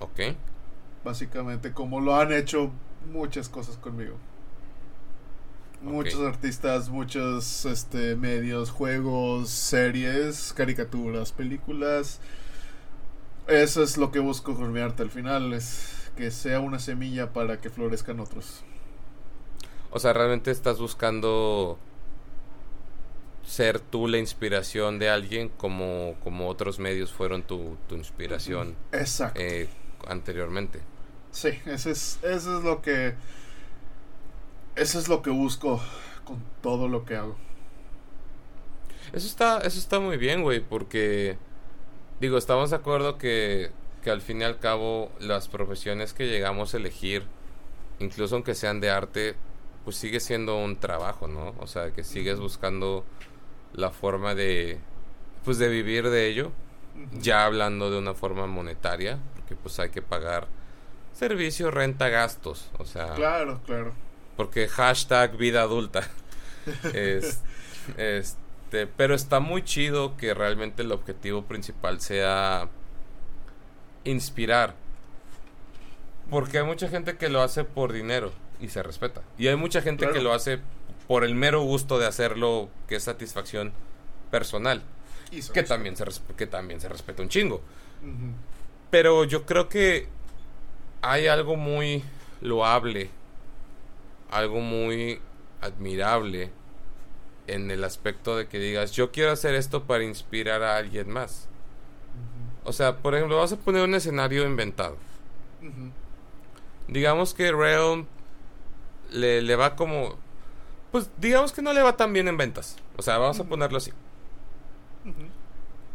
Ok. 0.00 0.36
Básicamente, 1.04 1.72
como 1.72 2.00
lo 2.00 2.16
han 2.16 2.32
hecho 2.32 2.70
muchas 3.12 3.48
cosas 3.48 3.76
conmigo. 3.76 4.16
Muchos 5.82 6.20
artistas, 6.20 6.88
muchos 6.88 7.64
este, 7.66 8.16
medios, 8.16 8.70
juegos, 8.70 9.50
series, 9.50 10.52
caricaturas, 10.52 11.32
películas. 11.32 12.20
Eso 13.46 13.82
es 13.82 13.96
lo 13.96 14.10
que 14.10 14.18
busco 14.18 14.56
con 14.56 14.72
mi 14.72 14.80
arte 14.80 15.02
al 15.02 15.10
final, 15.10 15.52
es 15.52 16.10
que 16.16 16.30
sea 16.30 16.60
una 16.60 16.78
semilla 16.78 17.32
para 17.32 17.60
que 17.60 17.70
florezcan 17.70 18.18
otros. 18.18 18.64
O 19.90 20.00
sea, 20.00 20.12
realmente 20.12 20.50
estás 20.50 20.78
buscando 20.78 21.78
ser 23.46 23.78
tú 23.78 24.08
la 24.08 24.18
inspiración 24.18 24.98
de 24.98 25.08
alguien 25.08 25.48
como, 25.48 26.16
como 26.22 26.48
otros 26.48 26.78
medios 26.78 27.12
fueron 27.12 27.44
tu, 27.44 27.76
inspiración 27.90 28.74
Exacto. 28.92 29.40
Eh, 29.40 29.68
anteriormente. 30.06 30.80
Sí, 31.30 31.50
ese 31.66 31.92
es, 31.92 32.18
eso 32.22 32.58
es 32.58 32.64
lo 32.64 32.82
que 32.82 33.14
eso 34.74 34.98
es 34.98 35.08
lo 35.08 35.22
que 35.22 35.30
busco 35.30 35.80
con 36.24 36.42
todo 36.60 36.88
lo 36.88 37.04
que 37.04 37.16
hago. 37.16 37.36
Eso 39.12 39.26
está, 39.26 39.58
eso 39.58 39.78
está 39.78 40.00
muy 40.00 40.16
bien, 40.16 40.42
güey, 40.42 40.60
porque 40.60 41.38
digo, 42.20 42.36
estamos 42.36 42.70
de 42.70 42.76
acuerdo 42.76 43.16
que, 43.16 43.70
que 44.02 44.10
al 44.10 44.20
fin 44.20 44.40
y 44.40 44.44
al 44.44 44.58
cabo 44.58 45.10
las 45.20 45.48
profesiones 45.48 46.12
que 46.12 46.26
llegamos 46.26 46.74
a 46.74 46.78
elegir, 46.78 47.22
incluso 48.00 48.34
aunque 48.34 48.54
sean 48.54 48.80
de 48.80 48.90
arte, 48.90 49.36
pues 49.84 49.96
sigue 49.96 50.18
siendo 50.18 50.58
un 50.58 50.76
trabajo, 50.76 51.28
¿no? 51.28 51.54
O 51.60 51.68
sea, 51.68 51.92
que 51.92 52.02
sigues 52.02 52.40
buscando 52.40 53.04
la 53.76 53.90
forma 53.90 54.34
de, 54.34 54.78
pues 55.44 55.58
de 55.58 55.68
vivir 55.68 56.10
de 56.10 56.26
ello, 56.26 56.50
ya 57.12 57.44
hablando 57.44 57.90
de 57.90 57.98
una 57.98 58.14
forma 58.14 58.46
monetaria, 58.46 59.18
porque 59.34 59.54
pues 59.54 59.78
hay 59.78 59.90
que 59.90 60.02
pagar 60.02 60.48
servicio, 61.12 61.70
renta, 61.70 62.08
gastos, 62.08 62.70
o 62.78 62.84
sea... 62.84 63.14
Claro, 63.14 63.60
claro. 63.64 63.92
Porque 64.36 64.68
hashtag 64.68 65.36
vida 65.36 65.62
adulta. 65.62 66.08
es, 66.94 67.40
este, 67.96 68.86
pero 68.86 69.14
está 69.14 69.40
muy 69.40 69.62
chido 69.62 70.16
que 70.16 70.34
realmente 70.34 70.82
el 70.82 70.92
objetivo 70.92 71.44
principal 71.44 72.00
sea 72.00 72.68
inspirar. 74.04 74.74
Porque 76.30 76.58
hay 76.58 76.64
mucha 76.64 76.88
gente 76.88 77.16
que 77.16 77.28
lo 77.28 77.42
hace 77.42 77.64
por 77.64 77.92
dinero 77.92 78.32
y 78.60 78.68
se 78.68 78.82
respeta. 78.82 79.22
Y 79.38 79.46
hay 79.46 79.56
mucha 79.56 79.80
gente 79.80 80.08
que 80.10 80.20
lo 80.20 80.32
hace 80.32 80.60
por 81.06 81.24
el 81.24 81.34
mero 81.34 81.62
gusto 81.62 81.98
de 81.98 82.06
hacerlo, 82.06 82.68
que 82.88 82.96
es 82.96 83.04
satisfacción 83.04 83.72
personal. 84.30 84.82
que 85.52 85.62
también, 85.62 85.96
se 85.96 86.04
que 86.36 86.46
también 86.46 86.80
se 86.80 86.88
respeta 86.88 87.22
un 87.22 87.28
chingo. 87.28 87.60
Pero 88.90 89.24
yo 89.24 89.44
creo 89.44 89.68
que 89.68 90.08
hay 91.02 91.26
algo 91.26 91.56
muy 91.56 92.02
loable 92.40 93.10
algo 94.30 94.60
muy 94.60 95.20
admirable 95.60 96.50
en 97.46 97.70
el 97.70 97.84
aspecto 97.84 98.36
de 98.36 98.48
que 98.48 98.58
digas, 98.58 98.92
yo 98.92 99.12
quiero 99.12 99.30
hacer 99.30 99.54
esto 99.54 99.84
para 99.84 100.04
inspirar 100.04 100.62
a 100.62 100.76
alguien 100.76 101.10
más. 101.10 101.48
O 102.64 102.72
sea, 102.72 102.96
por 102.96 103.14
ejemplo, 103.14 103.36
vas 103.36 103.52
a 103.52 103.56
poner 103.56 103.84
un 103.84 103.94
escenario 103.94 104.44
inventado. 104.44 104.96
Digamos 106.88 107.34
que 107.34 107.52
Realm 107.52 108.06
le, 109.10 109.42
le, 109.42 109.56
va 109.56 109.76
como... 109.76 110.18
Pues 110.92 111.10
digamos 111.18 111.52
que 111.52 111.62
no 111.62 111.72
le 111.72 111.82
va 111.82 111.96
tan 111.96 112.12
bien 112.12 112.28
en 112.28 112.36
ventas. 112.36 112.76
O 112.96 113.02
sea, 113.02 113.18
vamos 113.18 113.38
a 113.40 113.44
ponerlo 113.44 113.78
así. 113.78 113.92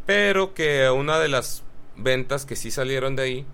Pero 0.06 0.54
que 0.54 0.90
una 0.90 1.18
de 1.18 1.28
las 1.28 1.62
ventas 1.96 2.46
que 2.46 2.56
sí 2.56 2.70
salieron 2.70 3.16
de 3.16 3.22
ahí 3.22 3.46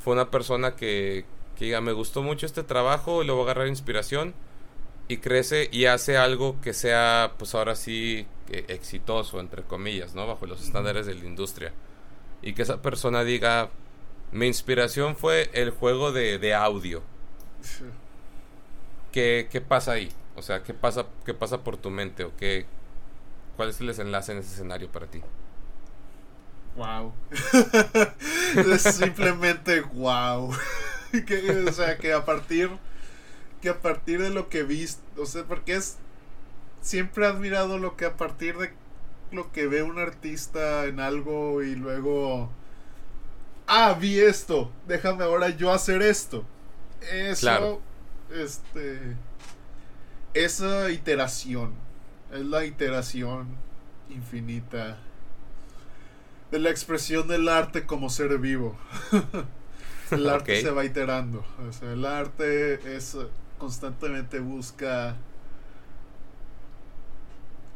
fue 0.00 0.14
una 0.14 0.30
persona 0.30 0.76
que, 0.76 1.24
que 1.56 1.66
diga, 1.66 1.80
me 1.80 1.92
gustó 1.92 2.22
mucho 2.22 2.46
este 2.46 2.62
trabajo, 2.62 3.22
y 3.22 3.26
le 3.26 3.32
voy 3.32 3.40
a 3.40 3.44
agarrar 3.44 3.68
inspiración 3.68 4.34
y 5.08 5.18
crece 5.18 5.68
y 5.72 5.86
hace 5.86 6.16
algo 6.16 6.60
que 6.60 6.72
sea, 6.72 7.34
pues 7.38 7.54
ahora 7.54 7.76
sí, 7.76 8.26
exitoso, 8.48 9.40
entre 9.40 9.62
comillas, 9.62 10.14
¿no? 10.14 10.26
Bajo 10.26 10.46
los 10.46 10.62
estándares 10.62 11.06
de 11.06 11.14
la 11.14 11.24
industria. 11.24 11.72
Y 12.42 12.54
que 12.54 12.62
esa 12.62 12.82
persona 12.82 13.24
diga, 13.24 13.70
mi 14.32 14.46
inspiración 14.46 15.16
fue 15.16 15.50
el 15.52 15.70
juego 15.70 16.12
de, 16.12 16.38
de 16.38 16.54
audio. 16.54 17.02
¿Qué, 19.12 19.48
¿Qué, 19.50 19.60
pasa 19.60 19.92
ahí? 19.92 20.10
O 20.36 20.42
sea, 20.42 20.62
¿qué 20.62 20.74
pasa, 20.74 21.06
¿qué 21.24 21.34
pasa 21.34 21.64
por 21.64 21.76
tu 21.76 21.90
mente? 21.90 22.24
¿O 22.24 22.36
qué, 22.36 22.66
¿Cuál 23.56 23.70
es 23.70 23.80
el 23.80 23.86
desenlace 23.86 24.32
en 24.32 24.38
ese 24.38 24.52
escenario 24.52 24.90
para 24.90 25.06
ti? 25.06 25.22
Wow. 26.76 27.14
es 28.72 28.82
simplemente 28.82 29.80
wow. 29.80 30.50
o 31.68 31.72
sea, 31.72 31.96
que 31.96 32.12
a 32.12 32.24
partir 32.24 32.70
que 33.62 33.70
a 33.70 33.80
partir 33.80 34.20
de 34.20 34.28
lo 34.28 34.50
que 34.50 34.62
viste, 34.62 35.02
o 35.18 35.24
sea, 35.24 35.44
porque 35.44 35.74
es 35.74 35.96
siempre 36.82 37.24
he 37.24 37.28
admirado 37.28 37.78
lo 37.78 37.96
que 37.96 38.04
a 38.04 38.16
partir 38.16 38.58
de 38.58 38.72
lo 39.32 39.50
que 39.52 39.66
ve 39.66 39.82
un 39.82 39.98
artista 39.98 40.84
en 40.84 41.00
algo 41.00 41.62
y 41.62 41.74
luego 41.74 42.50
ah, 43.66 43.96
vi 43.98 44.20
esto, 44.20 44.70
déjame 44.86 45.24
ahora 45.24 45.48
yo 45.48 45.72
hacer 45.72 46.02
esto. 46.02 46.44
Eso 47.10 47.80
este 48.30 49.16
esa 50.44 50.90
iteración 50.90 51.72
es 52.32 52.44
la 52.44 52.64
iteración 52.64 53.48
infinita 54.10 54.98
de 56.50 56.58
la 56.58 56.70
expresión 56.70 57.26
del 57.26 57.48
arte 57.48 57.86
como 57.86 58.10
ser 58.10 58.36
vivo. 58.38 58.76
el 60.10 60.28
arte 60.28 60.60
se 60.60 60.70
va 60.70 60.84
iterando. 60.84 61.44
O 61.68 61.72
sea, 61.72 61.92
el 61.92 62.04
arte 62.04 62.96
es 62.96 63.16
constantemente 63.58 64.38
busca 64.38 65.16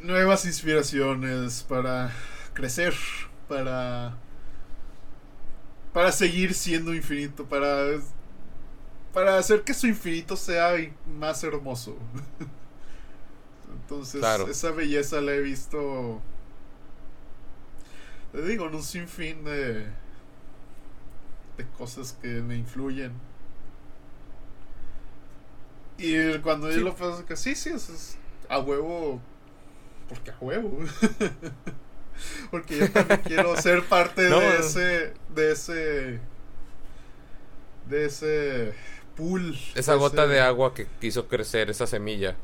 nuevas 0.00 0.44
inspiraciones 0.44 1.62
para 1.62 2.12
crecer, 2.52 2.94
para 3.48 4.16
para 5.92 6.12
seguir 6.12 6.54
siendo 6.54 6.94
infinito, 6.94 7.46
para 7.46 7.98
para 9.12 9.38
hacer 9.38 9.62
que 9.62 9.74
su 9.74 9.86
infinito 9.86 10.36
sea 10.36 10.72
más 11.18 11.42
hermoso. 11.44 11.96
Entonces, 13.82 14.22
esa 14.48 14.70
belleza 14.70 15.20
la 15.20 15.32
he 15.34 15.40
visto 15.40 16.22
te 18.32 18.42
digo, 18.42 18.68
en 18.68 18.74
un 18.74 18.82
sinfín 18.82 19.44
de 19.44 19.86
cosas 21.76 22.16
que 22.22 22.28
me 22.28 22.56
influyen. 22.56 23.12
Y 25.98 26.38
cuando 26.38 26.70
yo 26.70 26.80
lo 26.80 26.94
pienso 26.94 27.26
que 27.26 27.36
sí, 27.36 27.54
sí, 27.54 27.70
es 27.70 28.16
a 28.48 28.58
huevo. 28.60 29.20
Porque 30.08 30.30
a 30.30 30.38
huevo. 30.40 30.78
porque 32.50 32.78
yo 32.78 32.90
también 32.90 33.20
quiero 33.24 33.54
ser 33.56 33.84
parte 33.84 34.22
de 34.30 34.58
ese. 34.58 35.14
De 35.34 35.52
ese. 35.52 36.20
De 37.88 38.06
ese 38.06 38.74
pool. 39.20 39.58
Esa 39.74 39.94
gota 39.94 40.26
de 40.26 40.40
agua 40.40 40.72
que 40.74 40.86
quiso 41.00 41.28
crecer 41.28 41.70
esa 41.70 41.86
semilla 41.86 42.36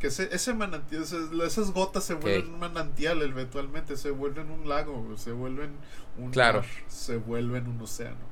que 0.00 0.06
ese, 0.06 0.34
ese 0.34 0.54
manantial, 0.54 1.02
esas 1.42 1.72
gotas 1.72 2.04
se 2.04 2.14
vuelven 2.14 2.54
un 2.54 2.58
manantial 2.58 3.20
eventualmente, 3.20 3.98
se 3.98 4.10
vuelven 4.10 4.50
un 4.50 4.66
lago, 4.66 5.14
se 5.16 5.30
vuelven 5.30 5.72
un 6.16 6.30
claro. 6.30 6.64
se 6.88 7.18
vuelven 7.18 7.68
un 7.68 7.80
océano. 7.82 8.30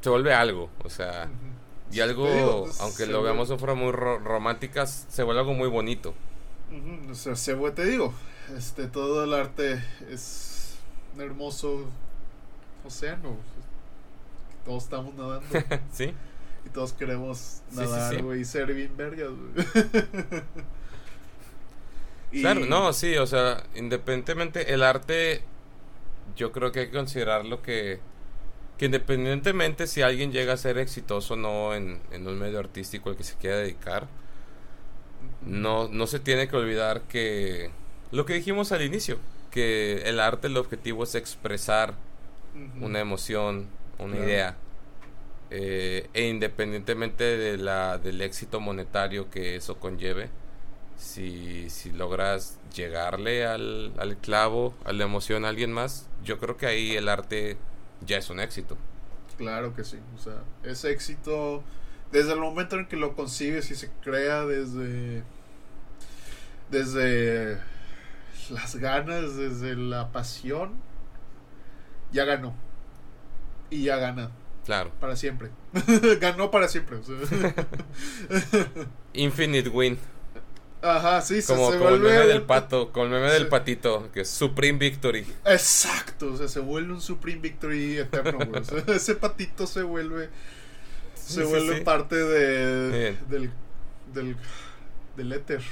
Se 0.00 0.08
vuelve 0.08 0.32
algo, 0.32 0.70
o 0.84 0.88
sea, 0.88 1.28
y 1.90 1.98
algo, 1.98 2.64
pues, 2.64 2.80
aunque 2.80 3.06
lo 3.06 3.22
veamos 3.22 3.48
de 3.48 3.58
forma 3.58 3.74
muy 3.74 3.90
románticas, 3.90 5.06
se 5.08 5.24
vuelve 5.24 5.40
algo 5.40 5.54
muy 5.54 5.68
bonito. 5.68 6.14
o 7.10 7.14
sea, 7.14 7.34
se, 7.34 7.56
te 7.56 7.84
digo, 7.84 8.14
este, 8.56 8.86
todo 8.86 9.24
el 9.24 9.34
arte 9.34 9.82
es 10.08 10.76
un 11.16 11.22
hermoso 11.22 11.86
océano. 12.86 13.36
Todos 14.68 14.84
estamos 14.84 15.14
nadando. 15.14 15.46
sí. 15.92 16.12
Y 16.66 16.68
todos 16.68 16.92
queremos 16.92 17.62
nadar, 17.72 18.22
güey, 18.22 18.42
y 18.42 18.44
ser 18.44 18.74
bien 18.74 18.94
vergas, 18.98 19.30
güey. 19.30 20.42
Claro, 22.42 22.66
no, 22.66 22.92
sí, 22.92 23.16
o 23.16 23.26
sea, 23.26 23.64
independientemente, 23.74 24.74
el 24.74 24.82
arte, 24.82 25.40
yo 26.36 26.52
creo 26.52 26.70
que 26.70 26.80
hay 26.80 26.86
que 26.88 26.92
considerarlo 26.92 27.62
que, 27.62 28.00
que 28.76 28.84
independientemente 28.84 29.86
si 29.86 30.02
alguien 30.02 30.30
llega 30.30 30.52
a 30.52 30.58
ser 30.58 30.76
exitoso 30.76 31.32
o 31.32 31.36
no 31.38 31.74
en, 31.74 32.02
en 32.10 32.26
un 32.28 32.38
medio 32.38 32.58
artístico 32.58 33.08
al 33.08 33.16
que 33.16 33.24
se 33.24 33.36
quiera 33.36 33.56
dedicar, 33.56 34.08
no, 35.40 35.88
no 35.88 36.06
se 36.06 36.20
tiene 36.20 36.48
que 36.48 36.56
olvidar 36.56 37.00
que 37.08 37.70
lo 38.10 38.26
que 38.26 38.34
dijimos 38.34 38.72
al 38.72 38.82
inicio, 38.82 39.16
que 39.50 40.02
el 40.04 40.20
arte, 40.20 40.48
el 40.48 40.58
objetivo 40.58 41.04
es 41.04 41.14
expresar 41.14 41.94
una 42.82 43.00
emoción, 43.00 43.68
una 43.98 44.16
idea. 44.16 44.56
Eh, 45.50 46.10
e 46.12 46.28
independientemente 46.28 47.24
de 47.24 47.56
la, 47.56 47.96
del 47.96 48.20
éxito 48.20 48.60
monetario 48.60 49.30
que 49.30 49.56
eso 49.56 49.78
conlleve, 49.78 50.28
si, 50.98 51.70
si 51.70 51.90
logras 51.92 52.58
llegarle 52.74 53.46
al, 53.46 53.92
al 53.98 54.18
clavo, 54.18 54.74
a 54.84 54.92
la 54.92 55.04
emoción 55.04 55.44
a 55.44 55.48
alguien 55.48 55.72
más, 55.72 56.08
yo 56.22 56.38
creo 56.38 56.56
que 56.56 56.66
ahí 56.66 56.96
el 56.96 57.08
arte 57.08 57.56
ya 58.04 58.18
es 58.18 58.28
un 58.28 58.40
éxito. 58.40 58.76
Claro 59.38 59.74
que 59.74 59.84
sí, 59.84 59.98
o 60.16 60.18
sea, 60.18 60.42
es 60.64 60.84
éxito 60.84 61.62
desde 62.12 62.32
el 62.32 62.40
momento 62.40 62.76
en 62.76 62.86
que 62.86 62.96
lo 62.96 63.14
concibes 63.14 63.70
y 63.70 63.74
se 63.74 63.90
crea 64.02 64.44
desde 64.44 65.22
desde 66.70 67.58
las 68.50 68.76
ganas, 68.76 69.36
desde 69.36 69.76
la 69.76 70.10
pasión, 70.12 70.74
ya 72.12 72.24
ganó. 72.24 72.54
Y 73.70 73.84
ya 73.84 73.96
gana. 73.96 74.30
Claro. 74.64 74.92
Para 75.00 75.16
siempre. 75.16 75.50
Ganó 76.20 76.50
para 76.50 76.68
siempre. 76.68 76.98
Infinite 79.14 79.68
win. 79.68 79.98
Ajá, 80.80 81.20
sí, 81.22 81.40
como, 81.44 81.72
se, 81.72 81.78
como 81.78 81.90
el 81.90 82.00
meme 82.00 82.26
del 82.26 82.42
pato, 82.42 82.92
como 82.92 83.06
el 83.06 83.10
meme 83.10 83.32
del 83.32 83.48
patito, 83.48 84.12
que 84.12 84.20
es 84.20 84.28
Supreme 84.28 84.78
Victory. 84.78 85.26
Exacto, 85.44 86.32
o 86.32 86.36
sea, 86.36 86.46
se 86.46 86.60
vuelve 86.60 86.92
un 86.92 87.00
Supreme 87.00 87.40
Victory 87.40 87.98
eterno, 87.98 88.46
güey. 88.46 88.62
ese 88.94 89.16
patito 89.16 89.66
se 89.66 89.82
vuelve 89.82 90.28
se 91.28 91.44
vuelve 91.44 91.82
parte 91.82 92.16
de, 92.16 93.16
del, 93.28 93.50
del, 94.14 94.36
del 95.16 95.32
éter. 95.32 95.62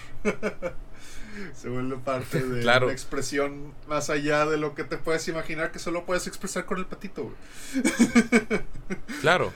Se 1.54 1.68
vuelve 1.68 1.96
parte 1.98 2.42
de 2.42 2.64
la 2.64 2.76
expresión 2.90 3.74
más 3.88 4.10
allá 4.10 4.46
de 4.46 4.56
lo 4.56 4.74
que 4.74 4.84
te 4.84 4.96
puedes 4.96 5.26
imaginar 5.28 5.72
que 5.72 5.78
solo 5.78 6.04
puedes 6.04 6.26
expresar 6.26 6.64
con 6.66 6.78
el 6.78 6.86
patito, 6.86 7.24
güey. 7.24 7.82
claro. 9.20 9.52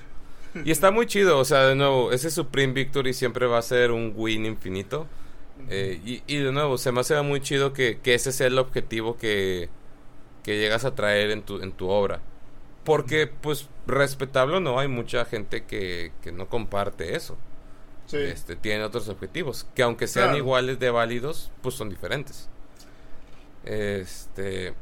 Y 0.64 0.70
está 0.72 0.90
muy 0.90 1.06
chido, 1.06 1.38
o 1.38 1.44
sea, 1.44 1.66
de 1.66 1.76
nuevo, 1.76 2.12
ese 2.12 2.30
Supreme 2.30 2.72
Victory 2.72 3.14
siempre 3.14 3.46
va 3.46 3.58
a 3.58 3.62
ser 3.62 3.92
un 3.92 4.12
win 4.16 4.46
infinito. 4.46 5.06
Eh, 5.68 6.00
y, 6.04 6.22
y, 6.26 6.38
de 6.38 6.52
nuevo, 6.52 6.78
se 6.78 6.90
me 6.90 7.00
hace 7.00 7.20
muy 7.22 7.40
chido 7.40 7.72
que, 7.72 8.00
que 8.02 8.14
ese 8.14 8.32
sea 8.32 8.46
el 8.46 8.58
objetivo 8.58 9.16
que, 9.16 9.68
que 10.42 10.58
llegas 10.58 10.84
a 10.84 10.94
traer 10.94 11.30
en 11.30 11.42
tu, 11.42 11.60
en 11.60 11.72
tu 11.72 11.88
obra. 11.88 12.20
Porque, 12.84 13.26
pues, 13.26 13.68
respetable 13.86 14.60
no, 14.60 14.80
hay 14.80 14.88
mucha 14.88 15.24
gente 15.24 15.64
que, 15.64 16.12
que 16.22 16.32
no 16.32 16.48
comparte 16.48 17.14
eso. 17.14 17.36
Sí. 18.10 18.16
Este, 18.16 18.56
tienen 18.56 18.82
otros 18.82 19.08
objetivos, 19.08 19.68
que 19.72 19.84
aunque 19.84 20.08
sean 20.08 20.34
iguales 20.34 20.80
de 20.80 20.90
válidos, 20.90 21.52
pues 21.62 21.76
son 21.76 21.88
diferentes. 21.88 22.48
Este. 23.64 24.74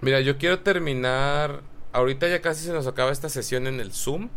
Mira, 0.00 0.20
yo 0.20 0.38
quiero 0.38 0.60
terminar. 0.60 1.62
Ahorita 1.92 2.28
ya 2.28 2.40
casi 2.40 2.64
se 2.64 2.72
nos 2.72 2.86
acaba 2.86 3.10
esta 3.10 3.28
sesión 3.28 3.66
en 3.66 3.80
el 3.80 3.92
Zoom. 3.92 4.28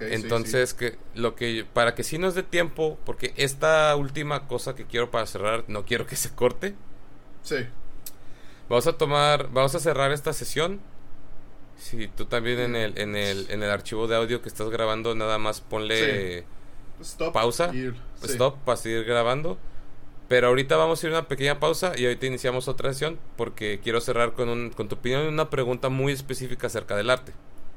Entonces, 0.00 0.74
que 0.74 0.98
lo 1.14 1.36
que 1.36 1.64
para 1.72 1.94
que 1.94 2.02
sí 2.02 2.18
nos 2.18 2.34
dé 2.34 2.42
tiempo, 2.42 2.98
porque 3.04 3.34
esta 3.36 3.94
última 3.94 4.48
cosa 4.48 4.74
que 4.74 4.84
quiero 4.84 5.12
para 5.12 5.26
cerrar, 5.26 5.62
no 5.68 5.84
quiero 5.84 6.06
que 6.06 6.16
se 6.16 6.30
corte. 6.34 6.74
Sí. 7.44 7.66
Vamos 8.68 8.88
a 8.88 8.94
tomar, 8.94 9.48
vamos 9.52 9.76
a 9.76 9.78
cerrar 9.78 10.10
esta 10.10 10.32
sesión. 10.32 10.80
Si 11.78 12.08
tú 12.08 12.26
también 12.26 12.58
en 12.58 12.74
el, 12.74 12.98
en 12.98 13.14
el, 13.14 13.46
en 13.48 13.62
el 13.62 13.70
archivo 13.70 14.08
de 14.08 14.16
audio 14.16 14.42
que 14.42 14.48
estás 14.48 14.70
grabando, 14.70 15.14
nada 15.14 15.38
más 15.38 15.60
ponle 15.60 16.44
pausa, 17.32 17.72
stop 18.22 18.56
para 18.64 18.76
seguir 18.76 19.04
grabando. 19.04 19.58
Pero 20.28 20.48
ahorita 20.48 20.76
vamos 20.76 21.02
a 21.02 21.06
ir 21.06 21.12
a 21.12 21.18
una 21.18 21.28
pequeña 21.28 21.60
pausa 21.60 21.92
y 21.94 22.04
ahorita 22.04 22.26
iniciamos 22.26 22.66
otra 22.66 22.92
sesión 22.92 23.18
porque 23.36 23.80
quiero 23.82 24.00
cerrar 24.00 24.32
con, 24.32 24.48
un, 24.48 24.70
con 24.70 24.88
tu 24.88 24.94
opinión 24.94 25.26
una 25.26 25.50
pregunta 25.50 25.90
muy 25.90 26.12
específica 26.12 26.68
acerca 26.68 26.96
del 26.96 27.10
arte. 27.10 27.32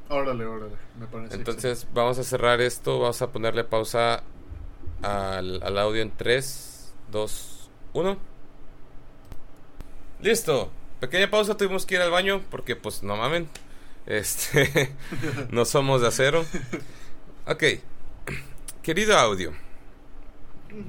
Órale, 0.08 0.46
órale, 0.46 0.76
me 0.98 1.08
parece. 1.08 1.36
Entonces 1.36 1.88
vamos 1.94 2.18
a 2.18 2.24
cerrar 2.24 2.62
esto, 2.62 3.00
vamos 3.00 3.22
a 3.22 3.32
ponerle 3.32 3.64
pausa 3.66 4.24
al, 5.02 5.62
al 5.64 5.78
audio 5.78 6.02
en 6.02 6.12
3, 6.16 6.94
2, 7.12 7.70
1. 7.94 8.18
Listo. 10.22 10.72
Pequeña 11.00 11.30
pausa, 11.30 11.58
tuvimos 11.58 11.86
que 11.86 11.96
ir 11.96 12.02
al 12.02 12.12
baño 12.12 12.42
porque 12.50 12.76
pues 12.76 13.04
no 13.04 13.18
mamen. 13.18 13.50
Este, 14.06 14.96
no 15.50 15.66
somos 15.66 16.02
de 16.02 16.08
acero. 16.08 16.46
Ok. 17.48 17.64
Querido 18.86 19.18
audio. 19.18 19.52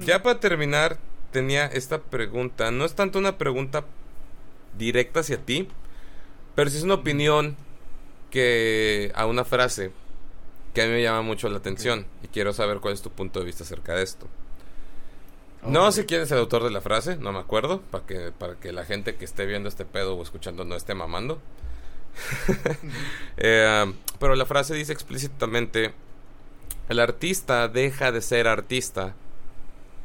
Ya 0.01 0.21
para 0.21 0.39
terminar, 0.39 0.99
tenía 1.31 1.65
esta 1.65 1.99
pregunta. 1.99 2.69
No 2.69 2.85
es 2.85 2.93
tanto 2.93 3.17
una 3.17 3.39
pregunta 3.39 3.85
directa 4.77 5.21
hacia 5.21 5.43
ti, 5.43 5.67
pero 6.53 6.69
sí 6.69 6.77
es 6.77 6.83
una 6.83 6.93
opinión 6.93 7.57
que 8.29 9.11
a 9.15 9.25
una 9.25 9.43
frase 9.45 9.89
que 10.75 10.83
a 10.83 10.85
mí 10.85 10.91
me 10.91 11.01
llama 11.01 11.23
mucho 11.23 11.49
la 11.49 11.57
atención 11.57 12.05
y 12.21 12.27
quiero 12.27 12.53
saber 12.53 12.81
cuál 12.81 12.93
es 12.93 13.01
tu 13.01 13.09
punto 13.09 13.39
de 13.39 13.47
vista 13.47 13.63
acerca 13.63 13.95
de 13.95 14.03
esto. 14.03 14.27
No 15.63 15.91
sé 15.91 16.05
quién 16.05 16.21
es 16.21 16.29
el 16.29 16.37
autor 16.37 16.65
de 16.65 16.69
la 16.69 16.81
frase, 16.81 17.17
no 17.17 17.31
me 17.31 17.39
acuerdo, 17.39 17.81
para 17.81 18.05
que, 18.05 18.31
para 18.31 18.59
que 18.59 18.73
la 18.73 18.85
gente 18.85 19.15
que 19.15 19.25
esté 19.25 19.47
viendo 19.47 19.69
este 19.69 19.85
pedo 19.85 20.15
o 20.15 20.21
escuchando 20.21 20.65
no 20.65 20.75
esté 20.75 20.93
mamando. 20.93 21.41
Eh, 23.37 23.93
pero 24.19 24.35
la 24.35 24.45
frase 24.45 24.73
dice 24.73 24.93
explícitamente, 24.93 25.93
el 26.89 26.99
artista 26.99 27.67
deja 27.67 28.11
de 28.11 28.21
ser 28.21 28.47
artista 28.47 29.13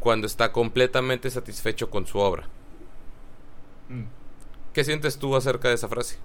cuando 0.00 0.26
está 0.26 0.52
completamente 0.52 1.30
satisfecho 1.30 1.90
con 1.90 2.06
su 2.06 2.18
obra. 2.18 2.48
Mm. 3.88 4.04
¿Qué 4.72 4.84
sientes 4.84 5.18
tú 5.18 5.36
acerca 5.36 5.68
de 5.68 5.74
esa 5.74 5.88
frase? 5.88 6.16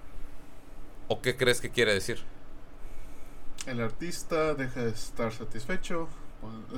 ¿O 1.07 1.21
qué 1.21 1.35
crees 1.35 1.61
que 1.61 1.69
quiere 1.69 1.93
decir? 1.93 2.23
El 3.65 3.81
artista 3.81 4.55
deja 4.55 4.83
de 4.83 4.91
estar 4.91 5.31
satisfecho, 5.31 6.07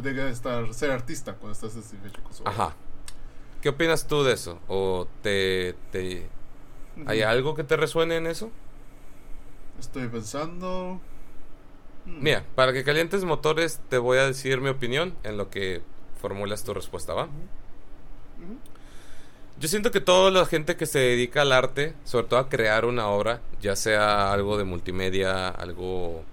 deja 0.02 0.26
de 0.26 0.32
estar, 0.32 0.74
ser 0.74 0.92
artista 0.92 1.36
cuando 1.36 1.54
está 1.54 1.70
satisfecho 1.70 2.22
con 2.24 2.34
su 2.34 2.44
obra. 2.44 2.52
Ajá. 2.52 2.76
¿Qué 3.62 3.70
opinas 3.70 4.08
tú 4.08 4.24
de 4.24 4.34
eso? 4.34 4.60
¿O 4.68 5.08
te, 5.22 5.76
te... 5.92 6.28
¿Hay 7.06 7.22
algo 7.22 7.56
que 7.56 7.64
te 7.64 7.78
resuene 7.78 8.18
en 8.18 8.28
eso? 8.28 8.52
Estoy 9.80 10.08
pensando. 10.08 11.00
Hmm. 12.10 12.24
Mira, 12.24 12.46
para 12.56 12.74
que 12.74 12.84
calientes 12.84 13.24
motores, 13.24 13.80
te 13.90 13.98
voy 13.98 14.18
a 14.18 14.26
decir 14.26 14.62
mi 14.62 14.70
opinión 14.70 15.16
en 15.24 15.38
lo 15.38 15.50
que 15.50 15.82
formulas 16.20 16.64
tu 16.64 16.74
respuesta, 16.74 17.14
¿va? 17.14 17.30
Yo 19.60 19.68
siento 19.68 19.92
que 19.92 20.00
toda 20.00 20.32
la 20.32 20.46
gente 20.46 20.78
que 20.78 20.86
se 20.86 21.00
dedica 21.00 21.42
al 21.42 21.52
arte, 21.52 21.94
sobre 22.06 22.28
todo 22.28 22.40
a 22.40 22.48
crear 22.48 22.86
una 22.86 23.10
obra, 23.10 23.42
ya 23.62 23.76
sea 23.76 24.32
algo 24.32 24.58
de 24.58 24.64
multimedia, 24.64 25.50
algo, 25.50 26.24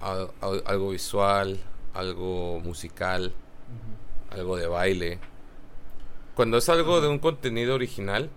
algo 0.00 0.90
visual, 0.90 1.58
algo 1.94 2.60
musical, 2.60 3.32
algo 4.30 4.56
de 4.58 4.66
baile, 4.66 5.18
cuando 6.34 6.58
es 6.58 6.68
algo 6.68 7.00
de 7.00 7.08
un 7.08 7.18
contenido 7.18 7.74
original, 7.74 8.30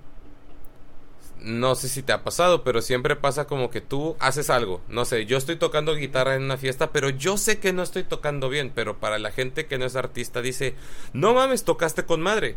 no 1.44 1.76
sé 1.76 1.89
si 1.89 2.02
te 2.04 2.14
ha 2.14 2.24
pasado, 2.24 2.64
pero 2.64 2.82
siempre 2.82 3.16
pasa 3.16 3.46
como 3.46 3.70
que 3.70 3.82
tú 3.82 4.16
haces 4.20 4.50
algo. 4.50 4.82
No 4.88 5.06
sé, 5.06 5.26
yo 5.26 5.38
estoy 5.38 5.58
tocando 5.58 5.94
guitarra 5.96 6.36
en 6.36 6.44
una 6.44 6.58
fiesta, 6.58 6.91
pero 6.91 7.10
yo 7.10 7.38
sé 7.38 7.60
que 7.60 7.74
no 7.74 7.84
estoy 7.84 8.04
tocando 8.04 8.50
bien. 8.50 8.72
Pero 8.74 8.98
para 9.00 9.20
la 9.20 9.32
gente 9.32 9.66
que 9.66 9.78
no 9.78 9.86
es 9.86 9.96
artista 9.96 10.41
dice, 10.41 10.76
no 11.12 11.34
mames, 11.34 11.66
tocaste 11.66 12.06
con 12.06 12.22
madre. 12.22 12.56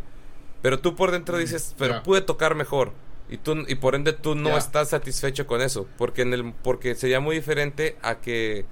Pero 0.63 0.79
tú 0.79 0.95
por 0.95 1.11
dentro 1.11 1.37
mm, 1.37 1.41
dices, 1.41 1.75
pero 1.77 2.03
pude 2.03 2.21
tocar 2.21 2.55
mejor. 2.55 2.93
Y, 3.29 3.39
tú, 3.39 3.65
y 3.67 3.75
por 3.75 3.97
ende 3.97 4.13
tú 4.13 4.37
no 4.37 4.57
estás 4.57 4.91
satisfecho 4.91 5.47
con 5.47 5.61
eso. 5.61 5.89
Porque, 5.99 6.23
en 6.23 6.33
el, 6.33 6.53
porque 6.53 6.95
sería 6.95 7.19
muy 7.19 7.37
diferente 7.37 7.97
a 8.03 8.21
que 8.21 8.67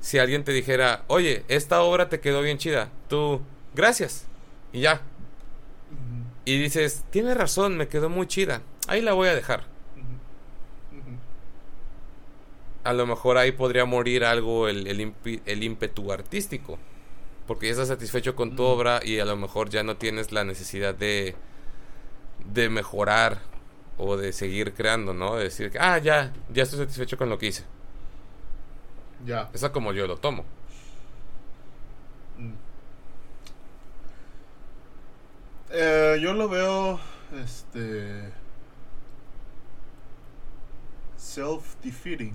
si 0.00 0.18
alguien 0.18 0.44
te 0.44 0.52
dijera, 0.52 1.04
oye, 1.08 1.44
esta 1.48 1.82
obra 1.82 2.08
te 2.08 2.20
quedó 2.20 2.40
bien 2.40 2.58
chida. 2.58 2.90
Tú, 3.08 3.42
gracias. 3.74 4.26
Y 4.72 4.82
ya. 4.82 5.02
Y 6.44 6.56
dices, 6.58 7.04
tiene 7.10 7.34
razón, 7.34 7.76
me 7.76 7.88
quedó 7.88 8.08
muy 8.08 8.28
chida 8.28 8.62
Ahí 8.90 9.02
la 9.02 9.12
voy 9.12 9.28
a 9.28 9.36
dejar. 9.36 9.62
A 12.82 12.92
lo 12.92 13.06
mejor 13.06 13.38
ahí 13.38 13.52
podría 13.52 13.84
morir 13.84 14.24
algo 14.24 14.66
el, 14.66 14.84
el, 14.88 15.62
ímpetu 15.62 16.10
artístico. 16.10 16.76
Porque 17.46 17.66
ya 17.66 17.72
estás 17.72 17.86
satisfecho 17.86 18.34
con 18.34 18.56
tu 18.56 18.64
obra 18.64 18.98
y 19.00 19.20
a 19.20 19.24
lo 19.24 19.36
mejor 19.36 19.70
ya 19.70 19.84
no 19.84 19.96
tienes 19.96 20.32
la 20.32 20.42
necesidad 20.42 20.92
de, 20.92 21.36
de 22.52 22.68
mejorar 22.68 23.38
o 23.96 24.16
de 24.16 24.32
seguir 24.32 24.74
creando, 24.74 25.14
¿no? 25.14 25.36
De 25.36 25.44
decir 25.44 25.70
que, 25.70 25.78
ah, 25.78 25.98
ya, 25.98 26.32
ya 26.52 26.64
estoy 26.64 26.80
satisfecho 26.80 27.16
con 27.16 27.28
lo 27.28 27.38
que 27.38 27.46
hice. 27.46 27.62
Ya. 29.24 29.50
Esa 29.52 29.70
como 29.70 29.92
yo 29.92 30.08
lo 30.08 30.16
tomo. 30.16 30.44
Mm. 32.38 32.54
Eh, 35.70 36.18
yo 36.20 36.32
lo 36.32 36.48
veo, 36.48 36.98
este, 37.40 38.39
self-defeating, 41.34 42.34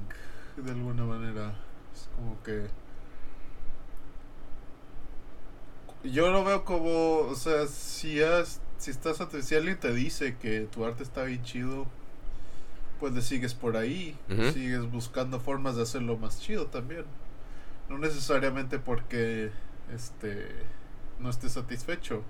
de 0.57 0.71
alguna 0.71 1.03
manera. 1.05 1.53
Es 1.93 2.09
como 2.15 2.41
que... 2.43 2.67
Yo 6.03 6.31
lo 6.31 6.43
veo 6.43 6.63
como, 6.65 7.17
o 7.17 7.35
sea, 7.35 7.65
si, 7.67 8.21
has, 8.21 8.61
si 8.77 8.91
estás 8.91 9.19
alguien 9.21 9.79
te 9.79 9.91
dice 9.91 10.37
que 10.37 10.61
tu 10.61 10.85
arte 10.85 11.01
está 11.01 11.23
bien 11.23 11.43
chido, 11.43 11.87
pues 12.99 13.13
le 13.13 13.21
sigues 13.21 13.55
por 13.55 13.75
ahí, 13.75 14.15
sigues 14.53 14.89
buscando 14.91 15.39
formas 15.39 15.75
de 15.75 15.81
hacerlo 15.81 16.17
más 16.17 16.39
chido 16.39 16.67
también. 16.67 17.05
No 17.89 17.97
necesariamente 17.97 18.77
porque 18.77 19.51
este 19.93 20.47
no 21.19 21.29
estés 21.29 21.53
satisfecho, 21.53 22.23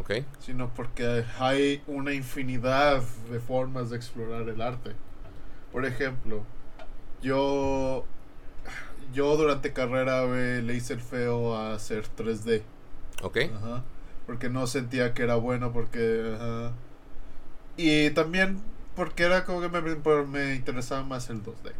Ok. 0.00 0.24
sino 0.40 0.72
porque 0.74 1.24
hay 1.38 1.82
una 1.86 2.12
infinidad 2.14 3.02
de 3.30 3.38
formas 3.40 3.90
de 3.90 3.96
explorar 3.96 4.48
el 4.48 4.60
arte. 4.60 4.94
Por 5.72 5.86
ejemplo, 5.86 6.42
yo 7.22 8.04
yo 9.12 9.36
durante 9.36 9.72
carrera 9.72 10.24
eh, 10.24 10.62
le 10.62 10.74
hice 10.74 10.94
el 10.94 11.00
feo 11.00 11.54
a 11.54 11.74
hacer 11.74 12.04
3D. 12.16 12.62
Ok. 13.22 13.38
Ajá. 13.56 13.82
Porque 14.26 14.48
no 14.48 14.66
sentía 14.66 15.14
que 15.14 15.22
era 15.22 15.36
bueno, 15.36 15.72
porque... 15.72 16.34
ajá. 16.34 16.72
Y 17.76 18.10
también 18.10 18.60
porque 18.94 19.24
era 19.24 19.44
como 19.44 19.60
que 19.60 19.68
me, 19.68 19.80
me 20.26 20.54
interesaba 20.54 21.02
más 21.02 21.30
el 21.30 21.42
2D. 21.42 21.72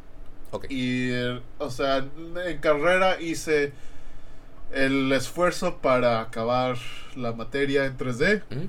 Ok. 0.50 0.66
Y, 0.68 1.10
eh, 1.10 1.40
o 1.58 1.70
sea, 1.70 1.98
en 1.98 2.58
carrera 2.58 3.20
hice 3.20 3.72
el 4.72 5.12
esfuerzo 5.12 5.78
para 5.78 6.20
acabar 6.20 6.76
la 7.16 7.32
materia 7.32 7.84
en 7.84 7.96
3D 7.96 8.42
Ujú. 8.50 8.68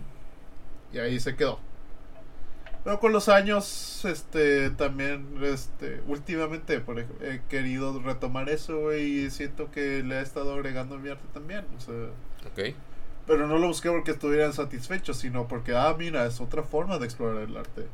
y 0.94 1.00
ahí 1.00 1.20
se 1.20 1.36
quedó. 1.36 1.60
Pero 2.84 3.00
con 3.00 3.14
los 3.14 3.30
años, 3.30 4.04
este, 4.04 4.70
también, 4.72 5.38
este, 5.42 6.02
últimamente, 6.08 6.80
por 6.82 7.00
ej- 7.00 7.08
he 7.22 7.42
querido 7.48 7.98
retomar 8.02 8.50
eso 8.50 8.82
güey, 8.82 9.26
y 9.26 9.30
siento 9.32 9.72
que 9.72 10.04
le 10.04 10.20
he 10.20 10.22
estado 10.22 10.54
agregando 10.54 11.00
mi 11.00 11.10
arte 11.10 11.24
también. 11.34 11.66
O 11.78 11.80
sea, 11.80 11.94
Ok. 12.52 12.76
pero 13.26 13.48
no 13.48 13.58
lo 13.58 13.68
busqué 13.68 13.90
porque 13.90 14.12
estuvieran 14.12 14.52
satisfechos, 14.52 15.16
sino 15.18 15.48
porque, 15.48 15.74
ah, 15.76 15.96
mira, 15.98 16.26
es 16.26 16.42
otra 16.42 16.64
forma 16.64 16.98
de 17.00 17.06
explorar 17.06 17.44
el 17.44 17.56
arte. 17.56 17.88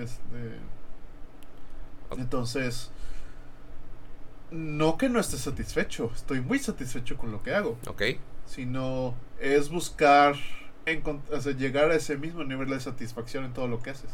Este. 0.00 0.58
Entonces. 2.16 2.90
No 4.50 4.96
que 4.98 5.08
no 5.08 5.18
esté 5.18 5.36
satisfecho, 5.36 6.12
estoy 6.14 6.40
muy 6.40 6.60
satisfecho 6.60 7.16
con 7.16 7.32
lo 7.32 7.42
que 7.42 7.54
hago. 7.54 7.76
Ok. 7.88 8.02
Sino 8.46 9.14
es 9.40 9.68
buscar 9.68 10.36
o 11.30 11.40
sea, 11.40 11.52
llegar 11.52 11.90
a 11.90 11.94
ese 11.96 12.16
mismo 12.16 12.44
nivel 12.44 12.68
de 12.70 12.80
satisfacción 12.80 13.44
en 13.44 13.52
todo 13.52 13.68
lo 13.68 13.82
que 13.82 13.90
haces. 13.90 14.10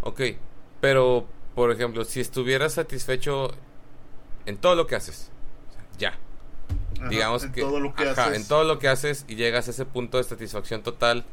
Ok. 0.00 0.20
Pero, 0.80 1.26
por 1.54 1.70
ejemplo, 1.70 2.04
si 2.04 2.20
estuvieras 2.20 2.74
satisfecho 2.74 3.50
en 4.46 4.58
todo 4.58 4.74
lo 4.74 4.86
que 4.86 4.96
haces, 4.96 5.30
ya. 5.98 6.14
Ajá, 7.00 7.08
digamos 7.10 7.42
en 7.44 7.52
que 7.52 7.60
todo 7.60 7.80
lo 7.80 7.94
que 7.94 8.08
ajá, 8.08 8.26
haces. 8.28 8.36
en 8.36 8.48
todo 8.48 8.64
lo 8.64 8.78
que 8.78 8.88
haces 8.88 9.24
y 9.28 9.36
llegas 9.36 9.68
a 9.68 9.70
ese 9.72 9.84
punto 9.86 10.18
de 10.18 10.24
satisfacción 10.24 10.82
total 10.82 11.24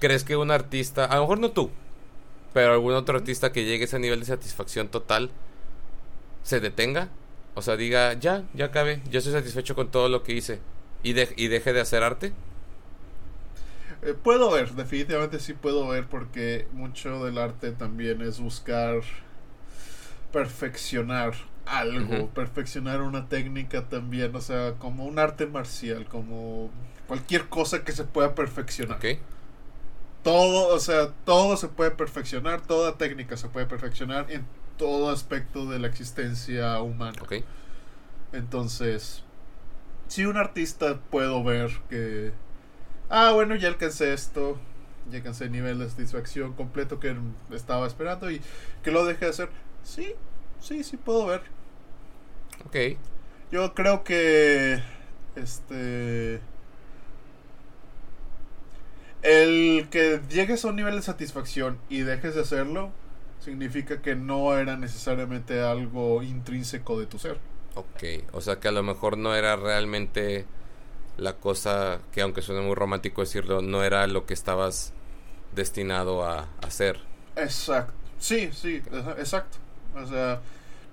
crees 0.00 0.24
que 0.24 0.36
un 0.36 0.50
artista 0.50 1.04
a 1.06 1.16
lo 1.16 1.22
mejor 1.22 1.38
no 1.40 1.52
tú 1.52 1.70
pero 2.52 2.72
algún 2.72 2.94
otro 2.94 3.16
artista 3.18 3.52
que 3.52 3.64
llegue 3.64 3.84
a 3.84 3.86
ese 3.86 3.98
nivel 4.00 4.20
de 4.20 4.26
satisfacción 4.26 4.88
total 4.88 5.30
se 6.42 6.60
detenga 6.60 7.08
o 7.54 7.62
sea 7.62 7.76
diga 7.76 8.14
ya 8.14 8.44
ya 8.54 8.66
acabé 8.66 9.02
yo 9.10 9.18
estoy 9.18 9.32
satisfecho 9.32 9.74
con 9.74 9.90
todo 9.90 10.08
lo 10.08 10.22
que 10.22 10.32
hice 10.32 10.60
y, 11.02 11.12
de- 11.14 11.32
y 11.36 11.48
deje 11.48 11.72
de 11.72 11.80
hacer 11.80 12.02
arte 12.02 12.32
Eh, 14.02 14.14
puedo 14.14 14.50
ver, 14.50 14.72
definitivamente 14.72 15.40
sí 15.40 15.52
puedo 15.52 15.88
ver 15.88 16.06
porque 16.06 16.66
mucho 16.72 17.24
del 17.24 17.36
arte 17.38 17.72
también 17.72 18.22
es 18.22 18.40
buscar 18.40 19.02
perfeccionar 20.32 21.34
algo, 21.66 22.28
perfeccionar 22.30 23.02
una 23.02 23.28
técnica 23.28 23.88
también, 23.88 24.34
o 24.34 24.40
sea, 24.40 24.74
como 24.78 25.04
un 25.04 25.18
arte 25.18 25.46
marcial, 25.46 26.06
como 26.06 26.70
cualquier 27.06 27.48
cosa 27.48 27.84
que 27.84 27.92
se 27.92 28.04
pueda 28.04 28.34
perfeccionar. 28.34 28.98
Todo, 30.22 30.74
o 30.74 30.78
sea, 30.78 31.12
todo 31.24 31.56
se 31.56 31.68
puede 31.68 31.90
perfeccionar, 31.90 32.60
toda 32.60 32.96
técnica 32.96 33.36
se 33.36 33.48
puede 33.48 33.66
perfeccionar 33.66 34.30
en 34.30 34.44
todo 34.76 35.10
aspecto 35.10 35.66
de 35.66 35.78
la 35.78 35.88
existencia 35.88 36.80
humana. 36.80 37.18
Entonces, 38.32 39.22
si 40.08 40.24
un 40.24 40.36
artista 40.36 40.98
puedo 41.10 41.44
ver 41.44 41.70
que, 41.88 42.32
ah, 43.10 43.32
bueno, 43.32 43.54
ya 43.56 43.68
alcancé 43.68 44.12
esto, 44.14 44.58
ya 45.10 45.18
alcancé 45.18 45.44
el 45.44 45.52
nivel 45.52 45.78
de 45.78 45.90
satisfacción 45.90 46.54
completo 46.54 46.98
que 47.00 47.14
estaba 47.50 47.86
esperando 47.86 48.30
y 48.30 48.40
que 48.82 48.90
lo 48.90 49.04
deje 49.04 49.26
de 49.26 49.30
hacer, 49.32 49.50
sí, 49.82 50.14
sí, 50.60 50.82
sí 50.84 50.96
puedo 50.96 51.26
ver. 51.26 51.42
ok 52.66 52.76
Yo 53.50 53.74
creo 53.74 54.04
que, 54.04 54.82
este, 55.36 56.40
el 59.22 59.88
que 59.90 60.20
llegues 60.30 60.64
a 60.64 60.68
un 60.68 60.76
nivel 60.76 60.96
de 60.96 61.02
satisfacción 61.02 61.78
y 61.88 62.00
dejes 62.00 62.34
de 62.34 62.42
hacerlo, 62.42 62.92
significa 63.38 64.00
que 64.02 64.14
no 64.16 64.56
era 64.56 64.76
necesariamente 64.76 65.60
algo 65.62 66.22
intrínseco 66.22 66.98
de 66.98 67.06
tu 67.06 67.18
ser. 67.18 67.38
ok 67.74 68.24
o 68.32 68.40
sea 68.40 68.60
que 68.60 68.68
a 68.68 68.72
lo 68.72 68.82
mejor 68.82 69.16
no 69.18 69.34
era 69.34 69.56
realmente 69.56 70.46
la 71.20 71.34
cosa 71.34 72.00
que 72.12 72.22
aunque 72.22 72.42
suene 72.42 72.62
muy 72.62 72.74
romántico 72.74 73.20
decirlo 73.20 73.62
no 73.62 73.84
era 73.84 74.06
lo 74.06 74.26
que 74.26 74.34
estabas 74.34 74.92
destinado 75.54 76.24
a 76.24 76.48
hacer 76.62 77.10
Exacto. 77.36 77.92
Sí, 78.18 78.50
sí, 78.52 78.82
exacto. 79.18 79.58
O 79.94 80.06
sea, 80.06 80.40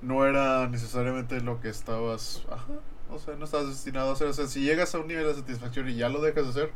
no 0.01 0.25
era 0.25 0.67
necesariamente 0.67 1.41
lo 1.41 1.59
que 1.59 1.69
estabas. 1.69 2.43
Ajá. 2.49 2.73
O 3.09 3.19
sea, 3.19 3.35
no 3.35 3.45
estabas 3.45 3.67
destinado 3.67 4.09
a 4.09 4.13
hacer. 4.13 4.27
O 4.27 4.33
sea, 4.33 4.47
si 4.47 4.61
llegas 4.61 4.93
a 4.95 4.99
un 4.99 5.07
nivel 5.07 5.25
de 5.25 5.35
satisfacción 5.35 5.89
y 5.89 5.95
ya 5.95 6.09
lo 6.09 6.21
dejas 6.21 6.45
de 6.45 6.49
hacer, 6.49 6.71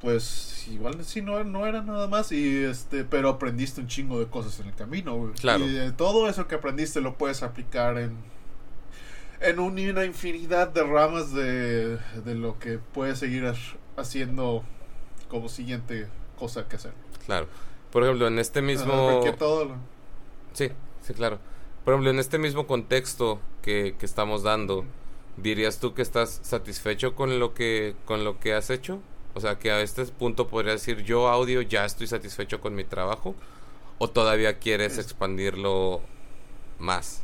pues 0.00 0.66
igual 0.68 1.04
sí 1.04 1.22
no, 1.22 1.42
no 1.44 1.66
era 1.66 1.82
nada 1.82 2.06
más. 2.08 2.32
Y 2.32 2.64
este, 2.64 3.04
pero 3.04 3.28
aprendiste 3.28 3.80
un 3.80 3.88
chingo 3.88 4.18
de 4.20 4.26
cosas 4.26 4.58
en 4.60 4.68
el 4.68 4.74
camino, 4.74 5.16
güey. 5.16 5.32
Claro. 5.34 5.66
Y 5.66 5.92
todo 5.92 6.28
eso 6.28 6.46
que 6.46 6.54
aprendiste 6.54 7.00
lo 7.00 7.16
puedes 7.16 7.42
aplicar 7.42 7.98
en. 7.98 8.16
En 9.42 9.58
un- 9.58 9.78
una 9.78 10.04
infinidad 10.04 10.68
de 10.68 10.82
ramas 10.84 11.32
de, 11.32 11.96
de 12.24 12.34
lo 12.34 12.58
que 12.58 12.78
puedes 12.78 13.18
seguir 13.18 13.44
ha- 13.46 14.00
haciendo 14.00 14.62
como 15.28 15.48
siguiente 15.48 16.06
cosa 16.38 16.68
que 16.68 16.76
hacer. 16.76 16.92
claro 17.26 17.46
por 17.90 18.02
ejemplo 18.04 18.26
en 18.26 18.38
este 18.38 18.62
mismo 18.62 19.20
Ajá, 19.22 19.36
todo 19.36 19.64
lo- 19.66 19.76
Sí, 20.54 20.68
sí, 21.02 21.14
claro. 21.14 21.38
Por 21.84 21.94
ejemplo, 21.94 22.10
en 22.10 22.18
este 22.18 22.38
mismo 22.38 22.66
contexto 22.66 23.40
que, 23.62 23.96
que 23.98 24.06
estamos 24.06 24.42
dando, 24.42 24.84
¿dirías 25.36 25.78
tú 25.80 25.94
que 25.94 26.02
estás 26.02 26.40
satisfecho 26.42 27.14
con 27.16 27.38
lo 27.40 27.54
que 27.54 27.96
con 28.04 28.22
lo 28.24 28.38
que 28.38 28.54
has 28.54 28.70
hecho? 28.70 29.00
O 29.34 29.40
sea, 29.40 29.58
que 29.58 29.70
a 29.72 29.80
este 29.80 30.04
punto 30.06 30.46
podría 30.48 30.72
decir 30.72 31.02
yo 31.04 31.28
audio 31.28 31.60
ya 31.62 31.84
estoy 31.86 32.06
satisfecho 32.06 32.60
con 32.60 32.74
mi 32.74 32.84
trabajo 32.84 33.34
o 33.98 34.08
todavía 34.08 34.58
quieres 34.58 34.92
Es- 34.98 35.06
expandirlo 35.06 36.00
más. 36.78 37.22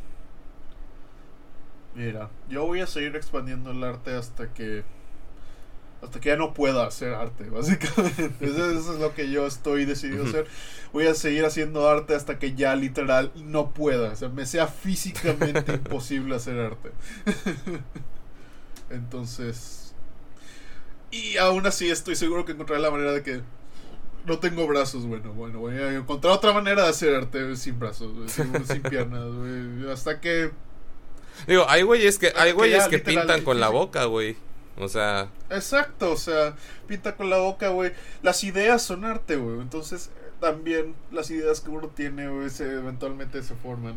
Mira, 1.99 2.29
yo 2.47 2.65
voy 2.65 2.79
a 2.79 2.87
seguir 2.87 3.13
expandiendo 3.17 3.71
el 3.71 3.83
arte 3.83 4.15
hasta 4.15 4.53
que 4.53 4.85
hasta 6.01 6.21
que 6.21 6.29
ya 6.29 6.37
no 6.37 6.53
pueda 6.53 6.87
hacer 6.87 7.13
arte, 7.13 7.43
básicamente. 7.49 8.33
Eso, 8.39 8.71
eso 8.71 8.93
es 8.93 9.01
lo 9.01 9.13
que 9.13 9.29
yo 9.29 9.45
estoy 9.45 9.83
decidido 9.83 10.23
a 10.23 10.29
hacer. 10.29 10.47
Voy 10.93 11.07
a 11.07 11.13
seguir 11.13 11.43
haciendo 11.43 11.89
arte 11.89 12.15
hasta 12.15 12.39
que 12.39 12.55
ya 12.55 12.73
literal 12.77 13.33
no 13.35 13.73
pueda, 13.73 14.13
o 14.13 14.15
sea, 14.15 14.29
me 14.29 14.45
sea 14.45 14.67
físicamente 14.67 15.73
imposible 15.73 16.37
hacer 16.37 16.57
arte. 16.57 16.91
Entonces, 18.89 19.93
y 21.11 21.35
aún 21.35 21.67
así 21.67 21.89
estoy 21.89 22.15
seguro 22.15 22.45
que 22.45 22.53
encontraré 22.53 22.81
la 22.81 22.91
manera 22.91 23.11
de 23.11 23.23
que 23.23 23.41
no 24.25 24.39
tengo 24.39 24.65
brazos, 24.67 25.05
bueno, 25.05 25.33
bueno, 25.33 25.59
voy 25.59 25.75
a 25.75 25.97
encontrar 25.97 26.31
otra 26.31 26.53
manera 26.53 26.83
de 26.83 26.89
hacer 26.89 27.13
arte 27.13 27.57
sin 27.57 27.77
brazos, 27.77 28.13
sin, 28.31 28.65
sin 28.65 28.83
piernas, 28.83 29.21
hasta 29.91 30.21
que 30.21 30.51
Digo, 31.47 31.65
hay 31.67 31.83
güeyes 31.83 32.17
que 32.17 32.33
hay 32.35 32.49
que 32.49 32.53
güeyes 32.53 32.83
ya, 32.83 32.89
que 32.89 32.97
literal, 32.97 33.25
pintan 33.25 33.43
con 33.43 33.59
la 33.59 33.69
boca, 33.69 34.05
güey. 34.05 34.37
O 34.77 34.87
sea, 34.87 35.29
Exacto, 35.49 36.11
o 36.11 36.17
sea, 36.17 36.55
pinta 36.87 37.15
con 37.15 37.29
la 37.29 37.37
boca, 37.37 37.69
güey. 37.69 37.91
Las 38.21 38.43
ideas 38.43 38.81
son 38.81 39.03
arte, 39.03 39.35
güey. 39.35 39.59
Entonces, 39.59 40.09
también 40.39 40.95
las 41.11 41.29
ideas 41.31 41.59
que 41.61 41.69
uno 41.69 41.89
tiene, 41.89 42.29
güey, 42.29 42.49
se, 42.49 42.63
eventualmente 42.63 43.43
se 43.43 43.55
forman 43.55 43.95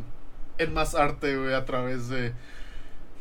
en 0.59 0.75
más 0.75 0.95
arte, 0.95 1.37
güey, 1.37 1.55
a 1.55 1.65
través 1.65 2.09
de 2.09 2.33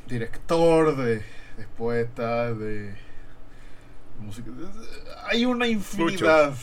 director, 0.08 0.96
de, 0.98 1.18
de 1.58 1.68
poeta, 1.78 2.54
de 2.54 2.96
música. 4.20 4.50
Hay 5.28 5.46
una 5.46 5.68
infinidad 5.68 6.54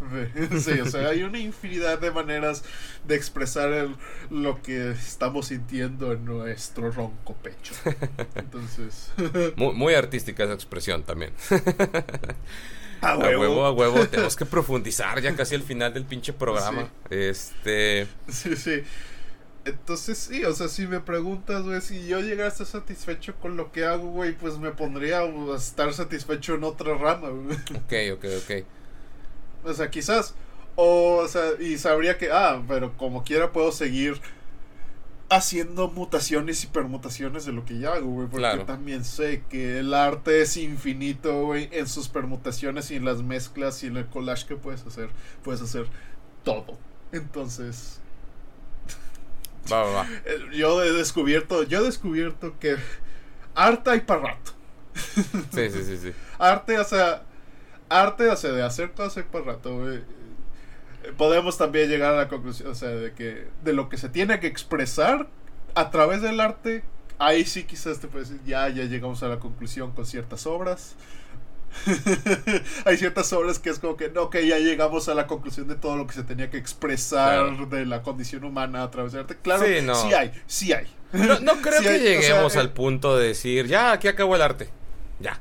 Sí, 0.60 0.80
o 0.80 0.86
sea, 0.86 1.08
hay 1.08 1.22
una 1.22 1.38
infinidad 1.38 1.98
de 1.98 2.10
maneras 2.10 2.64
de 3.06 3.16
expresar 3.16 3.72
el- 3.72 3.96
lo 4.30 4.62
que 4.62 4.90
estamos 4.92 5.46
sintiendo 5.48 6.12
en 6.12 6.24
nuestro 6.24 6.90
ronco 6.90 7.34
pecho. 7.42 7.74
Entonces, 8.36 9.12
Muy, 9.56 9.74
muy 9.74 9.94
artística 9.94 10.44
esa 10.44 10.52
expresión 10.54 11.02
también. 11.02 11.32
a 13.00 13.10
A 13.12 13.18
huevo, 13.18 13.64
a 13.64 13.72
huevo. 13.72 14.06
Tenemos 14.08 14.36
que 14.36 14.46
profundizar 14.46 15.20
ya 15.20 15.34
casi 15.34 15.54
al 15.54 15.62
final 15.62 15.92
del 15.94 16.04
pinche 16.04 16.32
programa. 16.32 16.88
Este. 17.10 18.06
Sí, 18.28 18.56
sí. 18.56 18.82
Entonces, 19.64 20.16
sí, 20.18 20.44
o 20.44 20.54
sea, 20.54 20.68
si 20.68 20.86
me 20.86 21.00
preguntas, 21.00 21.62
güey, 21.62 21.80
si 21.82 22.06
yo 22.06 22.20
llegara 22.20 22.48
a 22.48 22.52
estar 22.52 22.66
satisfecho 22.66 23.34
con 23.36 23.56
lo 23.56 23.70
que 23.70 23.84
hago, 23.84 24.08
güey, 24.10 24.32
pues 24.32 24.56
me 24.58 24.70
pondría 24.70 25.18
a 25.20 25.56
estar 25.56 25.92
satisfecho 25.92 26.54
en 26.54 26.64
otra 26.64 26.94
rama, 26.96 27.28
güey. 27.28 27.56
Ok, 27.76 27.92
ok, 28.18 28.24
ok. 28.44 28.66
O 29.64 29.72
sea, 29.72 29.90
quizás. 29.90 30.34
O, 30.76 31.16
o 31.24 31.28
sea, 31.28 31.42
y 31.60 31.76
sabría 31.78 32.16
que, 32.18 32.30
ah, 32.30 32.62
pero 32.68 32.96
como 32.96 33.24
quiera 33.24 33.50
puedo 33.52 33.72
seguir 33.72 34.20
haciendo 35.30 35.88
mutaciones 35.88 36.64
y 36.64 36.68
permutaciones 36.68 37.44
de 37.44 37.52
lo 37.52 37.64
que 37.64 37.78
ya 37.78 37.92
hago, 37.94 38.06
güey. 38.06 38.26
Porque 38.28 38.38
Claro. 38.38 38.64
también 38.64 39.04
sé 39.04 39.42
que 39.50 39.78
el 39.80 39.92
arte 39.92 40.40
es 40.40 40.56
infinito, 40.56 41.42
güey, 41.42 41.68
en 41.72 41.86
sus 41.86 42.08
permutaciones 42.08 42.90
y 42.90 42.96
en 42.96 43.04
las 43.04 43.22
mezclas 43.22 43.82
y 43.82 43.88
en 43.88 43.96
el 43.98 44.06
collage 44.06 44.46
que 44.46 44.56
puedes 44.56 44.86
hacer. 44.86 45.10
Puedes 45.42 45.60
hacer 45.60 45.86
todo. 46.44 46.78
Entonces, 47.12 48.00
Va, 49.70 49.82
va, 49.82 49.90
va. 49.90 50.06
yo 50.54 50.82
he 50.82 50.92
descubierto, 50.92 51.62
yo 51.64 51.80
he 51.80 51.84
descubierto 51.84 52.58
que 52.58 52.76
arte 53.54 53.90
hay 53.90 54.00
para 54.00 54.20
rato. 54.22 54.52
Sí, 55.52 55.70
sí, 55.70 55.82
sí, 55.84 55.98
sí. 55.98 56.12
Arte, 56.38 56.78
o 56.78 56.84
sea, 56.84 57.22
arte, 57.88 58.28
o 58.28 58.36
sea, 58.36 58.52
de 58.52 58.62
hacer 58.62 58.92
cosas 58.92 59.24
para 59.30 59.44
rato, 59.44 59.76
güey. 59.78 59.96
Eh, 59.96 61.12
Podemos 61.16 61.56
también 61.58 61.88
llegar 61.88 62.14
a 62.14 62.16
la 62.16 62.28
conclusión, 62.28 62.70
o 62.70 62.74
sea, 62.74 62.88
de 62.90 63.12
que 63.12 63.48
de 63.64 63.72
lo 63.72 63.88
que 63.88 63.96
se 63.96 64.08
tiene 64.08 64.40
que 64.40 64.46
expresar 64.46 65.28
a 65.74 65.90
través 65.90 66.22
del 66.22 66.40
arte, 66.40 66.82
ahí 67.18 67.44
sí 67.44 67.64
quizás 67.64 68.00
te 68.00 68.08
puedes 68.08 68.28
decir, 68.30 68.44
ya, 68.46 68.68
ya 68.68 68.84
llegamos 68.84 69.22
a 69.22 69.28
la 69.28 69.38
conclusión 69.38 69.92
con 69.92 70.06
ciertas 70.06 70.46
obras. 70.46 70.96
hay 72.84 72.96
ciertas 72.96 73.32
obras 73.32 73.58
que 73.58 73.70
es 73.70 73.78
como 73.78 73.96
que, 73.96 74.08
no, 74.10 74.30
que 74.30 74.46
ya 74.46 74.58
llegamos 74.58 75.08
a 75.08 75.14
la 75.14 75.26
conclusión 75.26 75.68
de 75.68 75.74
todo 75.76 75.96
lo 75.96 76.06
que 76.06 76.14
se 76.14 76.22
tenía 76.24 76.50
que 76.50 76.56
expresar 76.56 77.46
Claro. 77.48 77.66
de 77.66 77.86
la 77.86 78.02
condición 78.02 78.44
humana 78.44 78.82
a 78.82 78.90
través 78.90 79.12
del 79.12 79.22
arte. 79.22 79.36
Claro, 79.42 79.64
Sí, 79.66 79.82
no. 79.82 79.94
sí 79.94 80.12
hay, 80.14 80.32
sí 80.46 80.72
hay. 80.72 80.86
No, 81.12 81.38
no 81.40 81.52
creo 81.62 81.78
Sí 81.78 81.84
que 81.84 81.88
hay, 81.90 81.96
o 81.96 82.00
sea, 82.00 82.10
lleguemos 82.20 82.56
eh, 82.56 82.58
al 82.58 82.72
punto 82.72 83.16
de 83.16 83.28
decir, 83.28 83.66
ya, 83.66 83.92
aquí 83.92 84.08
acabó 84.08 84.34
el 84.36 84.42
arte. 84.42 84.68
Ya. 85.20 85.38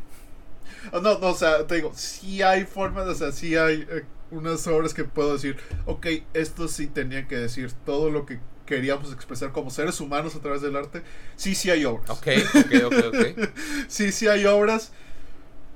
Oh, 0.92 1.02
No, 1.02 1.20
no, 1.20 1.28
o 1.30 1.36
sea, 1.36 1.66
te 1.68 1.76
digo, 1.76 1.92
sí 1.96 2.42
hay 2.42 2.66
formas, 2.66 3.08
o 3.08 3.16
sea, 3.16 3.32
sí 3.32 3.56
hay 3.56 3.88
eh, 3.90 4.04
unas 4.32 4.66
obras 4.68 4.94
que 4.94 5.04
puedo 5.04 5.34
decir, 5.34 5.58
ok, 5.86 6.08
esto 6.34 6.68
sí 6.68 6.88
tenía 6.88 7.28
que 7.28 7.38
decir 7.38 7.72
todo 7.86 8.10
lo 8.12 8.26
que 8.26 8.40
queríamos 8.66 9.14
expresar 9.14 9.52
como 9.54 9.70
seres 9.70 10.00
humanos 10.02 10.36
a 10.36 10.40
través 10.42 10.62
del 10.62 10.76
arte. 10.76 11.02
Sí, 11.36 11.56
sí 11.56 11.70
hay 11.70 11.86
obras. 11.86 12.10
Ok, 12.10 12.28
ok, 12.56 12.72
ok, 12.86 13.00
ok. 13.10 13.50
Sí, 13.88 14.12
sí 14.12 14.28
hay 14.28 14.46
obras, 14.46 14.92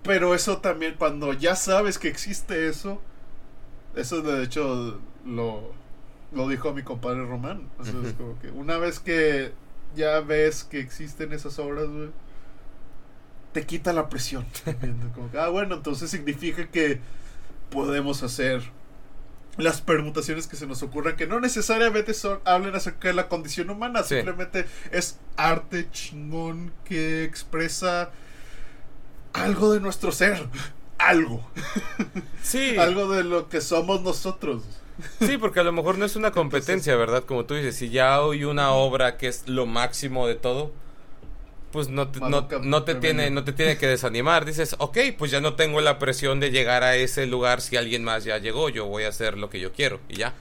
pero 0.04 0.36
eso 0.36 0.60
también, 0.60 0.96
cuando 0.98 1.34
ya 1.34 1.56
sabes 1.56 2.00
que 2.00 2.08
existe 2.10 2.68
eso, 2.68 3.02
eso 3.96 4.22
de 4.22 4.44
hecho 4.44 5.00
lo, 5.26 5.72
lo 6.32 6.48
dijo 6.48 6.74
mi 6.74 6.84
compadre 6.84 7.26
Román. 7.26 7.70
O 7.80 7.86
sea, 7.86 8.00
es 8.04 8.14
Ujú. 8.14 8.18
como 8.18 8.40
que 8.40 8.50
una 8.52 8.78
vez 8.78 9.00
que 9.00 9.54
ya 9.96 10.20
ves 10.22 10.64
que 10.64 10.80
existen 10.80 11.34
esas 11.34 11.60
obras, 11.60 11.88
güey, 11.90 12.10
te 13.54 13.66
quita 13.66 13.94
la 13.94 14.10
presión. 14.10 14.46
ah, 15.38 15.50
bueno, 15.50 15.76
entonces 15.76 16.10
significa 16.10 16.68
que 16.70 17.00
podemos 17.70 18.24
hacer 18.24 18.62
las 19.58 19.82
permutaciones 19.82 20.48
que 20.48 20.56
se 20.56 20.66
nos 20.66 20.82
ocurran, 20.82 21.16
que 21.18 21.28
no 21.28 21.40
necesariamente 21.42 22.14
son, 22.14 22.40
hablen 22.46 22.74
acerca 22.76 23.10
de 23.10 23.14
la 23.14 23.28
condición 23.28 23.70
humana, 23.70 24.02
Sí. 24.04 24.16
simplemente 24.16 24.66
es 24.92 25.20
arte 25.36 25.90
chingón 25.92 26.72
que 26.86 27.24
expresa 27.26 28.12
algo 29.34 29.74
de 29.74 29.80
nuestro 29.82 30.12
ser, 30.12 30.48
algo, 30.98 31.46
Sí, 32.42 32.78
algo 32.80 33.12
de 33.12 33.24
lo 33.24 33.50
que 33.50 33.60
somos 33.62 34.02
nosotros. 34.02 34.64
sí, 35.20 35.38
porque 35.38 35.60
a 35.60 35.64
lo 35.64 35.72
mejor 35.74 35.98
no 35.98 36.06
es 36.06 36.16
una 36.16 36.32
competencia, 36.32 36.96
¿verdad? 36.96 37.24
Como 37.26 37.46
tú 37.46 37.54
dices, 37.56 37.76
si 37.76 37.90
ya 37.90 38.16
hay 38.16 38.44
una 38.46 38.72
obra 38.72 39.18
que 39.18 39.28
es 39.28 39.48
lo 39.48 39.66
máximo 39.66 40.28
de 40.28 40.36
todo, 40.36 40.72
pues 41.72 41.90
no 41.90 42.10
te, 42.10 42.20
no, 42.20 42.48
no 42.64 42.84
te 42.84 42.96
tiene, 42.96 43.30
no 43.30 43.44
te 43.44 43.54
tiene 43.54 43.78
que 43.78 43.88
desanimar. 43.88 44.46
Dices, 44.46 44.76
ok, 44.80 44.98
pues 45.18 45.32
ya 45.32 45.42
no 45.42 45.56
tengo 45.56 45.82
la 45.82 46.00
presión 46.00 46.40
de 46.40 46.52
llegar 46.52 46.84
a 46.84 46.96
ese 46.96 47.26
lugar 47.26 47.62
si 47.62 47.78
alguien 47.78 48.04
más 48.04 48.24
ya 48.24 48.38
llegó, 48.38 48.70
yo 48.70 48.86
voy 48.86 49.04
a 49.04 49.10
hacer 49.10 49.38
lo 49.38 49.50
que 49.50 49.60
yo 49.60 49.72
quiero 49.72 50.00
y 50.10 50.18
ya. 50.18 50.34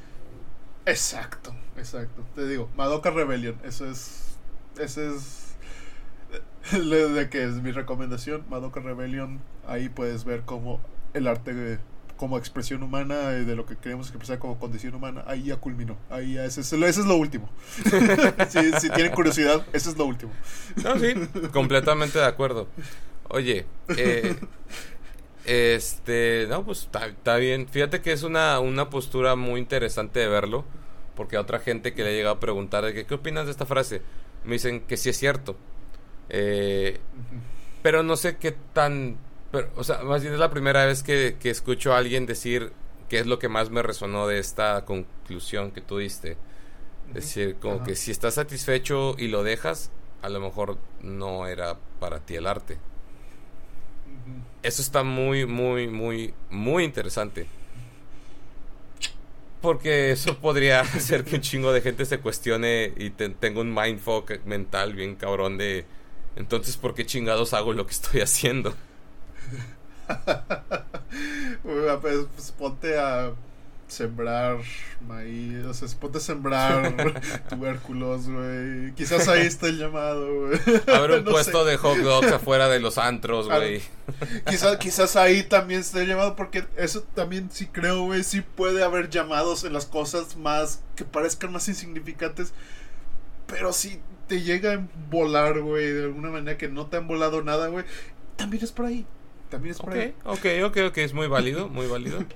Exacto, 0.86 1.54
exacto. 1.76 2.24
Te 2.34 2.46
digo, 2.46 2.68
Madoka 2.76 3.10
Rebellion, 3.10 3.56
eso 3.64 3.88
es, 3.88 4.36
ese 4.78 5.14
es, 5.14 5.56
de 6.72 7.28
que 7.30 7.44
es 7.44 7.54
mi 7.62 7.72
recomendación, 7.72 8.44
Madoka 8.48 8.80
Rebellion, 8.80 9.40
ahí 9.66 9.88
puedes 9.88 10.24
ver 10.24 10.42
cómo 10.42 10.80
el 11.14 11.26
arte 11.26 11.78
como 12.20 12.36
expresión 12.36 12.82
humana 12.82 13.32
y 13.40 13.46
de 13.46 13.56
lo 13.56 13.64
que 13.64 13.76
queremos 13.78 14.08
expresar 14.08 14.38
como 14.38 14.58
condición 14.58 14.94
humana, 14.94 15.24
ahí 15.26 15.44
ya 15.44 15.56
culminó, 15.56 15.96
ahí 16.10 16.34
ya, 16.34 16.44
ese, 16.44 16.60
es- 16.60 16.70
ese 16.74 17.00
es 17.00 17.06
lo 17.06 17.16
último. 17.16 17.48
si, 18.50 18.72
si 18.78 18.90
tienen 18.90 19.10
curiosidad, 19.12 19.64
ese 19.72 19.88
es 19.88 19.96
lo 19.96 20.04
último. 20.04 20.30
No, 20.84 20.98
sí, 20.98 21.14
completamente 21.50 22.18
de 22.18 22.26
acuerdo. 22.26 22.68
Oye, 23.30 23.64
eh, 23.96 24.36
este, 25.46 26.46
no, 26.50 26.62
pues 26.62 26.80
está, 26.82 27.06
está 27.06 27.36
bien. 27.36 27.66
Fíjate 27.68 28.02
que 28.02 28.12
es 28.12 28.22
una, 28.22 28.60
una 28.60 28.90
postura 28.90 29.34
muy 29.34 29.58
interesante 29.58 30.20
de 30.20 30.28
verlo, 30.28 30.66
porque 31.16 31.36
a 31.36 31.40
otra 31.40 31.58
gente 31.58 31.94
que 31.94 32.02
le 32.04 32.10
ha 32.10 32.12
llegado 32.12 32.34
a 32.34 32.40
preguntar 32.40 32.84
de 32.84 32.92
que, 32.92 33.06
qué 33.06 33.14
opinas 33.14 33.46
de 33.46 33.52
esta 33.52 33.64
frase, 33.64 34.02
me 34.44 34.52
dicen 34.52 34.80
que 34.82 34.98
sí 34.98 35.08
es 35.08 35.16
cierto. 35.16 35.56
Eh, 36.28 37.00
pero 37.82 38.02
no 38.02 38.16
sé 38.16 38.36
qué 38.36 38.54
tan, 38.74 39.16
pero, 39.50 39.70
o 39.76 39.84
sea, 39.84 40.02
más 40.04 40.22
bien 40.22 40.34
es 40.34 40.40
la 40.40 40.50
primera 40.50 40.84
vez 40.86 41.02
que, 41.02 41.36
que 41.40 41.50
escucho 41.50 41.92
a 41.92 41.98
alguien 41.98 42.26
decir 42.26 42.72
qué 43.08 43.18
es 43.18 43.26
lo 43.26 43.38
que 43.38 43.48
más 43.48 43.70
me 43.70 43.82
resonó 43.82 44.26
de 44.26 44.38
esta 44.38 44.84
conclusión 44.84 45.72
que 45.72 45.80
tú 45.80 45.98
diste. 45.98 46.36
Es 47.08 47.14
decir, 47.26 47.56
como 47.60 47.76
Ajá. 47.76 47.84
que 47.84 47.96
si 47.96 48.10
estás 48.12 48.34
satisfecho 48.34 49.16
y 49.18 49.28
lo 49.28 49.42
dejas, 49.44 49.90
a 50.22 50.28
lo 50.28 50.40
mejor 50.40 50.78
no 51.02 51.46
era 51.46 51.78
para 52.00 52.20
ti 52.20 52.36
el 52.36 52.46
arte. 52.46 52.78
Eso 54.62 54.82
está 54.82 55.02
muy, 55.02 55.46
muy, 55.46 55.88
muy, 55.88 56.34
muy 56.50 56.84
interesante. 56.84 57.46
Porque 59.60 60.10
eso 60.12 60.38
podría 60.38 60.80
hacer 60.94 61.24
que 61.24 61.36
un 61.36 61.42
chingo 61.42 61.72
de 61.72 61.80
gente 61.82 62.04
se 62.06 62.18
cuestione 62.20 62.92
y 62.96 63.10
te- 63.10 63.28
tenga 63.30 63.60
un 63.60 63.74
mindfuck 63.74 64.44
mental 64.44 64.94
bien 64.94 65.16
cabrón 65.16 65.58
de... 65.58 65.84
Entonces, 66.36 66.76
¿por 66.76 66.94
qué 66.94 67.04
chingados 67.04 67.52
hago 67.54 67.72
lo 67.72 67.86
que 67.86 67.92
estoy 67.92 68.20
haciendo? 68.20 68.74
Pues, 71.62 72.26
pues, 72.34 72.52
ponte 72.52 72.98
a 72.98 73.32
sembrar 73.88 74.58
maíz, 75.06 75.64
o 75.64 75.74
sea, 75.74 75.88
ponte 75.98 76.18
a 76.18 76.20
sembrar 76.20 76.94
tubérculos, 77.48 78.28
güey. 78.28 78.94
Quizás 78.94 79.28
ahí 79.28 79.46
está 79.46 79.66
el 79.66 79.78
llamado, 79.78 80.46
güey. 80.46 80.60
Abre 80.94 81.18
un 81.18 81.24
No 81.26 81.30
puesto 81.32 81.64
sé. 81.64 81.70
de 81.70 81.76
hot 81.76 81.98
dogs 81.98 82.32
afuera 82.32 82.68
de 82.68 82.80
los 82.80 82.98
antros, 82.98 83.48
güey. 83.48 83.82
Quizás, 84.48 84.76
quizás 84.78 85.16
ahí 85.16 85.42
también 85.42 85.80
esté 85.80 86.02
el 86.02 86.08
llamado, 86.08 86.36
porque 86.36 86.64
eso 86.76 87.02
también 87.14 87.48
sí 87.52 87.66
creo, 87.66 88.02
güey, 88.04 88.24
sí 88.24 88.40
puede 88.40 88.82
haber 88.82 89.08
llamados 89.10 89.64
en 89.64 89.72
las 89.72 89.86
cosas 89.86 90.36
más 90.36 90.82
que 90.96 91.04
parezcan 91.04 91.52
más 91.52 91.68
insignificantes, 91.68 92.52
pero 93.46 93.72
si 93.72 94.00
te 94.26 94.42
llega 94.42 94.74
a 94.74 94.88
volar, 95.10 95.60
güey, 95.60 95.92
de 95.92 96.04
alguna 96.04 96.30
manera 96.30 96.58
que 96.58 96.68
no 96.68 96.86
te 96.86 96.96
han 96.96 97.06
volado 97.06 97.42
nada, 97.42 97.68
güey, 97.68 97.84
también 98.36 98.64
es 98.64 98.72
por 98.72 98.86
ahí. 98.86 99.06
También 99.50 99.72
es 99.72 99.80
por 99.80 99.92
Ok, 99.92 99.94
ahí. 99.94 100.14
ok, 100.24 100.46
ok, 100.64 100.76
ok, 100.88 100.98
es 100.98 101.12
muy 101.14 101.26
válido, 101.28 101.68
muy 101.68 101.86
válido. 101.86 102.26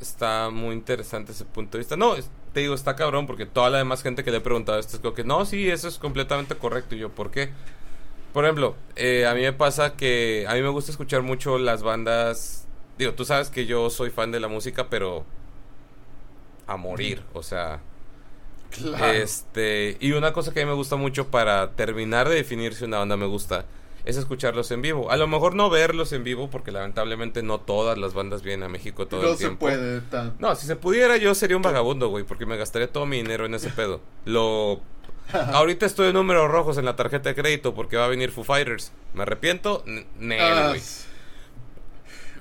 Está 0.00 0.50
muy 0.50 0.74
interesante 0.74 1.30
ese 1.32 1.44
punto 1.44 1.78
de 1.78 1.82
vista. 1.82 1.96
No, 1.96 2.14
te 2.52 2.60
digo, 2.60 2.74
está 2.74 2.96
cabrón 2.96 3.26
porque 3.26 3.46
toda 3.46 3.70
la 3.70 3.78
demás 3.78 4.02
gente 4.02 4.24
que 4.24 4.32
le 4.32 4.38
he 4.38 4.40
preguntado 4.40 4.78
esto 4.80 4.96
es 4.96 5.00
como 5.02 5.14
que 5.14 5.22
no, 5.24 5.44
sí, 5.44 5.70
eso 5.70 5.86
es 5.88 5.98
completamente 5.98 6.56
correcto. 6.56 6.96
Y 6.96 6.98
yo, 6.98 7.10
¿por 7.14 7.30
qué? 7.30 7.52
Por 8.32 8.44
ejemplo, 8.44 8.76
eh, 8.96 9.26
a 9.26 9.34
mí 9.34 9.42
me 9.42 9.52
pasa 9.54 9.96
que 9.96 10.46
a 10.48 10.54
mí 10.54 10.62
me 10.62 10.68
gusta 10.70 10.92
escuchar 10.92 11.22
mucho 11.22 11.58
las 11.58 11.82
bandas. 11.82 12.68
Digo, 12.98 13.14
tú 13.14 13.24
sabes 13.26 13.50
que 13.50 13.66
yo 13.66 13.90
soy 13.90 14.10
fan 14.10 14.32
de 14.32 14.40
la 14.40 14.48
música, 14.48 14.90
pero 14.90 15.26
a 16.66 16.76
morir, 16.76 17.22
o 17.32 17.42
sea. 17.42 17.80
Claro. 18.70 19.12
Este, 19.12 19.96
y 20.00 20.12
una 20.12 20.32
cosa 20.32 20.52
que 20.52 20.60
a 20.60 20.64
mí 20.64 20.68
me 20.70 20.76
gusta 20.76 20.96
mucho 20.96 21.30
para 21.30 21.72
terminar 21.74 22.28
de 22.28 22.36
definir 22.36 22.74
si 22.74 22.84
una 22.84 22.98
banda 22.98 23.16
me 23.16 23.26
gusta 23.26 23.66
es 24.04 24.16
escucharlos 24.16 24.70
en 24.70 24.82
vivo. 24.82 25.10
A 25.10 25.16
lo 25.16 25.26
mejor 25.26 25.54
no 25.54 25.70
verlos 25.70 26.12
en 26.12 26.24
vivo 26.24 26.50
porque 26.50 26.72
lamentablemente 26.72 27.42
no 27.42 27.60
todas 27.60 27.96
las 27.98 28.14
bandas 28.14 28.42
vienen 28.42 28.64
a 28.64 28.68
México 28.68 29.06
todo 29.06 29.22
no 29.22 29.28
el 29.30 29.34
se 29.36 29.44
tiempo. 29.44 29.60
puede 29.60 30.00
tan. 30.02 30.34
No, 30.38 30.54
si 30.56 30.66
se 30.66 30.76
pudiera 30.76 31.16
yo 31.16 31.34
sería 31.34 31.56
un 31.56 31.62
vagabundo, 31.62 32.08
güey, 32.08 32.24
porque 32.24 32.46
me 32.46 32.56
gastaría 32.56 32.90
todo 32.90 33.06
mi 33.06 33.18
dinero 33.18 33.46
en 33.46 33.54
ese 33.54 33.70
pedo. 33.76 34.00
Lo 34.24 34.80
Ahorita 35.32 35.86
estoy 35.86 36.08
en 36.08 36.14
números 36.14 36.50
rojos 36.50 36.76
en 36.78 36.84
la 36.84 36.94
tarjeta 36.96 37.30
de 37.30 37.34
crédito 37.34 37.74
porque 37.74 37.96
va 37.96 38.04
a 38.04 38.08
venir 38.08 38.30
Foo 38.32 38.44
Fighters. 38.44 38.92
¿Me 39.14 39.22
arrepiento? 39.22 39.82
N- 39.86 40.06
Nel, 40.18 40.40
Ah, 40.42 40.68
güey. 40.68 40.80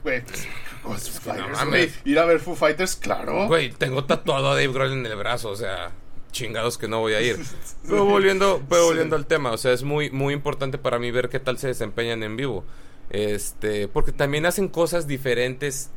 Güey, 0.04 0.22
pues, 0.26 0.48
Ghost 0.84 1.20
Fighters, 1.20 1.66
güey. 1.68 1.92
Ir 2.06 2.18
a 2.20 2.26
ver 2.26 2.40
Foo 2.40 2.56
Fighters, 2.56 2.96
claro. 2.96 3.46
Güey, 3.48 3.70
tengo 3.72 4.04
tatuado 4.06 4.48
a 4.50 4.56
Dave 4.56 4.68
Grohl 4.74 4.92
en 4.94 5.06
el 5.06 5.16
brazo, 5.16 5.50
o 5.52 5.56
sea, 5.56 5.92
chingados 6.32 6.78
que 6.78 6.88
no 6.88 7.00
voy 7.00 7.14
a 7.14 7.22
ir. 7.22 7.38
Pero 7.88 8.06
volviendo, 8.06 8.62
pero 8.70 8.86
volviendo 8.86 9.16
al 9.16 9.26
tema, 9.26 9.52
o 9.52 9.58
sea, 9.58 9.74
es 9.74 9.84
muy, 9.84 10.10
muy 10.12 10.34
importante 10.34 10.78
para 10.78 11.00
mí 11.00 11.12
ver 11.12 11.30
qué 11.30 11.40
tal 11.40 11.58
se 11.58 11.68
desempeñan 11.68 12.24
en 12.24 12.38
vivo. 12.38 12.64
Este, 13.10 13.88
porque 13.88 14.12
también 14.12 14.46
hacen 14.46 14.70
cosas 14.70 15.08
diferentes 15.08 15.90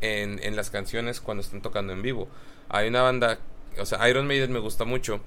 en, 0.00 0.40
en 0.42 0.56
las 0.56 0.70
canciones 0.70 1.20
cuando 1.20 1.42
están 1.42 1.62
tocando 1.62 1.92
en 1.92 2.02
vivo. 2.02 2.28
Hay 2.68 2.88
una 2.88 3.02
banda, 3.02 3.38
o 3.78 3.84
sea, 3.84 4.08
Iron 4.08 4.26
Maiden 4.26 4.52
me 4.52 4.60
gusta 4.60 4.84
mucho. 4.84 5.20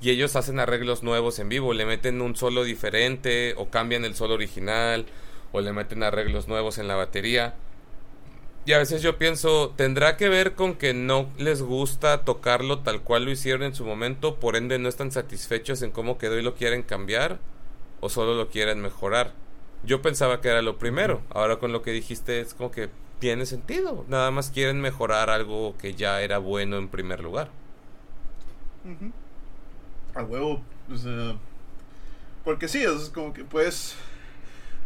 Y 0.00 0.10
ellos 0.10 0.36
hacen 0.36 0.60
arreglos 0.60 1.02
nuevos 1.02 1.38
en 1.38 1.48
vivo, 1.48 1.72
le 1.72 1.86
meten 1.86 2.20
un 2.20 2.36
solo 2.36 2.64
diferente 2.64 3.54
o 3.56 3.70
cambian 3.70 4.04
el 4.04 4.14
solo 4.14 4.34
original 4.34 5.06
o 5.52 5.60
le 5.60 5.72
meten 5.72 6.02
arreglos 6.02 6.48
nuevos 6.48 6.78
en 6.78 6.86
la 6.86 6.96
batería. 6.96 7.54
Y 8.66 8.72
a 8.72 8.78
veces 8.78 9.00
yo 9.00 9.16
pienso, 9.16 9.72
¿tendrá 9.76 10.16
que 10.16 10.28
ver 10.28 10.56
con 10.56 10.74
que 10.74 10.92
no 10.92 11.30
les 11.38 11.62
gusta 11.62 12.24
tocarlo 12.24 12.80
tal 12.80 13.00
cual 13.00 13.24
lo 13.24 13.30
hicieron 13.30 13.62
en 13.62 13.76
su 13.76 13.84
momento, 13.84 14.40
por 14.40 14.56
ende 14.56 14.80
no 14.80 14.88
están 14.88 15.12
satisfechos 15.12 15.82
en 15.82 15.92
cómo 15.92 16.18
quedó 16.18 16.36
y 16.36 16.42
lo 16.42 16.56
quieren 16.56 16.82
cambiar? 16.82 17.38
¿O 18.00 18.08
solo 18.08 18.34
lo 18.34 18.48
quieren 18.48 18.80
mejorar? 18.80 19.34
Yo 19.84 20.02
pensaba 20.02 20.40
que 20.40 20.48
era 20.48 20.62
lo 20.62 20.78
primero, 20.78 21.22
ahora 21.30 21.60
con 21.60 21.70
lo 21.70 21.82
que 21.82 21.92
dijiste 21.92 22.40
es 22.40 22.54
como 22.54 22.72
que 22.72 22.90
tiene 23.20 23.46
sentido, 23.46 24.04
nada 24.08 24.32
más 24.32 24.50
quieren 24.50 24.80
mejorar 24.80 25.30
algo 25.30 25.76
que 25.78 25.94
ya 25.94 26.20
era 26.20 26.38
bueno 26.38 26.76
en 26.76 26.88
primer 26.88 27.20
lugar. 27.20 27.50
A 30.12 30.24
huevo, 30.24 30.60
o 30.92 30.96
sea, 30.96 31.36
porque 32.44 32.66
sí, 32.66 32.82
es 32.82 33.10
como 33.10 33.32
que 33.32 33.44
pues 33.44 33.94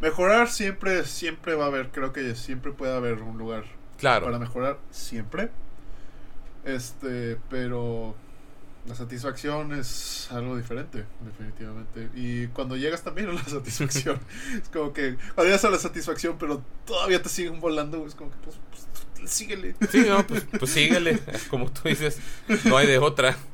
mejorar 0.01 0.49
siempre, 0.49 1.05
siempre 1.05 1.55
va 1.55 1.65
a 1.65 1.69
haber, 1.69 1.91
creo 1.91 2.13
que 2.13 2.35
siempre 2.35 2.73
puede 2.73 2.95
haber 2.95 3.23
un 3.23 3.39
lugar 3.39 3.65
claro. 3.99 4.25
para 4.27 4.39
mejorar, 4.39 4.79
siempre. 4.91 5.51
Este, 6.65 7.39
pero 7.49 8.15
la 8.87 8.95
satisfacción 8.95 9.73
es 9.75 10.29
algo 10.31 10.57
diferente, 10.57 11.05
definitivamente. 11.25 12.09
Y 12.15 12.49
cuando 12.49 12.77
llegas 12.77 13.03
también 13.03 13.29
a 13.29 13.33
la 13.33 13.45
satisfacción, 13.47 14.19
es 14.61 14.69
como 14.69 14.93
que 14.93 15.17
cuando 15.35 15.45
llegas 15.45 15.65
a 15.65 15.71
la 15.71 15.79
satisfacción, 15.79 16.37
pero 16.39 16.63
todavía 16.87 17.23
te 17.23 17.29
siguen 17.29 17.61
volando, 17.61 18.07
es 18.07 18.15
como 18.15 18.31
que 18.31 18.37
pues, 18.43 18.57
pues 19.19 19.31
síguele. 19.31 19.75
Sí, 19.91 20.05
no, 20.09 20.27
pues, 20.27 20.47
pues 20.59 20.71
síguele, 20.71 21.21
como 21.51 21.71
tú 21.71 21.89
dices, 21.89 22.19
no 22.65 22.77
hay 22.77 22.87
de 22.87 22.99
otra. 22.99 23.37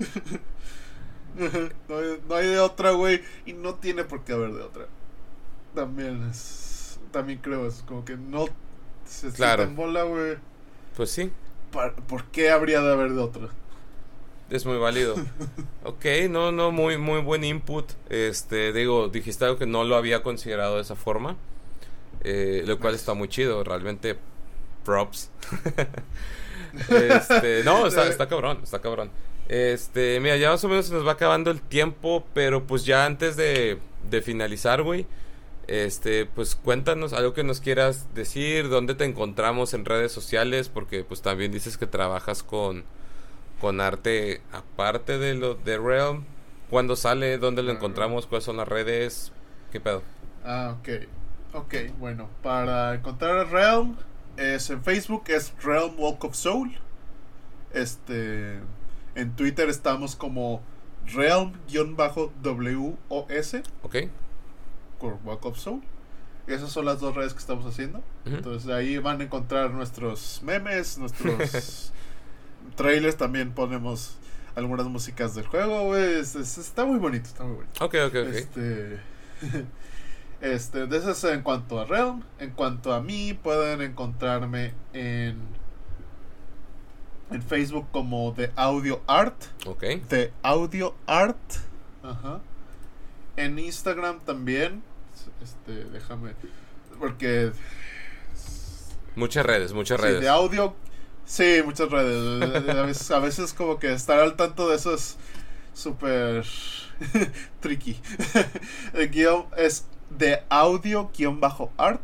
No 1.39 1.99
hay, 1.99 2.19
no 2.27 2.35
hay 2.35 2.47
de 2.47 2.59
otra, 2.59 2.93
güey, 2.93 3.23
y 3.45 3.53
no 3.53 3.75
tiene 3.75 4.05
por 4.05 4.25
qué 4.25 4.33
haber 4.33 4.55
de 4.55 4.63
otra 4.63 4.87
también 5.77 6.29
es. 6.29 6.99
También 7.13 7.39
creo, 7.41 7.69
es 7.69 7.85
como 7.87 8.05
que 8.05 8.17
no 8.17 8.47
se 9.05 9.31
claro. 9.31 9.63
en 9.63 9.77
bola, 9.77 10.03
güey. 10.03 10.37
Pues 10.97 11.11
sí. 11.11 11.31
¿Por 12.09 12.25
qué 12.33 12.51
habría 12.51 12.81
de 12.81 12.93
haber 12.93 13.13
de 13.13 13.21
otra? 13.21 13.49
Es 14.51 14.65
muy 14.65 14.79
válido. 14.79 15.15
ok, 15.85 16.05
no, 16.31 16.51
no, 16.51 16.73
muy, 16.73 16.99
muy 16.99 17.21
buen 17.21 17.45
input. 17.45 17.93
Este, 18.09 18.73
digo, 18.73 19.09
dijiste 19.09 19.45
algo 19.45 19.59
que 19.59 19.67
no 19.67 19.85
lo 19.85 19.97
había 19.97 20.23
considerado 20.23 20.77
de 20.77 20.83
esa 20.83 20.97
forma. 20.97 21.37
Eh, 22.23 22.65
lo 22.67 22.79
cual 22.81 22.95
está 22.95 23.15
muy 23.15 23.29
chido, 23.29 23.63
realmente 23.63 24.17
props. 24.85 25.31
este, 26.89 27.63
no, 27.65 27.87
está, 27.87 28.09
está 28.09 28.27
cabrón, 28.29 28.61
está 28.63 28.81
cabrón. 28.81 29.11
Este, 29.49 30.19
mira, 30.21 30.37
ya 30.37 30.51
más 30.51 30.65
o 30.65 30.69
menos 30.69 30.87
se 30.87 30.95
nos 30.95 31.07
va 31.07 31.13
acabando 31.13 31.51
el 31.51 31.61
tiempo, 31.61 32.25
pero 32.35 32.67
pues 32.67 32.85
ya 32.85 33.05
antes 33.05 33.37
de, 33.37 33.79
de 34.11 34.23
finalizar, 34.23 34.83
güey, 34.83 35.07
este, 35.67 36.27
pues 36.27 36.55
cuéntanos 36.55 37.13
algo 37.13 37.35
que 37.35 37.43
nos 37.43 37.61
quieras 37.61 38.07
decir, 38.15 38.69
dónde 38.69 38.95
te 38.95 39.05
encontramos 39.05 39.75
en 39.75 39.85
redes 39.85 40.13
sociales, 40.13 40.69
porque 40.69 41.03
pues 41.05 41.23
también 41.23 41.51
dices 41.51 41.77
que 41.77 41.87
trabajas 41.87 42.43
con, 42.43 42.85
con 43.61 43.81
arte 43.81 44.43
aparte 44.53 45.19
de 45.19 45.35
lo 45.35 45.55
de 45.55 45.79
Realm. 45.79 46.25
¿Cuándo 46.71 46.97
sale? 46.97 47.39
¿Dónde 47.39 47.63
lo 47.63 47.73
encontramos? 47.73 48.27
¿Cuáles 48.27 48.45
son 48.45 48.57
las 48.57 48.69
redes? 48.69 49.33
¿Qué 49.73 49.81
pedo? 49.81 50.03
Ah, 50.45 50.77
ok. 50.79 50.89
Ok, 51.55 51.75
bueno, 51.99 52.29
para 52.43 52.95
encontrar 52.95 53.49
Realm 53.49 53.97
es 54.37 54.69
en 54.71 54.83
Facebook, 54.83 55.25
es 55.29 55.53
Realm 55.63 55.99
Walk 55.99 56.25
of 56.25 56.35
Soul. 56.35 56.77
Este, 57.73 58.61
en 59.15 59.37
Twitter 59.37 59.69
estamos 59.69 60.17
como 60.17 60.63
Realm-WOS. 61.07 61.57
Ok 63.83 63.97
por 64.99 65.19
Walk 65.25 65.45
of 65.47 65.59
Soul. 65.59 65.83
Esas 66.47 66.71
son 66.71 66.85
las 66.85 67.01
dos 67.01 67.15
redes 67.15 67.33
que 67.33 67.41
estamos 67.41 67.67
haciendo. 67.67 68.03
Entonces 68.25 68.71
ahí 68.71 68.99
van 68.99 69.21
a 69.21 69.25
encontrar 69.25 69.71
nuestros 69.73 70.41
memes, 70.45 70.97
nuestros 70.99 71.93
trailers. 72.77 73.17
También 73.17 73.53
ponemos 73.53 74.17
algunas 74.55 74.87
músicas 74.87 75.35
del 75.35 75.47
juego, 75.47 75.97
está 75.97 76.85
muy 76.85 76.99
bonito, 76.99 77.27
está 77.27 77.45
muy 77.45 77.57
bonito. 77.57 77.85
Ok, 77.85 77.95
ok, 78.07 78.15
ok. 78.15 78.35
Este, 78.35 79.01
este, 80.41 80.87
de 80.87 80.97
eso 80.97 81.33
en 81.33 81.43
cuanto 81.43 81.81
a 81.81 81.85
Realm. 81.85 82.23
En 82.39 82.51
cuanto 82.51 82.93
a 82.95 83.01
mí, 83.01 83.35
pueden 83.35 83.83
encontrarme 83.83 84.73
en 84.93 85.57
en 87.31 87.43
Facebook 87.43 87.87
como 87.91 88.33
The 88.35 88.53
Audio 88.57 89.03
Art. 89.07 89.37
Ok. 89.67 89.85
The 90.09 90.33
Audio 90.43 90.95
Art. 91.07 91.37
Ajá. 92.03 92.41
En 93.37 93.59
Instagram 93.59 94.21
también. 94.21 94.83
Este, 95.43 95.85
déjame. 95.85 96.33
Porque. 96.99 97.53
Muchas 99.15 99.47
redes, 99.47 99.73
muchas 99.73 100.01
redes. 100.01 100.21
de 100.21 100.29
audio. 100.29 100.75
Sí, 101.25 101.61
muchas 101.65 101.91
redes. 101.91 103.11
A 103.11 103.19
veces, 103.19 103.53
como 103.53 103.79
que 103.79 103.93
estar 103.93 104.21
al 104.21 104.37
tanto 104.37 104.69
de 104.69 104.77
eso 104.77 104.95
es 104.95 105.17
súper 105.75 106.45
tricky. 107.61 108.01
El 108.95 109.11
guion 109.11 109.47
es 109.57 109.87
de 110.11 110.43
audio-art. 110.49 112.03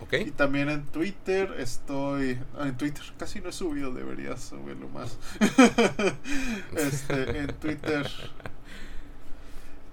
Ok. 0.00 0.14
Y 0.14 0.30
también 0.32 0.68
en 0.68 0.84
Twitter 0.86 1.54
estoy. 1.58 2.38
En 2.58 2.76
Twitter 2.76 3.04
casi 3.18 3.40
no 3.40 3.50
he 3.50 3.52
subido, 3.52 3.92
debería 3.92 4.36
subirlo 4.36 4.88
más. 4.88 5.16
este, 6.76 7.38
en 7.38 7.54
Twitter 7.54 8.10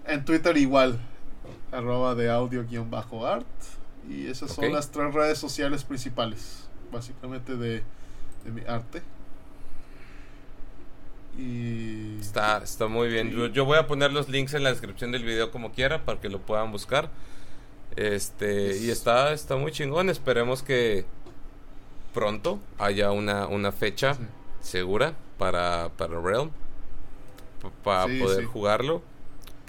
en 0.09 0.25
Twitter 0.25 0.57
igual, 0.57 0.99
arroba 1.71 2.15
de 2.15 2.29
audio-art. 2.29 3.45
Y 4.09 4.27
esas 4.27 4.51
son 4.51 4.71
las 4.73 4.89
tres 4.91 5.13
redes 5.13 5.37
sociales 5.37 5.83
principales, 5.83 6.67
básicamente 6.91 7.55
de, 7.55 7.83
mi 8.45 8.61
arte. 8.67 9.01
Y... 11.37 12.19
Está, 12.19 12.57
está 12.63 12.87
muy 12.87 13.07
bien. 13.09 13.31
Yo, 13.53 13.65
voy 13.65 13.77
a 13.77 13.87
poner 13.87 14.11
los 14.11 14.29
links 14.29 14.53
en 14.53 14.63
la 14.63 14.71
descripción 14.71 15.11
del 15.11 15.23
video 15.23 15.51
como 15.51 15.71
quiera 15.71 16.05
para 16.05 16.19
que 16.19 16.29
lo 16.29 16.39
puedan 16.39 16.71
buscar. 16.71 17.09
Este, 17.95 18.77
y 18.77 18.89
está, 18.89 19.31
está 19.31 19.55
muy 19.57 19.71
chingón. 19.71 20.09
Esperemos 20.09 20.63
que 20.63 21.05
pronto 22.13 22.59
haya 22.79 23.11
una, 23.11 23.47
una 23.47 23.71
fecha 23.71 24.17
segura 24.61 25.13
para, 25.37 25.89
para 25.97 26.19
Realm. 26.19 26.51
Para 27.83 28.05
poder 28.05 28.45
jugarlo 28.45 29.03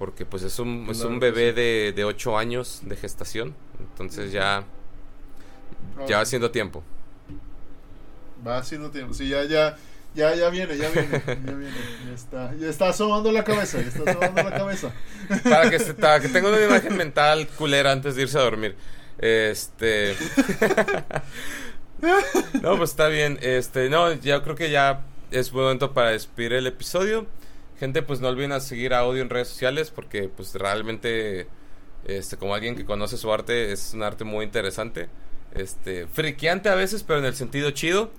porque 0.00 0.24
pues 0.24 0.42
es 0.44 0.58
un, 0.58 0.88
es 0.90 1.02
un 1.02 1.20
bebé 1.20 1.52
de, 1.52 1.92
de 1.94 2.04
8 2.06 2.38
años 2.38 2.80
de 2.84 2.96
gestación, 2.96 3.54
entonces 3.78 4.32
ya, 4.32 4.64
ya 6.08 6.16
va 6.16 6.22
haciendo 6.22 6.50
tiempo. 6.50 6.82
Va 8.44 8.56
haciendo 8.56 8.90
tiempo, 8.90 9.12
sí, 9.12 9.28
ya, 9.28 9.44
ya, 9.44 9.76
ya, 10.14 10.34
ya 10.34 10.48
viene, 10.48 10.78
ya 10.78 10.88
viene, 10.88 11.22
ya 11.26 11.34
viene, 11.34 11.70
ya 12.06 12.14
está, 12.14 12.54
ya 12.54 12.70
está 12.70 12.88
asomando 12.88 13.30
la 13.30 13.44
cabeza, 13.44 13.78
ya 13.82 13.88
está 13.88 14.10
asomando 14.10 14.42
la 14.42 14.56
cabeza. 14.56 14.90
Para 15.44 15.68
que, 15.68 15.78
se, 15.78 15.92
para 15.92 16.18
que 16.18 16.30
tenga 16.30 16.48
una 16.48 16.64
imagen 16.64 16.96
mental 16.96 17.46
culera 17.58 17.92
antes 17.92 18.16
de 18.16 18.22
irse 18.22 18.38
a 18.38 18.40
dormir. 18.40 18.76
Este... 19.18 20.16
no, 22.62 22.78
pues 22.78 22.88
está 22.88 23.08
bien, 23.08 23.38
este, 23.42 23.90
no, 23.90 24.14
ya 24.14 24.42
creo 24.42 24.56
que 24.56 24.70
ya 24.70 25.02
es 25.30 25.52
momento 25.52 25.92
para 25.92 26.12
despedir 26.12 26.54
el 26.54 26.66
episodio. 26.66 27.26
Gente, 27.80 28.02
pues 28.02 28.20
no 28.20 28.28
olviden 28.28 28.52
a 28.52 28.60
seguir 28.60 28.92
a 28.92 28.98
Audio 28.98 29.22
en 29.22 29.30
redes 29.30 29.48
sociales 29.48 29.90
porque 29.90 30.28
pues 30.28 30.54
realmente 30.54 31.48
este 32.04 32.36
como 32.36 32.54
alguien 32.54 32.76
que 32.76 32.84
conoce 32.84 33.16
su 33.16 33.32
arte 33.32 33.72
es 33.72 33.94
un 33.94 34.02
arte 34.02 34.24
muy 34.24 34.44
interesante. 34.44 35.08
Este, 35.54 36.06
friqueante 36.06 36.68
a 36.68 36.74
veces, 36.74 37.02
pero 37.02 37.20
en 37.20 37.24
el 37.24 37.34
sentido 37.34 37.70
chido. 37.70 38.10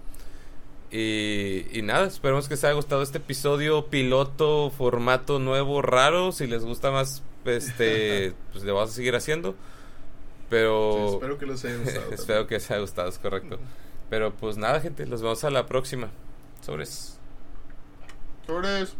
Y, 0.89 1.67
y 1.71 1.83
nada, 1.83 2.07
esperemos 2.07 2.47
que 2.47 2.55
les 2.55 2.63
haya 2.63 2.73
gustado 2.73 3.03
este 3.03 3.19
episodio 3.19 3.85
piloto, 3.85 4.71
formato 4.71 5.37
nuevo, 5.37 5.83
raro. 5.83 6.31
Si 6.31 6.47
les 6.47 6.65
gusta 6.65 6.89
más, 6.89 7.21
este, 7.45 8.33
pues 8.51 8.63
le 8.63 8.71
vamos 8.71 8.89
a 8.89 8.93
seguir 8.93 9.15
haciendo. 9.15 9.53
Pero 10.49 11.13
espero 11.13 11.37
que 11.37 11.45
les 11.45 11.63
haya 11.63 11.77
gustado. 11.77 12.11
espero 12.11 12.47
que 12.47 12.55
les 12.55 12.71
haya 12.71 12.81
gustado, 12.81 13.09
es 13.09 13.19
correcto. 13.19 13.59
Pero 14.09 14.33
pues 14.33 14.57
nada, 14.57 14.81
gente, 14.81 15.05
los 15.05 15.21
vemos 15.21 15.43
a 15.43 15.51
la 15.51 15.67
próxima. 15.67 16.09
Sobres. 16.65 17.19
Sobres. 18.47 18.95